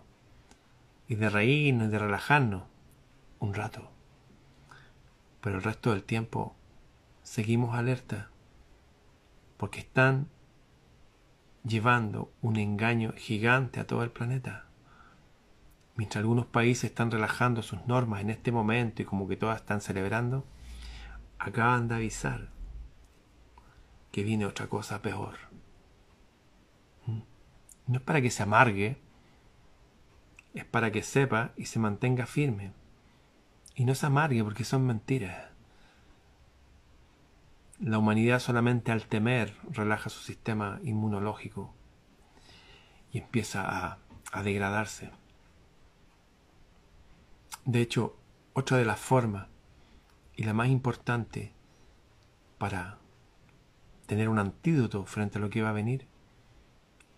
y 1.08 1.14
de 1.14 1.30
reírnos 1.30 1.88
y 1.88 1.90
de 1.90 1.98
relajarnos 1.98 2.64
un 3.38 3.54
rato 3.54 3.88
pero 5.40 5.56
el 5.56 5.62
resto 5.62 5.92
del 5.92 6.02
tiempo 6.02 6.54
seguimos 7.22 7.74
alerta 7.74 8.28
porque 9.56 9.80
están 9.80 10.28
llevando 11.64 12.30
un 12.42 12.56
engaño 12.56 13.14
gigante 13.16 13.80
a 13.80 13.86
todo 13.86 14.02
el 14.02 14.10
planeta. 14.10 14.66
Mientras 15.96 16.20
algunos 16.20 16.44
países 16.44 16.90
están 16.90 17.10
relajando 17.10 17.62
sus 17.62 17.86
normas 17.86 18.20
en 18.20 18.28
este 18.28 18.52
momento 18.52 19.00
y 19.00 19.06
como 19.06 19.28
que 19.28 19.38
todas 19.38 19.62
están 19.62 19.80
celebrando, 19.80 20.44
acaban 21.40 21.88
de 21.88 21.94
avisar 21.96 22.50
que 24.12 24.22
viene 24.22 24.44
otra 24.44 24.68
cosa 24.68 25.00
peor. 25.00 25.36
¿Mm? 27.06 27.20
No 27.86 27.96
es 27.96 28.02
para 28.02 28.20
que 28.20 28.30
se 28.30 28.42
amargue, 28.42 28.98
es 30.54 30.64
para 30.66 30.92
que 30.92 31.02
sepa 31.02 31.52
y 31.56 31.64
se 31.64 31.78
mantenga 31.78 32.26
firme. 32.26 32.72
Y 33.74 33.86
no 33.86 33.94
se 33.94 34.06
amargue 34.06 34.44
porque 34.44 34.64
son 34.64 34.86
mentiras. 34.86 35.48
La 37.78 37.96
humanidad 37.96 38.40
solamente 38.40 38.92
al 38.92 39.06
temer 39.06 39.56
relaja 39.70 40.10
su 40.10 40.20
sistema 40.20 40.78
inmunológico 40.82 41.72
y 43.12 43.18
empieza 43.18 43.64
a, 43.64 43.98
a 44.32 44.42
degradarse. 44.42 45.10
De 47.64 47.80
hecho, 47.80 48.18
otra 48.52 48.76
de 48.76 48.84
las 48.84 49.00
formas 49.00 49.49
y 50.40 50.44
la 50.44 50.54
más 50.54 50.68
importante 50.68 51.52
para 52.56 52.96
tener 54.06 54.30
un 54.30 54.38
antídoto 54.38 55.04
frente 55.04 55.36
a 55.36 55.40
lo 55.42 55.50
que 55.50 55.60
va 55.60 55.68
a 55.68 55.72
venir, 55.72 56.06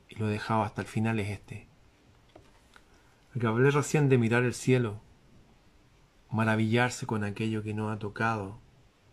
y 0.09 0.17
lo 0.17 0.29
he 0.29 0.33
dejado 0.33 0.65
hasta 0.65 0.81
el 0.81 0.89
final, 0.89 1.21
es 1.21 1.31
este. 1.31 1.69
que 3.39 3.47
hablé 3.47 3.71
recién 3.71 4.09
de 4.09 4.19
mirar 4.19 4.43
el 4.43 4.55
cielo 4.55 5.01
maravillarse 6.31 7.07
con 7.07 7.23
aquello 7.23 7.63
que 7.63 7.75
no 7.75 7.93
ha 7.93 8.01
tocado 8.01 8.59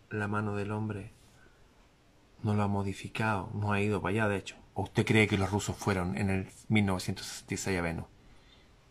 la 0.08 0.26
mano 0.26 0.56
del 0.56 0.72
hombre, 0.72 1.12
no 2.42 2.54
lo 2.54 2.64
ha 2.64 2.68
modificado, 2.68 3.48
no 3.54 3.72
ha 3.72 3.80
ido 3.80 4.02
para 4.02 4.10
allá, 4.10 4.28
de 4.28 4.38
hecho. 4.38 4.56
¿O 4.74 4.82
usted 4.82 5.06
cree 5.06 5.28
que 5.28 5.38
los 5.38 5.52
rusos 5.52 5.76
fueron 5.76 6.16
en 6.18 6.30
el 6.30 6.48
1966 6.66 7.78
a 7.78 7.80
Venus? 7.80 8.06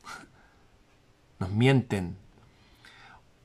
Nos 1.39 1.49
mienten. 1.49 2.15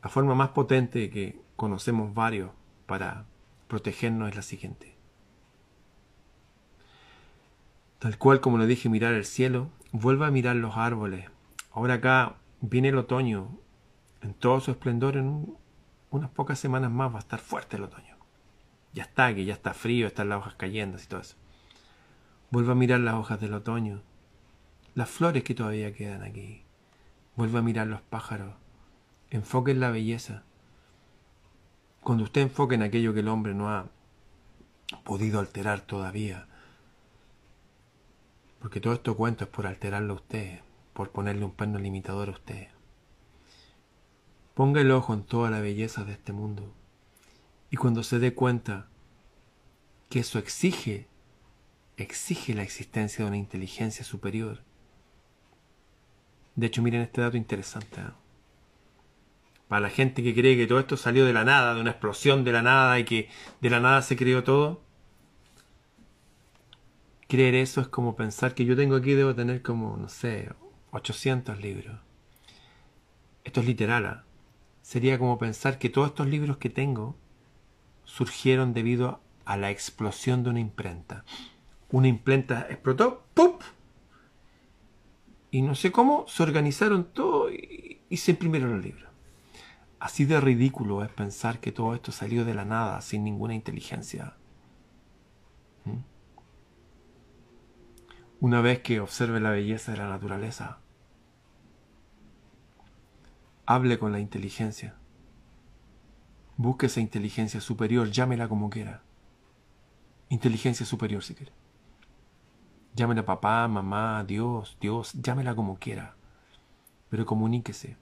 La 0.04 0.08
forma 0.08 0.36
más 0.36 0.50
potente 0.50 1.10
que 1.10 1.42
conocemos 1.56 2.14
varios 2.14 2.50
para 2.86 3.26
protegernos 3.68 4.28
es 4.28 4.36
la 4.36 4.42
siguiente. 4.42 4.94
Tal 7.98 8.18
cual 8.18 8.40
como 8.40 8.58
le 8.58 8.66
dije 8.66 8.88
mirar 8.88 9.14
el 9.14 9.24
cielo, 9.24 9.70
vuelva 9.92 10.26
a 10.26 10.30
mirar 10.30 10.56
los 10.56 10.76
árboles. 10.76 11.30
Ahora 11.72 11.94
acá 11.94 12.36
viene 12.60 12.88
el 12.88 12.98
otoño, 12.98 13.58
en 14.20 14.34
todo 14.34 14.60
su 14.60 14.70
esplendor, 14.70 15.16
en 15.16 15.56
unas 16.10 16.30
pocas 16.30 16.58
semanas 16.58 16.90
más 16.90 17.12
va 17.12 17.16
a 17.16 17.20
estar 17.20 17.40
fuerte 17.40 17.76
el 17.76 17.84
otoño. 17.84 18.16
Ya 18.92 19.04
está, 19.04 19.34
que 19.34 19.44
ya 19.44 19.54
está 19.54 19.74
frío, 19.74 20.06
están 20.06 20.28
las 20.28 20.38
hojas 20.38 20.54
cayendo 20.54 20.98
y 21.02 21.06
todo 21.06 21.20
eso. 21.20 21.36
Vuelva 22.50 22.72
a 22.72 22.76
mirar 22.76 23.00
las 23.00 23.14
hojas 23.14 23.40
del 23.40 23.54
otoño, 23.54 24.02
las 24.94 25.10
flores 25.10 25.42
que 25.42 25.54
todavía 25.54 25.92
quedan 25.92 26.22
aquí. 26.22 26.64
Vuelva 27.36 27.58
a 27.58 27.62
mirar 27.62 27.88
los 27.88 28.00
pájaros, 28.02 28.54
Enfoque 29.30 29.72
en 29.72 29.80
la 29.80 29.90
belleza. 29.90 30.44
Cuando 32.04 32.24
usted 32.24 32.42
enfoque 32.42 32.74
en 32.74 32.82
aquello 32.82 33.14
que 33.14 33.20
el 33.20 33.28
hombre 33.28 33.54
no 33.54 33.70
ha 33.70 33.86
podido 35.04 35.40
alterar 35.40 35.80
todavía, 35.80 36.46
porque 38.60 38.78
todo 38.78 38.92
esto 38.92 39.16
cuento 39.16 39.44
es 39.44 39.50
por 39.50 39.66
alterarlo 39.66 40.12
a 40.12 40.16
usted, 40.16 40.60
por 40.92 41.12
ponerle 41.12 41.46
un 41.46 41.52
perno 41.52 41.78
limitador 41.78 42.28
a 42.28 42.32
usted. 42.32 42.68
Ponga 44.52 44.82
el 44.82 44.90
ojo 44.90 45.14
en 45.14 45.22
toda 45.22 45.50
la 45.50 45.60
belleza 45.60 46.04
de 46.04 46.12
este 46.12 46.34
mundo. 46.34 46.74
Y 47.70 47.78
cuando 47.78 48.02
se 48.02 48.18
dé 48.18 48.34
cuenta 48.34 48.86
que 50.10 50.20
eso 50.20 50.38
exige, 50.38 51.08
exige 51.96 52.52
la 52.52 52.64
existencia 52.64 53.24
de 53.24 53.30
una 53.30 53.38
inteligencia 53.38 54.04
superior. 54.04 54.60
De 56.54 56.66
hecho, 56.66 56.82
miren 56.82 57.00
este 57.00 57.22
dato 57.22 57.38
interesante. 57.38 58.02
¿eh? 58.02 58.23
Para 59.68 59.80
la 59.80 59.90
gente 59.90 60.22
que 60.22 60.34
cree 60.34 60.56
que 60.56 60.66
todo 60.66 60.78
esto 60.78 60.96
salió 60.96 61.24
de 61.24 61.32
la 61.32 61.44
nada, 61.44 61.74
de 61.74 61.80
una 61.80 61.90
explosión 61.90 62.44
de 62.44 62.52
la 62.52 62.62
nada 62.62 62.98
y 62.98 63.04
que 63.04 63.28
de 63.60 63.70
la 63.70 63.80
nada 63.80 64.02
se 64.02 64.16
creó 64.16 64.44
todo, 64.44 64.82
creer 67.28 67.54
eso 67.54 67.80
es 67.80 67.88
como 67.88 68.16
pensar 68.16 68.54
que 68.54 68.64
yo 68.64 68.76
tengo 68.76 68.96
aquí, 68.96 69.14
debo 69.14 69.34
tener 69.34 69.62
como, 69.62 69.96
no 69.96 70.08
sé, 70.08 70.50
800 70.92 71.60
libros. 71.60 71.98
Esto 73.42 73.60
es 73.60 73.66
literal. 73.66 74.06
¿ah? 74.06 74.24
Sería 74.82 75.18
como 75.18 75.38
pensar 75.38 75.78
que 75.78 75.90
todos 75.90 76.08
estos 76.08 76.28
libros 76.28 76.58
que 76.58 76.70
tengo 76.70 77.16
surgieron 78.04 78.74
debido 78.74 79.20
a 79.44 79.56
la 79.56 79.70
explosión 79.70 80.44
de 80.44 80.50
una 80.50 80.60
imprenta. 80.60 81.24
Una 81.90 82.08
imprenta 82.08 82.66
explotó, 82.70 83.24
¡pum! 83.34 83.58
Y 85.50 85.62
no 85.62 85.74
sé 85.74 85.92
cómo 85.92 86.26
se 86.26 86.42
organizaron 86.42 87.04
todo 87.12 87.52
y, 87.52 88.00
y 88.08 88.16
se 88.16 88.32
imprimieron 88.32 88.74
los 88.74 88.84
libros. 88.84 89.03
Así 89.98 90.24
de 90.24 90.40
ridículo 90.40 91.02
es 91.02 91.10
pensar 91.10 91.60
que 91.60 91.72
todo 91.72 91.94
esto 91.94 92.12
salió 92.12 92.44
de 92.44 92.54
la 92.54 92.64
nada 92.64 93.00
sin 93.00 93.24
ninguna 93.24 93.54
inteligencia. 93.54 94.34
¿Mm? 95.84 96.14
una 98.44 98.60
vez 98.60 98.80
que 98.80 99.00
observe 99.00 99.40
la 99.40 99.48
belleza 99.48 99.92
de 99.92 99.96
la 99.96 100.06
naturaleza. 100.06 100.78
Hable 103.64 103.98
con 103.98 104.12
la 104.12 104.20
inteligencia. 104.20 104.96
Busque 106.58 106.86
esa 106.86 107.00
inteligencia 107.00 107.62
superior, 107.62 108.10
llámela 108.10 108.46
como 108.46 108.68
quiera. 108.68 109.00
Inteligencia 110.28 110.84
superior 110.84 111.24
si 111.24 111.34
quiere. 111.34 111.52
Llámela 112.94 113.24
papá, 113.24 113.66
mamá, 113.66 114.22
Dios, 114.24 114.76
Dios, 114.78 115.14
llámela 115.14 115.54
como 115.54 115.78
quiera. 115.78 116.14
Pero 117.08 117.24
comuníquese 117.24 117.96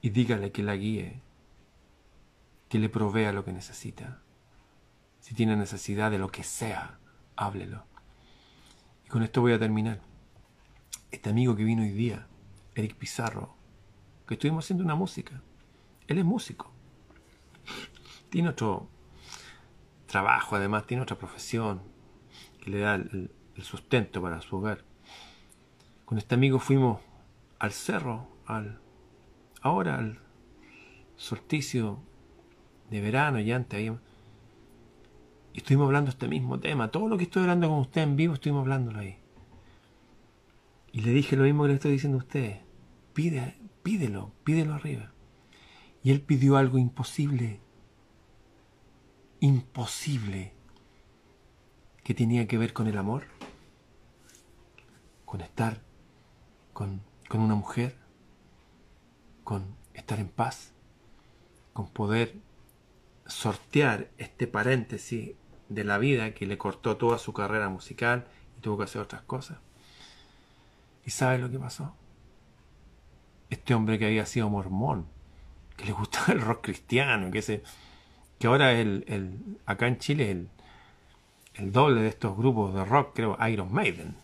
y 0.00 0.10
dígale 0.10 0.52
que 0.52 0.62
la 0.62 0.76
guíe, 0.76 1.20
que 2.68 2.78
le 2.78 2.88
provea 2.88 3.32
lo 3.32 3.44
que 3.44 3.52
necesita. 3.52 4.22
Si 5.20 5.34
tiene 5.34 5.56
necesidad 5.56 6.10
de 6.10 6.18
lo 6.18 6.30
que 6.30 6.44
sea, 6.44 6.98
háblelo. 7.36 7.84
Y 9.04 9.08
con 9.08 9.22
esto 9.22 9.40
voy 9.40 9.52
a 9.52 9.58
terminar. 9.58 10.00
Este 11.10 11.30
amigo 11.30 11.56
que 11.56 11.64
vino 11.64 11.82
hoy 11.82 11.90
día, 11.90 12.26
Eric 12.74 12.96
Pizarro, 12.96 13.54
que 14.26 14.34
estuvimos 14.34 14.64
haciendo 14.64 14.84
una 14.84 14.94
música. 14.94 15.42
Él 16.06 16.18
es 16.18 16.24
músico. 16.24 16.70
Tiene 18.30 18.50
otro 18.50 18.88
trabajo, 20.06 20.56
además, 20.56 20.86
tiene 20.86 21.02
otra 21.02 21.18
profesión 21.18 21.82
que 22.60 22.70
le 22.70 22.80
da 22.80 22.96
el, 22.96 23.30
sustento 23.62 24.22
para 24.22 24.40
su 24.40 24.56
hogar. 24.56 24.84
Con 26.04 26.16
este 26.18 26.34
amigo 26.34 26.60
fuimos 26.60 27.00
al 27.58 27.72
cerro, 27.72 28.28
al 28.46 28.80
ahora 29.60 29.98
al 29.98 30.18
solsticio 31.16 32.00
de 32.90 33.00
verano 33.00 33.40
y 33.40 33.52
antes 33.52 33.78
ahí 33.78 33.90
estuvimos 35.52 35.86
hablando 35.86 36.10
este 36.10 36.28
mismo 36.28 36.58
tema. 36.60 36.90
Todo 36.90 37.08
lo 37.08 37.18
que 37.18 37.24
estoy 37.24 37.42
hablando 37.42 37.68
con 37.68 37.78
usted 37.80 38.02
en 38.02 38.16
vivo, 38.16 38.34
estuvimos 38.34 38.62
hablándolo 38.62 39.00
ahí. 39.00 39.18
Y 40.92 41.00
le 41.02 41.12
dije 41.12 41.36
lo 41.36 41.44
mismo 41.44 41.64
que 41.64 41.68
le 41.68 41.74
estoy 41.74 41.92
diciendo 41.92 42.18
a 42.18 42.22
usted. 42.22 42.60
Pide, 43.12 43.56
pídelo, 43.82 44.32
pídelo 44.44 44.74
arriba. 44.74 45.12
Y 46.02 46.10
él 46.10 46.20
pidió 46.20 46.56
algo 46.56 46.78
imposible. 46.78 47.60
Imposible. 49.40 50.52
Que 52.02 52.14
tenía 52.14 52.46
que 52.46 52.58
ver 52.58 52.72
con 52.72 52.86
el 52.86 52.96
amor. 52.96 53.24
Con 55.24 55.40
estar 55.40 55.82
con, 56.72 57.02
con 57.28 57.40
una 57.40 57.54
mujer. 57.54 57.96
Con 59.48 59.64
estar 59.94 60.20
en 60.20 60.28
paz. 60.28 60.74
Con 61.72 61.88
poder 61.88 62.34
sortear 63.24 64.10
este 64.18 64.46
paréntesis 64.46 65.36
de 65.70 65.84
la 65.84 65.96
vida 65.96 66.34
que 66.34 66.44
le 66.44 66.58
cortó 66.58 66.98
toda 66.98 67.16
su 67.16 67.32
carrera 67.32 67.70
musical 67.70 68.26
y 68.58 68.60
tuvo 68.60 68.76
que 68.76 68.84
hacer 68.84 69.00
otras 69.00 69.22
cosas. 69.22 69.56
¿Y 71.06 71.12
sabe 71.12 71.38
lo 71.38 71.50
que 71.50 71.58
pasó? 71.58 71.94
Este 73.48 73.72
hombre 73.72 73.98
que 73.98 74.04
había 74.04 74.26
sido 74.26 74.50
mormón, 74.50 75.06
que 75.78 75.86
le 75.86 75.92
gustaba 75.92 76.34
el 76.34 76.42
rock 76.42 76.64
cristiano, 76.64 77.30
que, 77.30 77.38
ese, 77.38 77.62
que 78.38 78.48
ahora 78.48 78.74
es 78.74 78.80
el, 78.80 79.58
acá 79.64 79.88
en 79.88 79.96
Chile 79.96 80.30
el, 80.30 80.50
el 81.54 81.72
doble 81.72 82.02
de 82.02 82.08
estos 82.08 82.36
grupos 82.36 82.74
de 82.74 82.84
rock, 82.84 83.12
creo, 83.14 83.38
Iron 83.48 83.72
Maiden. 83.72 84.14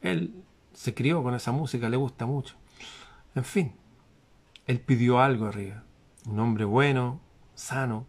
Él 0.00 0.42
se 0.72 0.94
crió 0.94 1.22
con 1.22 1.34
esa 1.34 1.52
música, 1.52 1.90
le 1.90 1.98
gusta 1.98 2.24
mucho. 2.24 2.56
En 3.36 3.44
fin, 3.44 3.76
él 4.66 4.80
pidió 4.80 5.20
algo 5.20 5.46
arriba 5.46 5.86
un 6.26 6.40
hombre 6.40 6.64
bueno, 6.64 7.20
sano, 7.54 8.06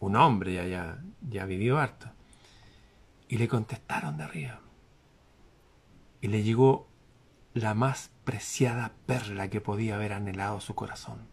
un 0.00 0.16
hombre 0.16 0.54
ya, 0.54 0.66
ya, 0.66 1.02
ya 1.28 1.44
vivió 1.44 1.78
harto. 1.78 2.10
Y 3.28 3.38
le 3.38 3.48
contestaron 3.48 4.16
de 4.16 4.24
arriba. 4.24 4.60
Y 6.20 6.28
le 6.28 6.42
llegó 6.42 6.88
la 7.52 7.74
más 7.74 8.10
preciada 8.24 8.92
perla 9.06 9.48
que 9.48 9.60
podía 9.60 9.96
haber 9.96 10.12
anhelado 10.12 10.60
su 10.60 10.74
corazón. 10.74 11.28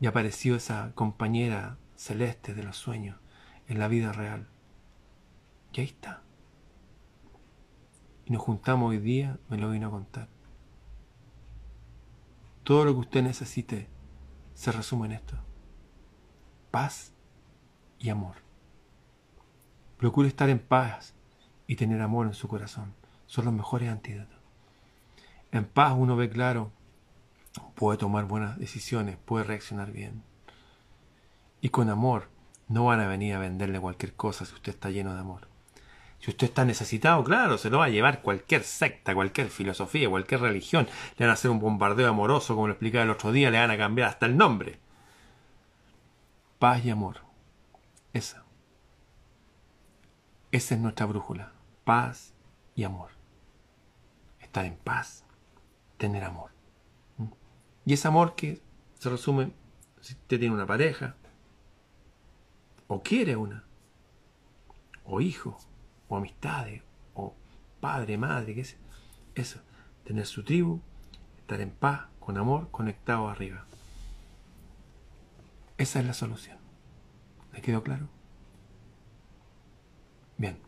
Y 0.00 0.06
apareció 0.06 0.56
esa 0.56 0.92
compañera 0.94 1.78
celeste 1.96 2.54
de 2.54 2.62
los 2.62 2.76
sueños 2.76 3.18
en 3.68 3.78
la 3.78 3.88
vida 3.88 4.12
real. 4.12 4.48
Y 5.72 5.80
ahí 5.80 5.86
está. 5.86 6.22
Y 8.24 8.32
nos 8.32 8.42
juntamos 8.42 8.90
hoy 8.90 8.98
día, 8.98 9.38
me 9.48 9.58
lo 9.58 9.70
vino 9.70 9.88
a 9.88 9.90
contar. 9.90 10.33
Todo 12.64 12.86
lo 12.86 12.94
que 12.94 13.00
usted 13.00 13.22
necesite 13.22 13.88
se 14.54 14.72
resume 14.72 15.06
en 15.06 15.12
esto. 15.12 15.36
Paz 16.70 17.12
y 17.98 18.08
amor. 18.08 18.36
Procure 19.98 20.28
estar 20.28 20.48
en 20.48 20.58
paz 20.58 21.14
y 21.66 21.76
tener 21.76 22.00
amor 22.00 22.26
en 22.26 22.34
su 22.34 22.48
corazón. 22.48 22.94
Son 23.26 23.44
los 23.44 23.52
mejores 23.52 23.90
antídotos. 23.90 24.38
En 25.52 25.66
paz 25.66 25.94
uno 25.96 26.16
ve 26.16 26.30
claro, 26.30 26.72
puede 27.74 27.98
tomar 27.98 28.24
buenas 28.24 28.58
decisiones, 28.58 29.18
puede 29.18 29.44
reaccionar 29.44 29.92
bien. 29.92 30.22
Y 31.60 31.68
con 31.68 31.90
amor 31.90 32.30
no 32.68 32.86
van 32.86 33.00
a 33.00 33.06
venir 33.06 33.34
a 33.34 33.38
venderle 33.38 33.78
cualquier 33.78 34.14
cosa 34.14 34.46
si 34.46 34.54
usted 34.54 34.72
está 34.72 34.90
lleno 34.90 35.12
de 35.12 35.20
amor. 35.20 35.53
Si 36.24 36.30
usted 36.30 36.46
está 36.46 36.64
necesitado, 36.64 37.22
claro, 37.22 37.58
se 37.58 37.68
lo 37.68 37.80
va 37.80 37.84
a 37.84 37.90
llevar 37.90 38.22
cualquier 38.22 38.62
secta, 38.62 39.14
cualquier 39.14 39.50
filosofía, 39.50 40.08
cualquier 40.08 40.40
religión. 40.40 40.88
Le 41.18 41.26
van 41.26 41.30
a 41.32 41.34
hacer 41.34 41.50
un 41.50 41.60
bombardeo 41.60 42.08
amoroso, 42.08 42.54
como 42.54 42.66
lo 42.66 42.72
explicaba 42.72 43.04
el 43.04 43.10
otro 43.10 43.30
día, 43.30 43.50
le 43.50 43.58
van 43.58 43.70
a 43.70 43.76
cambiar 43.76 44.08
hasta 44.08 44.24
el 44.24 44.38
nombre. 44.38 44.78
Paz 46.58 46.82
y 46.82 46.88
amor. 46.88 47.18
Esa. 48.14 48.42
Esa 50.50 50.74
es 50.76 50.80
nuestra 50.80 51.04
brújula. 51.04 51.52
Paz 51.84 52.32
y 52.74 52.84
amor. 52.84 53.10
Estar 54.40 54.64
en 54.64 54.76
paz. 54.76 55.26
Tener 55.98 56.24
amor. 56.24 56.52
¿Mm? 57.18 57.26
Y 57.84 57.92
ese 57.92 58.08
amor 58.08 58.34
que 58.34 58.62
se 58.98 59.10
resume 59.10 59.52
si 60.00 60.14
usted 60.14 60.40
tiene 60.40 60.54
una 60.54 60.64
pareja, 60.64 61.16
o 62.86 63.02
quiere 63.02 63.36
una, 63.36 63.64
o 65.04 65.20
hijo, 65.20 65.58
amistades, 66.16 66.82
o 67.14 67.34
padre, 67.80 68.16
madre, 68.16 68.54
qué 68.54 68.60
es 68.62 68.76
eso, 69.34 69.60
tener 70.04 70.26
su 70.26 70.44
tribu, 70.44 70.80
estar 71.38 71.60
en 71.60 71.70
paz, 71.70 72.06
con 72.20 72.38
amor, 72.38 72.70
conectado 72.70 73.28
arriba. 73.28 73.64
Esa 75.76 76.00
es 76.00 76.06
la 76.06 76.14
solución. 76.14 76.58
¿Le 77.52 77.60
quedó 77.60 77.82
claro? 77.82 78.08
Bien. 80.38 80.58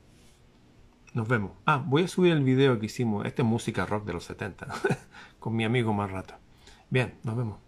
Nos 1.15 1.29
vemos. 1.29 1.53
Ah, 1.65 1.83
voy 1.85 2.03
a 2.03 2.09
subir 2.09 2.33
el 2.33 2.45
video 2.45 2.79
que 2.79 2.87
hicimos. 2.87 3.25
Esta 3.25 3.43
es 3.43 3.49
música 3.49 3.87
rock 3.87 4.05
de 4.05 4.13
los 4.13 4.25
70. 4.25 4.67
con 5.39 5.57
mi 5.57 5.65
amigo 5.65 5.93
más 5.93 6.11
rato. 6.11 6.35
Bien, 6.91 7.15
nos 7.23 7.37
vemos. 7.37 7.66